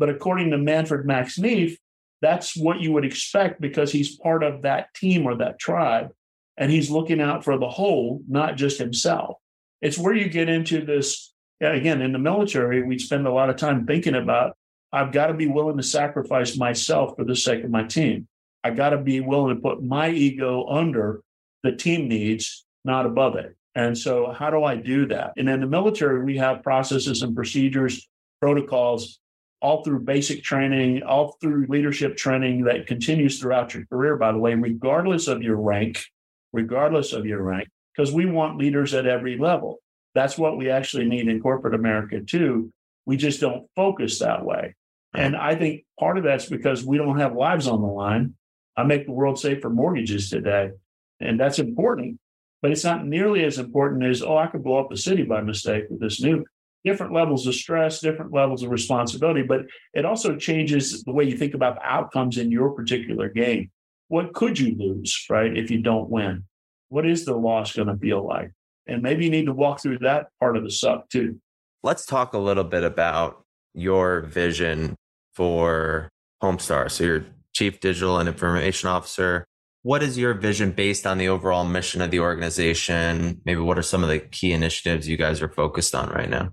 But 0.01 0.09
according 0.09 0.49
to 0.49 0.57
Manfred 0.57 1.05
Max 1.05 1.37
Neef, 1.37 1.77
that's 2.23 2.57
what 2.57 2.79
you 2.79 2.91
would 2.91 3.05
expect 3.05 3.61
because 3.61 3.91
he's 3.91 4.17
part 4.17 4.41
of 4.41 4.63
that 4.63 4.91
team 4.95 5.27
or 5.27 5.35
that 5.35 5.59
tribe. 5.59 6.09
And 6.57 6.71
he's 6.71 6.89
looking 6.89 7.21
out 7.21 7.43
for 7.43 7.55
the 7.59 7.69
whole, 7.69 8.23
not 8.27 8.57
just 8.57 8.79
himself. 8.79 9.37
It's 9.79 9.99
where 9.99 10.15
you 10.15 10.27
get 10.27 10.49
into 10.49 10.83
this. 10.83 11.35
Again, 11.61 12.01
in 12.01 12.13
the 12.13 12.17
military, 12.17 12.81
we 12.81 12.97
spend 12.97 13.27
a 13.27 13.31
lot 13.31 13.51
of 13.51 13.57
time 13.57 13.85
thinking 13.85 14.15
about 14.15 14.57
I've 14.91 15.11
got 15.11 15.27
to 15.27 15.35
be 15.35 15.45
willing 15.45 15.77
to 15.77 15.83
sacrifice 15.83 16.57
myself 16.57 17.15
for 17.15 17.23
the 17.23 17.35
sake 17.35 17.63
of 17.63 17.69
my 17.69 17.83
team. 17.83 18.27
I 18.63 18.71
got 18.71 18.89
to 18.89 18.97
be 18.97 19.19
willing 19.19 19.55
to 19.55 19.61
put 19.61 19.83
my 19.83 20.09
ego 20.09 20.65
under 20.67 21.21
the 21.61 21.73
team 21.73 22.07
needs, 22.07 22.65
not 22.83 23.05
above 23.05 23.35
it. 23.35 23.55
And 23.75 23.95
so, 23.95 24.31
how 24.31 24.49
do 24.49 24.63
I 24.63 24.77
do 24.77 25.05
that? 25.09 25.33
And 25.37 25.47
in 25.47 25.61
the 25.61 25.67
military, 25.67 26.23
we 26.23 26.37
have 26.37 26.63
processes 26.63 27.21
and 27.21 27.35
procedures, 27.35 28.09
protocols 28.41 29.20
all 29.62 29.84
through 29.84 30.00
basic 30.00 30.43
training, 30.43 31.04
all 31.04 31.38
through 31.39 31.67
leadership 31.69 32.17
training 32.17 32.63
that 32.63 32.88
continues 32.88 33.39
throughout 33.39 33.74
your 33.74 33.86
career, 33.86 34.17
by 34.17 34.32
the 34.32 34.38
way, 34.39 34.56
regardless 34.56 35.28
of 35.28 35.43
your 35.43 35.58
rank, 35.58 36.04
regardless 36.52 37.13
of 37.13 37.26
your 37.26 37.43
rank, 37.43 37.69
because 37.95 38.12
we 38.12 38.26
want 38.26 38.58
leaders 38.58 38.93
at 38.93 39.06
every 39.06 39.38
level. 39.38 39.78
That's 40.15 40.38
what 40.38 40.58
we 40.58 40.69
actually 40.69 41.06
need 41.06 41.28
in 41.28 41.41
corporate 41.41 41.76
America, 41.76 42.21
too. 42.21 42.71
We 43.06 43.17
just 43.17 43.40
don't 43.40 43.67
focus 43.75 44.19
that 44.19 44.44
way. 44.44 44.75
And 45.13 45.35
I 45.35 45.56
think 45.56 45.85
part 46.00 46.17
of 46.17 46.23
that's 46.23 46.46
because 46.48 46.83
we 46.83 46.98
don't 46.98 47.19
have 47.19 47.35
lives 47.35 47.67
on 47.67 47.81
the 47.81 47.88
line. 47.88 48.35
I 48.75 48.83
make 48.83 49.06
the 49.06 49.12
world 49.12 49.40
safe 49.40 49.62
for 49.62 49.69
mortgages 49.69 50.29
today, 50.29 50.71
and 51.19 51.40
that's 51.40 51.60
important, 51.60 52.19
but 52.62 52.71
it's 52.71 52.85
not 52.85 53.06
nearly 53.06 53.44
as 53.44 53.60
important 53.60 54.04
as, 54.06 54.23
oh, 54.23 54.38
I 54.38 54.48
could 54.48 54.63
blow 54.63 54.79
up 54.79 54.92
a 54.92 54.98
city 54.98 55.23
by 55.23 55.42
mistake 55.42 55.85
with 55.90 56.00
this 56.00 56.21
nuke 56.21 56.46
different 56.84 57.13
levels 57.13 57.46
of 57.48 57.56
stress, 57.56 58.00
different 58.00 58.34
levels 58.34 58.63
of 58.63 58.71
responsibility, 58.71 59.44
but 59.44 59.62
it 59.94 60.06
also 60.06 60.36
changes 60.36 61.04
the 61.04 61.12
way 61.12 61.23
you 61.23 61.38
think 61.38 61.54
about 61.54 61.75
the 61.75 61.86
outcomes 61.86 62.38
in 62.38 62.52
your 62.52 62.71
particular 62.71 63.29
game. 63.29 63.69
What 64.08 64.34
could 64.34 64.60
you 64.60 64.75
lose, 64.77 65.25
right, 65.29 65.56
if 65.56 65.71
you 65.71 65.82
don't 65.82 66.10
win? 66.10 66.46
What 66.90 67.06
is 67.06 67.23
the 67.23 67.36
loss 67.36 67.73
going 67.73 67.88
to 67.88 67.98
feel 67.98 68.25
like? 68.27 68.52
And 68.88 69.02
maybe 69.02 69.25
you 69.25 69.32
need 69.32 69.46
to 69.46 69.54
walk 69.54 69.82
through 69.82 70.00
that 70.00 70.27
part 70.40 70.58
of 70.58 70.63
the 70.63 70.71
suck 70.71 71.10
too. 71.10 71.40
Let's 71.84 72.06
talk 72.06 72.34
a 72.34 72.38
little 72.38 72.63
bit 72.63 72.84
about 72.84 73.46
your 73.73 74.21
vision 74.21 74.96
for 75.34 76.10
Homestar. 76.44 76.92
So 76.92 77.04
you're 77.04 77.25
chief 77.54 77.79
digital 77.79 78.17
and 78.17 78.27
information 78.27 78.90
officer. 78.90 79.46
what 79.84 80.04
is 80.04 80.17
your 80.17 80.34
vision 80.34 80.71
based 80.71 81.08
on 81.08 81.17
the 81.17 81.27
overall 81.27 81.63
mission 81.63 82.02
of 82.02 82.12
the 82.12 82.19
organization? 82.19 83.42
Maybe 83.46 83.62
what 83.62 83.79
are 83.79 83.84
some 83.84 84.04
of 84.04 84.10
the 84.10 84.19
key 84.19 84.52
initiatives 84.52 85.08
you 85.08 85.17
guys 85.17 85.42
are 85.42 85.50
focused 85.50 85.96
on 85.96 86.10
right 86.10 86.29
now? 86.29 86.52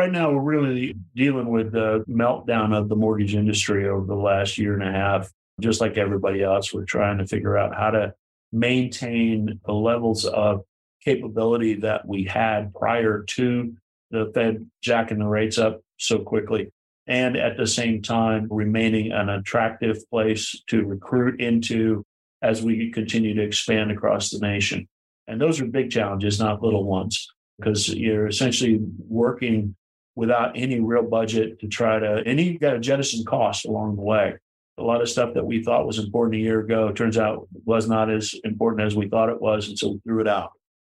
Right 0.00 0.10
now, 0.10 0.32
we're 0.32 0.40
really 0.40 0.96
dealing 1.14 1.48
with 1.48 1.72
the 1.72 2.02
meltdown 2.08 2.74
of 2.74 2.88
the 2.88 2.96
mortgage 2.96 3.34
industry 3.34 3.86
over 3.86 4.06
the 4.06 4.14
last 4.14 4.56
year 4.56 4.72
and 4.72 4.82
a 4.82 4.90
half. 4.90 5.30
Just 5.60 5.82
like 5.82 5.98
everybody 5.98 6.42
else, 6.42 6.72
we're 6.72 6.86
trying 6.86 7.18
to 7.18 7.26
figure 7.26 7.58
out 7.58 7.76
how 7.76 7.90
to 7.90 8.14
maintain 8.50 9.60
the 9.66 9.74
levels 9.74 10.24
of 10.24 10.62
capability 11.04 11.74
that 11.80 12.08
we 12.08 12.24
had 12.24 12.72
prior 12.72 13.24
to 13.24 13.76
the 14.10 14.32
Fed 14.34 14.70
jacking 14.80 15.18
the 15.18 15.26
rates 15.26 15.58
up 15.58 15.82
so 15.98 16.20
quickly. 16.20 16.72
And 17.06 17.36
at 17.36 17.58
the 17.58 17.66
same 17.66 18.00
time, 18.00 18.48
remaining 18.50 19.12
an 19.12 19.28
attractive 19.28 19.98
place 20.08 20.62
to 20.68 20.82
recruit 20.82 21.42
into 21.42 22.06
as 22.40 22.62
we 22.62 22.90
continue 22.90 23.34
to 23.34 23.42
expand 23.42 23.90
across 23.90 24.30
the 24.30 24.38
nation. 24.38 24.88
And 25.26 25.38
those 25.38 25.60
are 25.60 25.66
big 25.66 25.90
challenges, 25.90 26.40
not 26.40 26.62
little 26.62 26.84
ones, 26.84 27.28
because 27.58 27.92
you're 27.92 28.28
essentially 28.28 28.80
working 29.06 29.76
without 30.16 30.52
any 30.56 30.80
real 30.80 31.02
budget 31.02 31.60
to 31.60 31.68
try 31.68 31.98
to, 31.98 32.22
and 32.26 32.40
you 32.40 32.58
got 32.58 32.72
to 32.72 32.80
jettison 32.80 33.24
costs 33.24 33.64
along 33.64 33.96
the 33.96 34.02
way. 34.02 34.34
A 34.78 34.82
lot 34.82 35.02
of 35.02 35.08
stuff 35.08 35.34
that 35.34 35.44
we 35.44 35.62
thought 35.62 35.86
was 35.86 35.98
important 35.98 36.36
a 36.36 36.44
year 36.44 36.60
ago 36.60 36.90
turns 36.90 37.18
out 37.18 37.46
was 37.64 37.88
not 37.88 38.10
as 38.10 38.34
important 38.44 38.86
as 38.86 38.96
we 38.96 39.08
thought 39.08 39.28
it 39.28 39.40
was. 39.40 39.68
And 39.68 39.78
so 39.78 39.92
we 39.92 39.98
threw 40.00 40.20
it 40.20 40.28
out. 40.28 40.52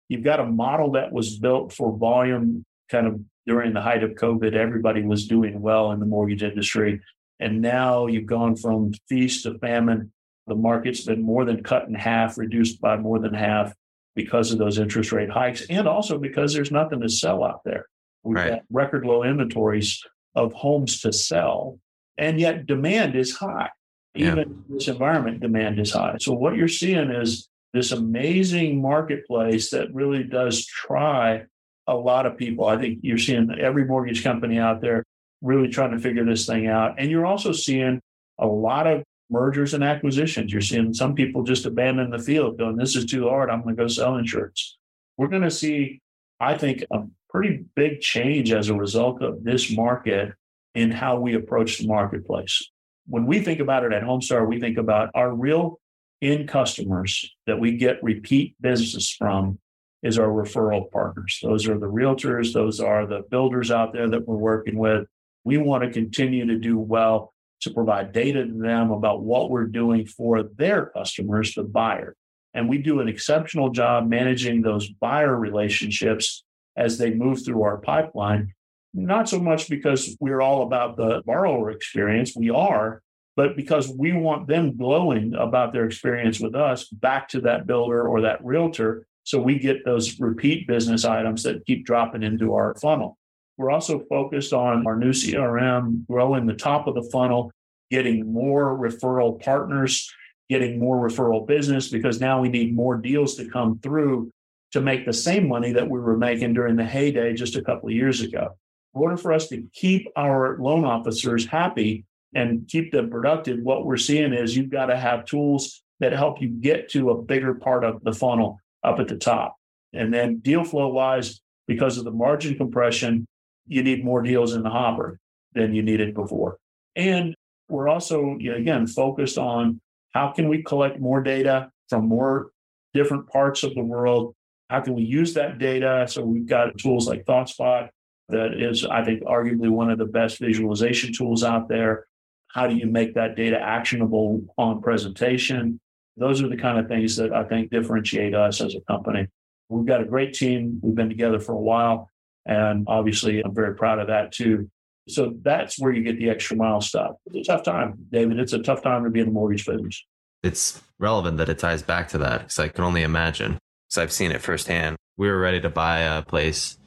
You've 0.09 0.25
got 0.25 0.41
a 0.41 0.47
model 0.47 0.93
that 0.93 1.13
was 1.13 1.39
built 1.39 1.73
for 1.73 1.97
volume 1.97 2.65
kind 2.91 3.07
of 3.07 3.21
during 3.47 3.75
the 3.75 3.83
height 3.83 4.03
of 4.03 4.13
COVID. 4.13 4.55
Everybody 4.55 5.03
was 5.03 5.27
doing 5.27 5.61
well 5.61 5.93
in 5.93 6.01
the 6.01 6.07
mortgage 6.07 6.43
industry. 6.43 7.01
And 7.41 7.61
now 7.61 8.07
you've 8.07 8.27
gone 8.27 8.57
from 8.57 8.93
feast 9.09 9.43
to 9.43 9.59
famine 9.59 10.13
the 10.47 10.55
market's 10.55 11.05
been 11.05 11.23
more 11.23 11.45
than 11.45 11.63
cut 11.63 11.89
in 11.89 11.95
half, 11.95 12.37
reduced 12.37 12.81
by 12.81 12.97
more 12.97 13.19
than 13.19 13.35
half 13.35 13.73
because 14.15 14.53
of 14.53 14.59
those 14.59 14.79
interest 14.79 15.11
rate 15.13 15.31
hikes, 15.31 15.67
and 15.69 15.89
also 15.89 16.19
because 16.19 16.53
there's 16.53 16.71
nothing 16.71 17.01
to 17.01 17.09
sell 17.09 17.43
out 17.43 17.63
there. 17.65 17.87
We've 18.25 18.37
right. 18.37 18.51
got 18.51 18.63
record 18.71 19.05
low 19.05 19.23
inventories 19.23 20.03
of 20.35 20.53
homes 20.53 21.01
to 21.03 21.13
sell, 21.13 21.79
and 22.19 22.41
yet 22.41 22.67
demand 22.67 23.15
is 23.15 23.37
high. 23.37 23.71
Even 24.17 24.37
yeah. 24.37 24.43
in 24.45 24.65
this 24.69 24.89
environment, 24.89 25.41
demand 25.41 25.79
is 25.79 25.93
high. 25.93 26.17
So 26.21 26.33
what 26.33 26.57
you're 26.57 26.69
seeing 26.69 27.11
is 27.11 27.49
this 27.73 27.93
amazing 27.93 28.81
marketplace 28.81 29.71
that 29.71 29.93
really 29.93 30.23
does 30.23 30.65
try 30.67 31.45
a 31.87 31.95
lot 31.95 32.25
of 32.25 32.39
people. 32.39 32.67
I 32.67 32.79
think 32.79 33.01
you're 33.03 33.19
seeing 33.19 33.51
every 33.61 33.85
mortgage 33.85 34.23
company 34.23 34.59
out 34.59 34.81
there 34.81 35.05
really 35.43 35.69
trying 35.69 35.91
to 35.91 35.99
figure 35.99 36.25
this 36.25 36.47
thing 36.47 36.69
out. 36.69 36.95
And 36.99 37.11
you're 37.11 37.27
also 37.27 37.53
seeing 37.53 38.01
a 38.39 38.47
lot 38.47 38.87
of 38.87 39.03
mergers 39.31 39.75
and 39.75 39.85
acquisitions. 39.85 40.53
You're 40.53 40.63
seeing 40.63 40.95
some 40.95 41.15
people 41.15 41.43
just 41.43 41.67
abandon 41.67 42.11
the 42.11 42.19
field, 42.19 42.59
going, 42.59 42.77
"This 42.77 42.97
is 42.97 43.05
too 43.05 43.29
hard. 43.29 43.51
I'm 43.51 43.63
going 43.63 43.77
to 43.77 43.83
go 43.83 43.89
sell 43.89 44.17
insurance." 44.17 44.79
We're 45.19 45.29
going 45.29 45.43
to 45.43 45.51
see, 45.51 46.01
I 46.41 46.57
think, 46.57 46.85
a 46.91 47.03
pretty 47.35 47.65
big 47.75 48.01
change 48.01 48.53
as 48.53 48.69
a 48.69 48.75
result 48.75 49.21
of 49.21 49.43
this 49.43 49.77
market 49.77 50.33
in 50.77 50.93
how 50.93 51.19
we 51.19 51.35
approach 51.35 51.79
the 51.79 51.89
marketplace. 51.89 52.71
When 53.09 53.27
we 53.27 53.41
think 53.41 53.59
about 53.59 53.83
it 53.83 53.93
at 53.93 54.05
Homestar, 54.05 54.47
we 54.47 54.61
think 54.61 54.79
about 54.79 55.11
our 55.15 55.35
real 55.35 55.81
end 56.23 56.49
customers 56.49 57.29
that 57.49 57.59
we 57.59 57.77
get 57.77 58.03
repeat 58.05 58.55
business 58.61 59.11
from 59.11 59.59
is 60.05 60.17
our 60.17 60.29
referral 60.29 60.89
partners. 60.93 61.41
Those 61.43 61.67
are 61.67 61.77
the 61.77 61.91
realtors, 61.91 62.53
those 62.53 62.79
are 62.79 63.05
the 63.05 63.23
builders 63.31 63.73
out 63.73 63.93
there 63.93 64.09
that 64.09 64.29
we're 64.29 64.37
working 64.37 64.79
with. 64.79 65.07
We 65.43 65.59
want 65.59 65.83
to 65.83 65.91
continue 65.91 66.47
to 66.47 66.59
do 66.59 66.79
well 66.79 67.35
to 67.63 67.71
provide 67.71 68.13
data 68.13 68.47
to 68.47 68.53
them 68.53 68.93
about 68.93 69.23
what 69.23 69.51
we're 69.51 69.67
doing 69.67 70.07
for 70.07 70.45
their 70.45 70.87
customers, 70.87 71.55
the 71.55 71.65
buyer. 71.65 72.15
And 72.53 72.69
we 72.69 72.79
do 72.79 73.01
an 73.01 73.09
exceptional 73.09 73.71
job 73.71 74.07
managing 74.09 74.63
those 74.63 74.89
buyer 74.89 75.37
relationships 75.37 76.45
as 76.77 76.99
they 76.99 77.13
move 77.13 77.45
through 77.45 77.63
our 77.63 77.79
pipeline. 77.79 78.53
Not 78.93 79.29
so 79.29 79.41
much 79.41 79.69
because 79.69 80.17
we're 80.21 80.41
all 80.41 80.63
about 80.63 80.97
the 80.97 81.23
borrower 81.27 81.71
experience, 81.71 82.35
we 82.37 82.51
are, 82.51 83.03
but 83.37 83.57
because 83.57 83.89
we 83.89 84.13
want 84.13 84.47
them 84.47 84.77
glowing 84.77 85.35
about 85.35 85.73
their 85.73 85.85
experience 85.85 86.39
with 86.39 86.55
us 86.55 86.89
back 86.89 87.29
to 87.31 87.41
that 87.43 87.67
builder 87.67 88.07
or 88.07 88.21
that 88.21 88.45
realtor. 88.45 89.07
So 89.25 89.41
we 89.41 89.59
get 89.59 89.85
those 89.85 90.21
repeat 90.21 90.69
business 90.69 91.05
items 91.05 91.43
that 91.43 91.67
keep 91.67 91.85
dropping 91.85 92.23
into 92.23 92.55
our 92.55 92.75
funnel. 92.77 93.19
We're 93.57 93.71
also 93.71 94.05
focused 94.09 94.53
on 94.53 94.87
our 94.87 94.97
new 94.97 95.11
CRM, 95.11 96.07
growing 96.07 96.47
the 96.47 96.55
top 96.55 96.87
of 96.87 96.95
the 96.95 97.09
funnel, 97.11 97.51
getting 97.91 98.33
more 98.33 98.77
referral 98.77 99.41
partners, 99.41 100.13
getting 100.51 100.79
more 100.79 101.09
referral 101.09 101.47
business, 101.47 101.89
because 101.89 102.21
now 102.21 102.41
we 102.41 102.49
need 102.49 102.75
more 102.75 102.97
deals 102.97 103.37
to 103.37 103.49
come 103.49 103.79
through 103.79 104.31
to 104.75 104.81
make 104.81 105.07
the 105.07 105.13
same 105.13 105.47
money 105.49 105.71
that 105.71 105.89
we 105.89 106.01
were 106.01 106.17
making 106.17 106.53
during 106.53 106.75
the 106.75 106.85
heyday 106.85 107.33
just 107.33 107.55
a 107.55 107.63
couple 107.63 107.89
of 107.89 107.95
years 107.95 108.23
ago. 108.23 108.59
In 108.93 109.01
order 109.01 109.17
for 109.17 109.33
us 109.33 109.47
to 109.51 109.63
keep 109.73 110.09
our 110.17 110.59
loan 110.59 110.85
officers 110.85 111.47
happy 111.47 112.05
and 112.35 112.67
keep 112.67 112.91
them 112.91 113.09
productive, 113.09 113.61
what 113.63 113.87
we're 113.87 113.97
seeing 113.97 114.33
is 114.33 114.57
you've 114.57 114.71
got 114.71 114.87
to 114.87 114.97
have 114.97 115.27
tools 115.27 115.81
that 116.01 116.13
help 116.13 116.43
you 116.43 116.49
get 116.49 116.91
to 116.91 117.11
a 117.11 117.23
bigger 117.23 117.55
part 117.55 117.85
of 117.85 118.03
the 118.03 118.13
funnel 118.13 118.59
up 118.83 118.99
at 118.99 119.07
the 119.07 119.17
top. 119.17 119.55
And 119.93 120.13
then 120.13 120.39
deal 120.39 120.65
flow 120.65 120.89
wise, 120.89 121.41
because 121.69 121.97
of 121.97 122.03
the 122.03 122.11
margin 122.11 122.57
compression, 122.57 123.29
you 123.69 123.85
need 123.85 124.05
more 124.05 124.23
deals 124.23 124.55
in 124.55 124.65
the 124.65 124.71
hopper 124.71 125.21
than 125.53 125.73
you 125.73 125.85
needed 125.85 126.15
before. 126.15 126.59
And 126.97 127.33
we're 127.69 127.89
also, 127.89 128.39
again, 128.41 128.89
focused 128.89 129.39
on 129.39 129.81
how 130.13 130.33
can 130.33 130.49
we 130.49 130.65
collect 130.65 130.99
more 130.99 131.23
data 131.23 131.71
from 131.89 132.09
more 132.09 132.51
different 132.93 133.29
parts 133.29 133.63
of 133.63 133.73
the 133.77 133.85
world? 133.85 134.35
How 134.71 134.81
can 134.81 134.95
we 134.95 135.03
use 135.03 135.35
that 135.35 135.59
data? 135.59 136.07
So 136.09 136.25
we've 136.25 136.47
got 136.47 136.77
tools 136.79 137.07
like 137.07 137.25
ThoughtSpot 137.25 137.89
that 138.31 138.55
is, 138.55 138.85
I 138.87 139.05
think, 139.05 139.23
arguably 139.23 139.69
one 139.69 139.91
of 139.91 139.99
the 139.99 140.07
best 140.07 140.39
visualization 140.39 141.13
tools 141.13 141.45
out 141.45 141.69
there. 141.69 142.07
How 142.49 142.67
do 142.67 142.75
you 142.75 142.87
make 142.87 143.15
that 143.15 143.37
data 143.37 143.61
actionable 143.61 144.43
on 144.57 144.81
presentation? 144.81 145.81
Those 146.17 146.43
are 146.43 146.49
the 146.49 146.57
kind 146.57 146.79
of 146.79 146.89
things 146.89 147.17
that 147.17 147.33
I 147.33 147.45
think 147.45 147.71
differentiate 147.71 148.35
us 148.35 148.61
as 148.61 148.75
a 148.75 148.81
company. 148.83 149.27
We've 149.69 149.87
got 149.87 150.01
a 150.01 150.05
great 150.05 150.35
team. 150.35 150.79
We've 150.83 150.95
been 150.95 151.09
together 151.09 151.41
for 151.41 151.53
a 151.53 151.61
while. 151.61 152.11
And 152.47 152.85
obviously, 152.89 153.43
I'm 153.43 153.55
very 153.55 153.75
proud 153.75 153.99
of 153.99 154.07
that 154.07 154.33
too. 154.33 154.71
So 155.09 155.35
that's 155.43 155.79
where 155.79 155.93
you 155.93 156.03
get 156.03 156.19
the 156.19 156.31
extra 156.31 156.57
mile 156.57 156.81
stuff. 156.81 157.17
It's 157.27 157.49
a 157.49 157.53
tough 157.53 157.65
time, 157.65 157.95
David. 158.11 158.39
It's 158.39 158.53
a 158.53 158.63
tough 158.63 158.83
time 158.83 159.05
to 159.05 159.11
be 159.11 159.21
in 159.21 159.27
the 159.27 159.33
mortgage 159.33 159.67
business. 159.67 160.03
It's 160.43 160.83
relevant 160.99 161.39
that 161.39 161.49
it 161.49 161.59
ties 161.59 161.83
back 161.83 162.09
to 162.09 162.19
that 162.19 162.41
because 162.41 162.59
I 162.59 162.69
can 162.69 162.85
only 162.85 163.03
imagine 163.03 163.59
I've 163.99 164.13
seen 164.13 164.33
it 164.33 164.43
firsthand. 164.43 164.97
We 165.17 165.29
were 165.29 165.39
ready 165.39 165.61
to 165.61 165.71
buy 165.71 166.01
a 166.01 166.23
place 166.23 166.79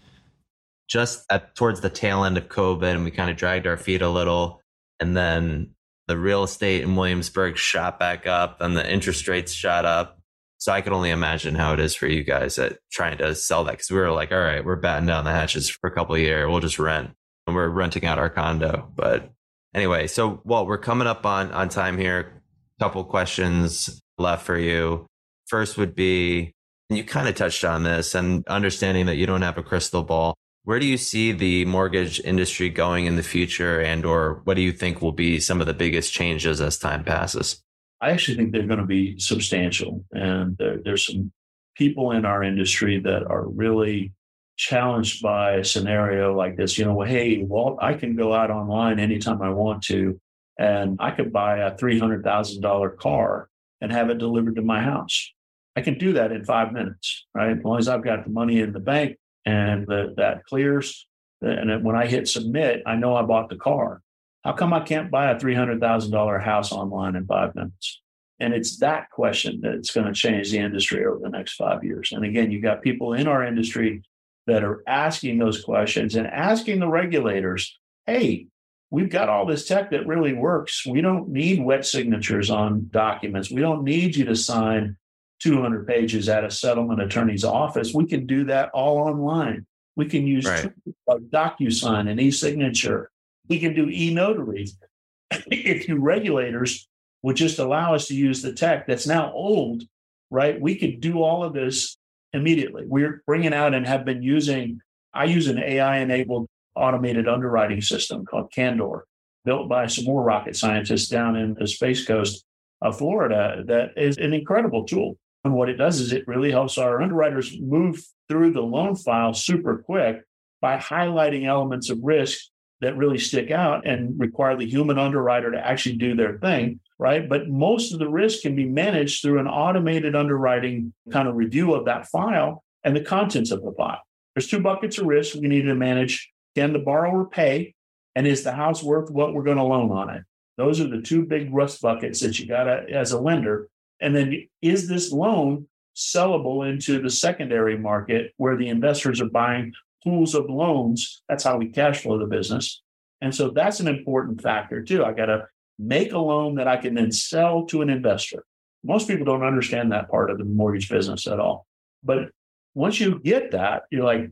just 0.87 1.25
at 1.29 1.55
towards 1.55 1.81
the 1.81 1.89
tail 1.89 2.23
end 2.23 2.37
of 2.37 2.47
COVID, 2.47 2.95
and 2.95 3.03
we 3.03 3.11
kind 3.11 3.29
of 3.29 3.37
dragged 3.37 3.67
our 3.67 3.77
feet 3.77 4.01
a 4.01 4.09
little. 4.09 4.61
And 4.99 5.15
then 5.15 5.71
the 6.07 6.17
real 6.17 6.43
estate 6.43 6.81
in 6.83 6.95
Williamsburg 6.95 7.57
shot 7.57 7.99
back 7.99 8.25
up, 8.25 8.61
and 8.61 8.75
the 8.75 8.89
interest 8.89 9.27
rates 9.27 9.51
shot 9.51 9.85
up. 9.85 10.19
So 10.59 10.71
I 10.71 10.81
could 10.81 10.93
only 10.93 11.11
imagine 11.11 11.53
how 11.53 11.73
it 11.73 11.79
is 11.79 11.93
for 11.93 12.07
you 12.07 12.23
guys 12.23 12.57
at 12.57 12.79
trying 12.91 13.17
to 13.19 13.35
sell 13.35 13.63
that 13.65 13.73
because 13.73 13.91
we 13.91 13.97
were 13.97 14.11
like, 14.11 14.31
all 14.31 14.39
right, 14.39 14.65
we're 14.65 14.75
batting 14.75 15.05
down 15.05 15.23
the 15.23 15.31
hatches 15.31 15.69
for 15.69 15.87
a 15.87 15.93
couple 15.93 16.15
of 16.15 16.21
years. 16.21 16.49
We'll 16.49 16.61
just 16.61 16.79
rent 16.79 17.11
and 17.45 17.55
we're 17.55 17.69
renting 17.69 18.05
out 18.05 18.17
our 18.17 18.29
condo. 18.29 18.91
But 18.95 19.29
anyway, 19.75 20.07
so 20.07 20.41
well, 20.43 20.65
we're 20.65 20.79
coming 20.79 21.07
up 21.07 21.25
on 21.25 21.51
on 21.51 21.69
time 21.69 21.97
here. 21.97 22.41
A 22.79 22.83
couple 22.83 23.03
questions 23.03 24.01
left 24.17 24.45
for 24.45 24.57
you. 24.57 25.05
First 25.47 25.77
would 25.77 25.93
be 25.93 26.53
you 26.89 27.03
kind 27.03 27.27
of 27.27 27.35
touched 27.35 27.63
on 27.63 27.83
this 27.83 28.15
and 28.15 28.47
understanding 28.47 29.05
that 29.07 29.15
you 29.15 29.25
don't 29.25 29.41
have 29.41 29.57
a 29.57 29.63
crystal 29.63 30.03
ball. 30.03 30.35
Where 30.63 30.79
do 30.79 30.85
you 30.85 30.97
see 30.97 31.31
the 31.31 31.65
mortgage 31.65 32.19
industry 32.21 32.69
going 32.69 33.05
in 33.05 33.15
the 33.15 33.23
future 33.23 33.79
and 33.79 34.05
or 34.05 34.41
what 34.43 34.55
do 34.55 34.61
you 34.61 34.71
think 34.71 35.01
will 35.01 35.11
be 35.13 35.39
some 35.39 35.61
of 35.61 35.67
the 35.67 35.73
biggest 35.73 36.13
changes 36.13 36.61
as 36.61 36.77
time 36.77 37.03
passes? 37.03 37.61
I 38.01 38.11
actually 38.11 38.37
think 38.37 38.51
they're 38.51 38.67
going 38.67 38.79
to 38.79 38.85
be 38.85 39.17
substantial. 39.17 40.03
And 40.11 40.57
there, 40.57 40.77
there's 40.83 41.07
some 41.07 41.31
people 41.75 42.11
in 42.11 42.25
our 42.25 42.43
industry 42.43 42.99
that 42.99 43.25
are 43.27 43.47
really 43.47 44.13
challenged 44.57 45.21
by 45.21 45.53
a 45.53 45.63
scenario 45.63 46.35
like 46.35 46.57
this. 46.57 46.77
You 46.77 46.85
know, 46.85 46.93
well, 46.93 47.07
hey, 47.07 47.43
well, 47.43 47.77
I 47.81 47.93
can 47.93 48.15
go 48.15 48.33
out 48.33 48.51
online 48.51 48.99
anytime 48.99 49.41
I 49.41 49.49
want 49.49 49.83
to, 49.83 50.19
and 50.59 50.97
I 50.99 51.11
could 51.11 51.31
buy 51.31 51.59
a 51.59 51.75
$300,000 51.75 52.97
car 52.97 53.49
and 53.81 53.91
have 53.91 54.09
it 54.09 54.17
delivered 54.17 54.55
to 54.55 54.61
my 54.61 54.81
house. 54.81 55.31
I 55.77 55.81
can 55.81 55.99
do 55.99 56.13
that 56.13 56.31
in 56.31 56.43
five 56.43 56.73
minutes, 56.73 57.27
right? 57.35 57.55
As 57.55 57.63
long 57.63 57.77
as 57.77 57.87
I've 57.87 58.03
got 58.03 58.23
the 58.23 58.31
money 58.31 58.61
in 58.61 58.73
the 58.73 58.79
bank 58.79 59.17
and 59.45 59.85
the, 59.85 60.15
that 60.17 60.43
clears. 60.45 61.05
And 61.39 61.83
when 61.83 61.95
I 61.95 62.07
hit 62.07 62.27
submit, 62.27 62.81
I 62.87 62.95
know 62.95 63.15
I 63.15 63.21
bought 63.21 63.49
the 63.49 63.57
car. 63.57 64.01
How 64.43 64.53
come 64.53 64.73
I 64.73 64.79
can't 64.79 65.11
buy 65.11 65.29
a 65.29 65.39
$300,000 65.39 66.43
house 66.43 66.71
online 66.71 67.15
in 67.15 67.27
five 67.27 67.53
minutes? 67.53 68.01
And 68.39 68.55
it's 68.55 68.79
that 68.79 69.11
question 69.11 69.59
that's 69.61 69.91
going 69.91 70.07
to 70.07 70.13
change 70.13 70.49
the 70.49 70.57
industry 70.57 71.05
over 71.05 71.19
the 71.21 71.29
next 71.29 71.53
five 71.53 71.83
years. 71.83 72.11
And 72.11 72.25
again, 72.25 72.49
you've 72.49 72.63
got 72.63 72.81
people 72.81 73.13
in 73.13 73.27
our 73.27 73.45
industry 73.45 74.01
that 74.47 74.63
are 74.63 74.81
asking 74.87 75.37
those 75.37 75.63
questions 75.63 76.15
and 76.15 76.25
asking 76.25 76.79
the 76.79 76.87
regulators, 76.87 77.77
hey, 78.07 78.47
we've 78.89 79.11
got 79.11 79.29
all 79.29 79.45
this 79.45 79.67
tech 79.67 79.91
that 79.91 80.07
really 80.07 80.33
works. 80.33 80.87
We 80.87 81.01
don't 81.01 81.29
need 81.29 81.63
wet 81.63 81.85
signatures 81.85 82.49
on 82.49 82.89
documents. 82.89 83.51
We 83.51 83.61
don't 83.61 83.83
need 83.83 84.15
you 84.15 84.25
to 84.25 84.35
sign 84.35 84.97
200 85.39 85.87
pages 85.87 86.29
at 86.29 86.43
a 86.43 86.51
settlement 86.51 87.01
attorney's 87.01 87.43
office. 87.43 87.93
We 87.93 88.05
can 88.05 88.25
do 88.25 88.45
that 88.45 88.69
all 88.73 88.97
online. 88.97 89.65
We 89.95 90.05
can 90.05 90.25
use 90.25 90.45
Right. 90.45 90.71
like 91.07 91.21
DocuSign 91.29 92.09
and 92.09 92.19
e-signature. 92.19 93.09
We 93.47 93.59
can 93.59 93.73
do 93.73 93.89
e-notary. 93.89 94.67
if 95.31 95.87
you 95.87 95.97
regulators 95.99 96.87
would 97.21 97.35
just 97.35 97.59
allow 97.59 97.93
us 97.93 98.07
to 98.07 98.15
use 98.15 98.41
the 98.41 98.53
tech 98.53 98.87
that's 98.87 99.07
now 99.07 99.31
old, 99.33 99.83
right? 100.29 100.59
We 100.59 100.75
could 100.75 101.01
do 101.01 101.21
all 101.21 101.43
of 101.43 101.53
this 101.53 101.97
immediately. 102.33 102.85
We're 102.85 103.23
bringing 103.25 103.53
out 103.53 103.73
and 103.73 103.85
have 103.85 104.05
been 104.05 104.21
using. 104.21 104.79
I 105.13 105.25
use 105.25 105.47
an 105.47 105.57
AI-enabled 105.57 106.47
automated 106.75 107.27
underwriting 107.27 107.81
system 107.81 108.25
called 108.25 108.51
Candor, 108.53 109.05
built 109.45 109.67
by 109.67 109.87
some 109.87 110.05
more 110.05 110.23
rocket 110.23 110.55
scientists 110.55 111.07
down 111.07 111.35
in 111.35 111.55
the 111.55 111.67
space 111.67 112.05
coast 112.05 112.45
of 112.81 112.97
Florida. 112.97 113.63
That 113.65 113.97
is 113.97 114.17
an 114.17 114.33
incredible 114.33 114.83
tool. 114.85 115.17
And 115.47 115.55
what 115.55 115.69
it 115.69 115.77
does 115.77 116.01
is 116.01 116.11
it 116.11 116.27
really 116.27 116.51
helps 116.51 116.77
our 116.77 117.01
underwriters 117.01 117.57
move 117.57 118.03
through 118.27 118.51
the 118.51 118.61
loan 118.61 118.97
file 118.97 119.33
super 119.33 119.77
quick 119.77 120.21
by 120.59 120.75
highlighting 120.75 121.45
elements 121.45 121.89
of 121.89 121.99
risk 122.03 122.47
that 122.81 122.97
really 122.97 123.17
stick 123.17 123.49
out 123.49 123.87
and 123.87 124.19
require 124.19 124.57
the 124.57 124.67
human 124.67 124.99
underwriter 124.99 125.49
to 125.49 125.65
actually 125.65 125.95
do 125.95 126.17
their 126.17 126.37
thing, 126.39 126.81
right? 126.99 127.29
But 127.29 127.47
most 127.47 127.93
of 127.93 127.99
the 127.99 128.09
risk 128.09 128.41
can 128.41 128.57
be 128.57 128.65
managed 128.65 129.21
through 129.21 129.39
an 129.39 129.47
automated 129.47 130.17
underwriting 130.17 130.93
kind 131.13 131.29
of 131.29 131.35
review 131.35 131.73
of 131.75 131.85
that 131.85 132.07
file 132.07 132.61
and 132.83 132.93
the 132.93 133.05
contents 133.05 133.51
of 133.51 133.63
the 133.63 133.71
file. 133.71 134.01
There's 134.35 134.47
two 134.47 134.59
buckets 134.59 134.97
of 134.97 135.05
risk 135.05 135.35
we 135.35 135.47
need 135.47 135.61
to 135.61 135.75
manage. 135.75 136.29
Can 136.57 136.73
the 136.73 136.79
borrower 136.79 137.23
pay? 137.23 137.73
And 138.15 138.27
is 138.27 138.43
the 138.43 138.51
house 138.51 138.83
worth 138.83 139.09
what 139.09 139.33
we're 139.33 139.43
going 139.43 139.57
to 139.57 139.63
loan 139.63 139.91
on 139.91 140.09
it? 140.09 140.23
Those 140.57 140.81
are 140.81 140.89
the 140.89 141.01
two 141.01 141.25
big 141.25 141.53
rust 141.53 141.81
buckets 141.81 142.19
that 142.19 142.37
you 142.37 142.47
got 142.47 142.65
to, 142.65 142.91
as 142.91 143.13
a 143.13 143.19
lender. 143.21 143.69
And 143.99 144.15
then 144.15 144.47
is 144.61 144.87
this 144.87 145.11
loan 145.11 145.67
sellable 145.95 146.69
into 146.69 147.01
the 147.01 147.09
secondary 147.09 147.77
market 147.77 148.33
where 148.37 148.55
the 148.55 148.69
investors 148.69 149.21
are 149.21 149.29
buying 149.29 149.73
pools 150.03 150.35
of 150.35 150.49
loans? 150.49 151.23
That's 151.27 151.43
how 151.43 151.57
we 151.57 151.69
cash 151.69 152.01
flow 152.01 152.17
the 152.17 152.25
business. 152.25 152.81
And 153.21 153.33
so 153.33 153.49
that's 153.49 153.79
an 153.79 153.87
important 153.87 154.41
factor 154.41 154.83
too. 154.83 155.03
I 155.03 155.13
got 155.13 155.25
to 155.25 155.47
make 155.79 156.11
a 156.11 156.19
loan 156.19 156.55
that 156.55 156.67
I 156.67 156.77
can 156.77 156.93
then 156.93 157.11
sell 157.11 157.65
to 157.65 157.81
an 157.81 157.89
investor. 157.89 158.45
Most 158.83 159.07
people 159.07 159.25
don't 159.25 159.43
understand 159.43 159.91
that 159.91 160.09
part 160.09 160.29
of 160.29 160.37
the 160.37 160.45
mortgage 160.45 160.89
business 160.89 161.27
at 161.27 161.39
all. 161.39 161.65
But 162.03 162.29
once 162.75 162.99
you 162.99 163.19
get 163.19 163.51
that, 163.51 163.83
you're 163.91 164.05
like, 164.05 164.29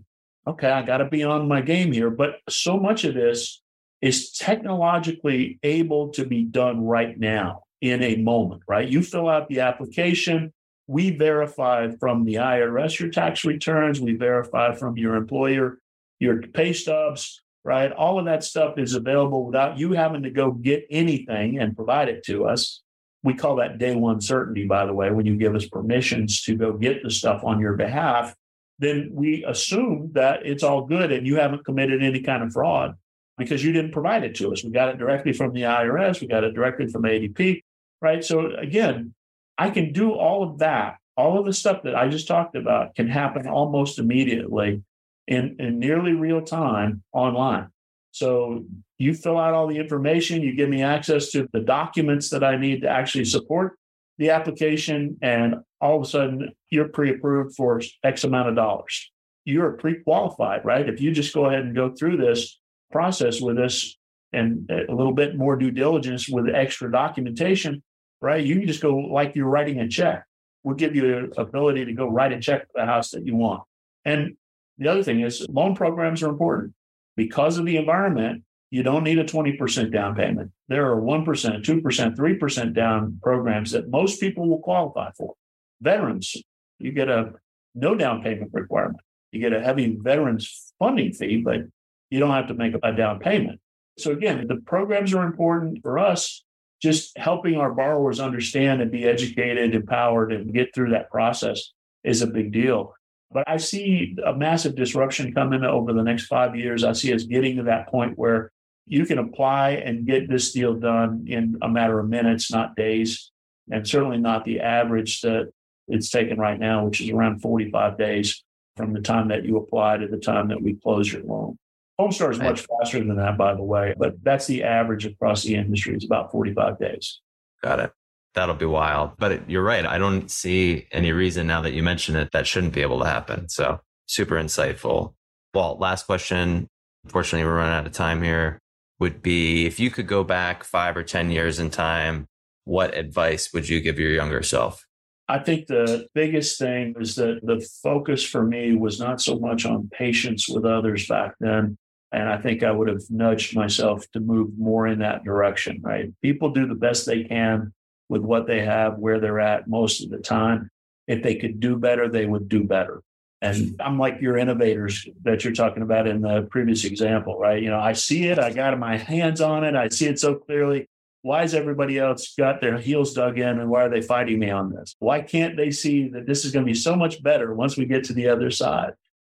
okay, 0.47 0.70
I 0.70 0.84
got 0.84 0.97
to 0.97 1.05
be 1.05 1.24
on 1.24 1.47
my 1.47 1.61
game 1.61 1.91
here. 1.91 2.11
But 2.11 2.36
so 2.47 2.78
much 2.78 3.03
of 3.03 3.16
this 3.16 3.61
is 4.01 4.32
technologically 4.32 5.59
able 5.63 6.09
to 6.09 6.26
be 6.26 6.43
done 6.43 6.86
right 6.86 7.18
now 7.20 7.64
in 7.82 8.01
a 8.03 8.15
moment, 8.17 8.61
right? 8.67 8.88
You 8.88 9.01
fill 9.01 9.30
out 9.30 9.47
the 9.47 9.61
application. 9.61 10.53
We 10.88 11.11
verify 11.11 11.89
from 11.99 12.26
the 12.26 12.36
IRS 12.36 12.99
your 12.99 13.09
tax 13.09 13.43
returns. 13.43 13.99
We 13.99 14.15
verify 14.15 14.73
from 14.76 14.97
your 14.97 15.15
employer 15.15 15.80
your 16.19 16.41
pay 16.41 16.73
stubs, 16.73 17.41
right? 17.63 17.91
All 17.91 18.19
of 18.19 18.26
that 18.26 18.43
stuff 18.43 18.78
is 18.78 18.93
available 18.93 19.45
without 19.45 19.78
you 19.78 19.93
having 19.93 20.23
to 20.23 20.30
go 20.30 20.51
get 20.51 20.86
anything 20.89 21.59
and 21.59 21.76
provide 21.76 22.09
it 22.09 22.23
to 22.26 22.45
us. 22.45 22.82
We 23.23 23.34
call 23.34 23.55
that 23.57 23.80
day 23.80 23.95
one 23.95 24.21
certainty, 24.21 24.65
by 24.65 24.86
the 24.86 24.93
way, 24.93 25.11
when 25.11 25.26
you 25.26 25.36
give 25.36 25.55
us 25.55 25.67
permissions 25.67 26.43
to 26.43 26.55
go 26.55 26.73
get 26.73 27.03
the 27.03 27.09
stuff 27.09 27.43
on 27.43 27.59
your 27.59 27.73
behalf, 27.73 28.36
then 28.78 29.09
we 29.11 29.43
assume 29.45 30.11
that 30.13 30.45
it's 30.45 30.63
all 30.63 30.86
good 30.86 31.11
and 31.11 31.26
you 31.26 31.38
haven't 31.38 31.65
committed 31.65 32.03
any 32.03 32.21
kind 32.21 32.43
of 32.43 32.53
fraud 32.53 32.95
because 33.38 33.63
you 33.63 33.71
didn't 33.71 33.91
provide 33.91 34.23
it 34.23 34.36
to 34.36 34.51
us. 34.51 34.63
We 34.63 34.69
got 34.69 34.89
it 34.89 34.97
directly 34.97 35.34
from 35.34 35.53
the 35.53 35.63
IRS, 35.63 36.21
we 36.21 36.28
got 36.28 36.43
it 36.43 36.53
directly 36.53 36.88
from 36.88 37.03
ADP, 37.03 37.63
right? 38.01 38.23
So 38.23 38.53
again, 38.55 39.13
I 39.57 39.69
can 39.69 39.93
do 39.93 40.13
all 40.13 40.43
of 40.43 40.59
that. 40.59 40.97
All 41.17 41.39
of 41.39 41.45
the 41.45 41.53
stuff 41.53 41.83
that 41.83 41.95
I 41.95 42.09
just 42.09 42.27
talked 42.27 42.55
about 42.55 42.95
can 42.95 43.07
happen 43.07 43.47
almost 43.47 43.99
immediately 43.99 44.83
in, 45.27 45.55
in 45.59 45.79
nearly 45.79 46.13
real 46.13 46.41
time 46.41 47.03
online. 47.13 47.69
So 48.11 48.65
you 48.97 49.13
fill 49.13 49.37
out 49.37 49.53
all 49.53 49.67
the 49.67 49.77
information, 49.77 50.41
you 50.41 50.55
give 50.55 50.69
me 50.69 50.81
access 50.81 51.31
to 51.31 51.47
the 51.51 51.59
documents 51.59 52.29
that 52.29 52.43
I 52.43 52.57
need 52.57 52.81
to 52.81 52.89
actually 52.89 53.25
support 53.25 53.77
the 54.17 54.29
application, 54.29 55.17
and 55.21 55.55
all 55.81 55.97
of 55.97 56.03
a 56.03 56.05
sudden 56.05 56.53
you're 56.69 56.87
pre 56.87 57.11
approved 57.11 57.55
for 57.55 57.81
X 58.03 58.23
amount 58.23 58.49
of 58.49 58.55
dollars. 58.55 59.11
You're 59.43 59.71
pre 59.73 59.95
qualified, 59.95 60.63
right? 60.63 60.87
If 60.87 61.01
you 61.01 61.11
just 61.11 61.33
go 61.33 61.45
ahead 61.45 61.65
and 61.65 61.75
go 61.75 61.93
through 61.93 62.17
this 62.17 62.59
process 62.91 63.41
with 63.41 63.59
us 63.59 63.97
and 64.34 64.69
a 64.69 64.93
little 64.93 65.13
bit 65.13 65.36
more 65.36 65.55
due 65.55 65.71
diligence 65.71 66.28
with 66.28 66.49
extra 66.53 66.91
documentation, 66.91 67.82
right? 68.21 68.43
You 68.43 68.55
can 68.55 68.67
just 68.67 68.82
go 68.82 68.95
like 68.97 69.36
you're 69.36 69.47
writing 69.47 69.80
a 69.80 69.88
check. 69.88 70.26
We'll 70.63 70.76
give 70.76 70.95
you 70.95 71.30
the 71.30 71.41
ability 71.41 71.86
to 71.86 71.93
go 71.93 72.09
write 72.09 72.34
a 72.34 72.39
check 72.39 72.63
for 72.63 72.82
the 72.82 72.86
house 72.86 73.11
that 73.11 73.26
you 73.26 73.36
want. 73.36 73.63
And 74.03 74.36
the 74.78 74.88
other 74.88 75.03
thing 75.03 75.21
is 75.21 75.45
loan 75.49 75.76
programs 75.76 76.23
are 76.23 76.30
important 76.30 76.73
because 77.15 77.57
of 77.57 77.65
the 77.65 77.78
environment. 77.78 78.43
You 78.71 78.84
don't 78.84 79.03
need 79.03 79.19
a 79.19 79.23
20% 79.23 79.93
down 79.93 80.15
payment. 80.15 80.51
There 80.67 80.91
are 80.91 80.99
1%, 80.99 81.23
2%, 81.23 82.15
3% 82.15 82.73
down 82.73 83.19
programs 83.21 83.71
that 83.71 83.89
most 83.89 84.19
people 84.19 84.49
will 84.49 84.59
qualify 84.59 85.11
for. 85.15 85.36
Veterans, 85.82 86.36
you 86.80 86.91
get 86.91 87.09
a 87.09 87.34
no 87.73 87.95
down 87.95 88.21
payment 88.21 88.51
requirement. 88.53 88.99
You 89.32 89.39
get 89.39 89.53
a 89.53 89.61
heavy 89.61 89.95
veterans 89.99 90.73
funding 90.80 91.13
fee, 91.13 91.41
but 91.41 91.61
you 92.09 92.19
don't 92.19 92.32
have 92.32 92.47
to 92.47 92.53
make 92.53 92.73
a 92.82 92.91
down 92.93 93.19
payment. 93.19 93.59
So 93.97 94.11
again, 94.11 94.45
the 94.47 94.57
programs 94.57 95.13
are 95.13 95.25
important 95.25 95.81
for 95.81 95.97
us, 95.99 96.43
just 96.81 97.17
helping 97.17 97.55
our 97.55 97.73
borrowers 97.73 98.19
understand 98.19 98.81
and 98.81 98.91
be 98.91 99.05
educated, 99.05 99.73
empowered, 99.73 100.33
and 100.33 100.53
get 100.53 100.73
through 100.73 100.91
that 100.91 101.09
process 101.09 101.71
is 102.03 102.21
a 102.21 102.27
big 102.27 102.51
deal. 102.51 102.93
But 103.31 103.45
I 103.47 103.57
see 103.57 104.15
a 104.25 104.33
massive 104.33 104.75
disruption 104.75 105.33
coming 105.33 105.63
over 105.63 105.93
the 105.93 106.03
next 106.03 106.27
five 106.27 106.55
years. 106.55 106.83
I 106.83 106.93
see 106.93 107.13
us 107.13 107.23
getting 107.23 107.57
to 107.57 107.63
that 107.63 107.87
point 107.87 108.17
where 108.17 108.51
you 108.85 109.05
can 109.05 109.17
apply 109.17 109.71
and 109.71 110.05
get 110.05 110.29
this 110.29 110.51
deal 110.51 110.75
done 110.75 111.25
in 111.27 111.57
a 111.61 111.67
matter 111.67 111.99
of 111.99 112.07
minutes, 112.07 112.51
not 112.51 112.75
days, 112.75 113.31
and 113.71 113.87
certainly 113.87 114.17
not 114.17 114.45
the 114.45 114.59
average 114.59 115.21
that 115.21 115.51
it's 115.87 116.09
taken 116.09 116.37
right 116.37 116.59
now, 116.59 116.85
which 116.85 117.01
is 117.01 117.09
around 117.09 117.41
45 117.41 117.97
days 117.97 118.43
from 118.77 118.93
the 118.93 119.01
time 119.01 119.29
that 119.29 119.45
you 119.45 119.57
apply 119.57 119.97
to 119.97 120.07
the 120.07 120.17
time 120.17 120.49
that 120.49 120.61
we 120.61 120.75
close 120.75 121.11
your 121.11 121.23
loan. 121.23 121.57
Homestar 121.99 122.31
is 122.31 122.39
much 122.39 122.65
faster 122.65 122.99
than 122.99 123.15
that, 123.15 123.37
by 123.37 123.53
the 123.53 123.63
way, 123.63 123.93
but 123.97 124.21
that's 124.21 124.47
the 124.47 124.63
average 124.63 125.05
across 125.05 125.43
the 125.43 125.55
industry. 125.55 125.95
It's 125.95 126.05
about 126.05 126.31
45 126.31 126.77
days. 126.77 127.21
Got 127.63 127.79
it. 127.79 127.91
That'll 128.33 128.55
be 128.55 128.65
wild. 128.65 129.11
But 129.17 129.31
it, 129.31 129.43
you're 129.47 129.63
right. 129.63 129.85
I 129.85 129.97
don't 129.97 130.29
see 130.29 130.87
any 130.91 131.13
reason 131.13 131.47
now 131.47 131.61
that 131.61 131.71
you 131.71 131.83
mention 131.83 132.17
it 132.17 132.31
that 132.33 132.47
shouldn't 132.47 132.73
be 132.73 132.81
able 132.81 132.99
to 132.99 133.05
happen. 133.05 133.47
So 133.47 133.79
super 134.07 134.35
insightful. 134.35 135.13
Well, 135.53 135.77
last 135.79 136.05
question. 136.05 136.67
Unfortunately, 137.05 137.45
we're 137.45 137.55
running 137.55 137.73
out 137.73 137.85
of 137.85 137.93
time 137.93 138.21
here. 138.21 138.59
Would 138.99 139.21
be 139.21 139.65
if 139.65 139.79
you 139.79 139.89
could 139.89 140.07
go 140.07 140.23
back 140.23 140.65
five 140.65 140.97
or 140.97 141.03
10 141.03 141.31
years 141.31 141.59
in 141.59 141.69
time, 141.69 142.27
what 142.65 142.95
advice 142.97 143.53
would 143.53 143.69
you 143.69 143.79
give 143.79 143.99
your 143.99 144.11
younger 144.11 144.43
self? 144.43 144.85
I 145.27 145.39
think 145.39 145.67
the 145.67 146.07
biggest 146.13 146.59
thing 146.59 146.95
is 146.99 147.15
that 147.15 147.39
the 147.41 147.65
focus 147.81 148.23
for 148.23 148.43
me 148.43 148.75
was 148.75 148.99
not 148.99 149.21
so 149.21 149.39
much 149.39 149.65
on 149.65 149.89
patience 149.91 150.47
with 150.47 150.65
others 150.65 151.07
back 151.07 151.35
then. 151.39 151.77
And 152.16 152.30
I 152.30 152.38
think 152.38 152.63
I 152.63 152.72
would 152.72 152.88
have 152.88 153.01
nudged 153.09 153.57
myself 153.57 154.09
to 154.13 154.22
move 154.22 154.57
more 154.57 154.88
in 154.88 154.99
that 154.99 155.26
direction, 155.26 155.82
right? 155.84 156.13
People 156.22 156.51
do 156.51 156.66
the 156.66 156.74
best 156.74 157.05
they 157.05 157.26
can 157.26 157.74
with 158.07 158.22
what 158.22 158.47
they 158.47 158.63
have, 158.63 158.97
where 158.97 159.20
they're 159.20 159.41
at 159.41 159.68
most 159.68 160.01
of 160.01 160.09
the 160.09 160.20
time. 160.20 160.70
If 161.07 161.22
they 161.22 161.36
could 161.36 161.59
do 161.59 161.76
better, 161.76 162.07
they 162.07 162.26
would 162.26 162.47
do 162.47 162.63
better. 162.63 163.01
And 163.41 163.76
I'm 163.82 163.99
like 163.99 164.22
your 164.22 164.38
innovators 164.38 165.05
that 165.24 165.43
you're 165.43 165.51
talking 165.51 165.84
about 165.84 166.07
in 166.07 166.22
the 166.22 166.47
previous 166.49 166.86
example, 166.86 167.38
right? 167.38 167.61
You 167.61 167.70
know, 167.70 167.82
I 167.82 167.91
see 167.91 168.28
it, 168.28 168.39
I 168.39 168.53
got 168.53 168.80
my 168.80 168.95
hands 168.95 169.41
on 169.41 169.66
it, 169.66 169.76
I 169.76 169.89
see 169.89 170.05
it 170.05 170.18
so 170.18 170.36
clearly. 170.36 170.88
Why 171.22 171.41
has 171.41 171.53
everybody 171.53 171.99
else 171.99 172.34
got 172.38 172.61
their 172.61 172.78
heels 172.78 173.13
dug 173.13 173.39
in 173.39 173.59
and 173.59 173.70
why 173.70 173.82
are 173.82 173.89
they 173.89 174.01
fighting 174.01 174.39
me 174.39 174.51
on 174.51 174.72
this? 174.72 174.95
Why 174.99 175.20
can't 175.22 175.57
they 175.57 175.70
see 175.70 176.07
that 176.09 176.28
this 176.28 176.45
is 176.45 176.53
going 176.53 176.66
to 176.66 176.72
be 176.72 176.78
so 176.78 176.95
much 176.95 177.22
better 177.22 177.53
once 177.53 177.76
we 177.76 177.86
get 177.86 178.05
to 178.05 178.13
the 178.13 178.30
other 178.30 178.51
side? 178.51 178.93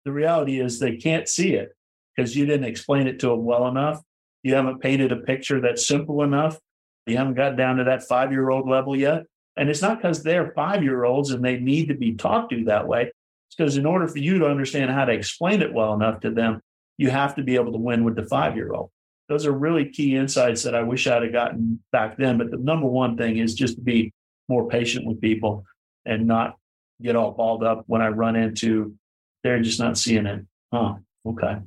The 0.04 0.12
reality 0.12 0.60
is 0.60 0.78
they 0.78 0.98
can't 0.98 1.30
see 1.30 1.54
it 1.54 1.75
because 2.16 2.36
you 2.36 2.46
didn't 2.46 2.68
explain 2.68 3.08
it 3.08 3.20
to 3.20 3.28
them 3.28 3.44
well 3.44 3.68
enough. 3.68 4.02
You 4.44 4.56
haven't 4.56 4.82
painted 4.82 5.12
a 5.12 5.18
picture 5.18 5.62
that's 5.62 5.88
simple 5.88 6.24
enough. 6.24 6.60
You 7.06 7.18
haven't 7.18 7.36
got 7.36 7.58
down 7.58 7.78
to 7.78 7.86
that 7.86 8.04
five 8.04 8.32
year 8.32 8.50
old 8.50 8.68
level 8.68 8.96
yet. 8.96 9.24
And 9.58 9.70
it's 9.70 9.82
not 9.82 9.98
because 9.98 10.24
they're 10.24 10.52
five 10.54 10.84
year 10.84 11.04
olds 11.04 11.32
and 11.32 11.44
they 11.44 11.58
need 11.58 11.88
to 11.88 11.96
be 11.96 12.16
talked 12.16 12.52
to 12.52 12.66
that 12.66 12.88
way. 12.88 13.12
It's 13.48 13.56
because 13.58 13.78
in 13.78 13.86
order 13.86 14.08
for 14.08 14.18
you 14.18 14.40
to 14.40 14.48
understand 14.48 14.92
how 14.92 15.06
to 15.06 15.14
explain 15.14 15.62
it 15.62 15.74
well 15.74 15.94
enough 15.94 16.22
to 16.22 16.32
them, 16.32 16.62
you 16.98 17.10
have 17.10 17.36
to 17.36 17.44
be 17.44 17.56
able 17.56 17.72
to 17.72 17.78
win 17.78 18.04
with 18.04 18.16
the 18.16 18.26
five 18.26 18.56
year 18.56 18.74
old. 18.74 18.92
Those 19.28 19.46
are 19.46 19.52
really 19.52 19.90
key 19.90 20.16
insights 20.16 20.64
that 20.64 20.76
I 20.76 20.84
wish 20.84 21.08
I'd 21.08 21.24
have 21.24 21.32
gotten 21.32 21.84
back 21.92 22.18
then. 22.18 22.38
But 22.38 22.52
the 22.52 22.58
number 22.58 22.88
one 22.88 23.18
thing 23.18 23.38
is 23.38 23.56
just 23.56 23.76
to 23.76 23.82
be 23.82 24.14
more 24.48 24.68
patient 24.68 25.06
with 25.06 25.22
people 25.22 25.66
and 26.06 26.28
not 26.28 26.58
get 27.02 27.16
all 27.16 27.32
balled 27.32 27.64
up 27.64 27.84
when 27.88 28.02
I 28.02 28.10
run 28.10 28.36
into 28.36 28.96
they're 29.44 29.62
just 29.62 29.80
not 29.80 29.98
seeing 29.98 30.26
it. 30.26 30.46
Huh. 30.74 30.96
Okay. 31.26 31.58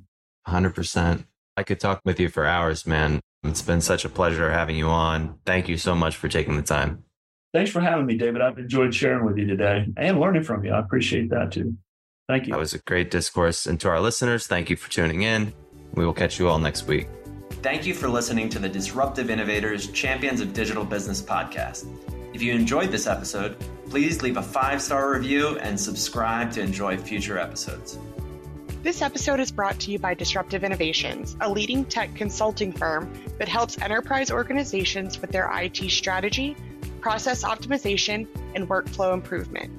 100%. 0.48 1.24
I 1.56 1.62
could 1.62 1.80
talk 1.80 2.00
with 2.04 2.20
you 2.20 2.28
for 2.28 2.46
hours, 2.46 2.86
man. 2.86 3.20
It's 3.42 3.62
been 3.62 3.80
such 3.80 4.04
a 4.04 4.08
pleasure 4.08 4.50
having 4.50 4.76
you 4.76 4.88
on. 4.88 5.38
Thank 5.46 5.68
you 5.68 5.76
so 5.76 5.94
much 5.94 6.16
for 6.16 6.28
taking 6.28 6.56
the 6.56 6.62
time. 6.62 7.04
Thanks 7.54 7.70
for 7.70 7.80
having 7.80 8.06
me, 8.06 8.16
David. 8.16 8.42
I've 8.42 8.58
enjoyed 8.58 8.94
sharing 8.94 9.24
with 9.24 9.38
you 9.38 9.46
today 9.46 9.86
and 9.96 10.20
learning 10.20 10.44
from 10.44 10.64
you. 10.64 10.72
I 10.72 10.80
appreciate 10.80 11.30
that 11.30 11.52
too. 11.52 11.76
Thank 12.28 12.46
you. 12.46 12.52
That 12.52 12.58
was 12.58 12.74
a 12.74 12.78
great 12.78 13.10
discourse. 13.10 13.66
And 13.66 13.80
to 13.80 13.88
our 13.88 14.00
listeners, 14.00 14.46
thank 14.46 14.68
you 14.68 14.76
for 14.76 14.90
tuning 14.90 15.22
in. 15.22 15.52
We 15.94 16.04
will 16.04 16.12
catch 16.12 16.38
you 16.38 16.48
all 16.48 16.58
next 16.58 16.86
week. 16.86 17.08
Thank 17.62 17.86
you 17.86 17.94
for 17.94 18.08
listening 18.08 18.50
to 18.50 18.58
the 18.58 18.68
Disruptive 18.68 19.30
Innovators 19.30 19.88
Champions 19.88 20.40
of 20.40 20.52
Digital 20.52 20.84
Business 20.84 21.22
podcast. 21.22 21.86
If 22.34 22.42
you 22.42 22.52
enjoyed 22.52 22.90
this 22.90 23.06
episode, 23.06 23.56
please 23.88 24.22
leave 24.22 24.36
a 24.36 24.42
five 24.42 24.82
star 24.82 25.10
review 25.10 25.58
and 25.58 25.80
subscribe 25.80 26.52
to 26.52 26.60
enjoy 26.60 26.98
future 26.98 27.38
episodes. 27.38 27.98
This 28.80 29.02
episode 29.02 29.40
is 29.40 29.50
brought 29.50 29.80
to 29.80 29.90
you 29.90 29.98
by 29.98 30.14
Disruptive 30.14 30.62
Innovations, 30.62 31.36
a 31.40 31.50
leading 31.50 31.84
tech 31.84 32.14
consulting 32.14 32.72
firm 32.72 33.12
that 33.38 33.48
helps 33.48 33.76
enterprise 33.82 34.30
organizations 34.30 35.20
with 35.20 35.32
their 35.32 35.50
IT 35.52 35.90
strategy, 35.90 36.56
process 37.00 37.42
optimization, 37.42 38.28
and 38.54 38.68
workflow 38.68 39.14
improvement. 39.14 39.72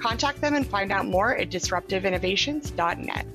Contact 0.00 0.40
them 0.40 0.56
and 0.56 0.66
find 0.66 0.90
out 0.90 1.06
more 1.06 1.36
at 1.36 1.48
disruptiveinnovations.net. 1.48 3.26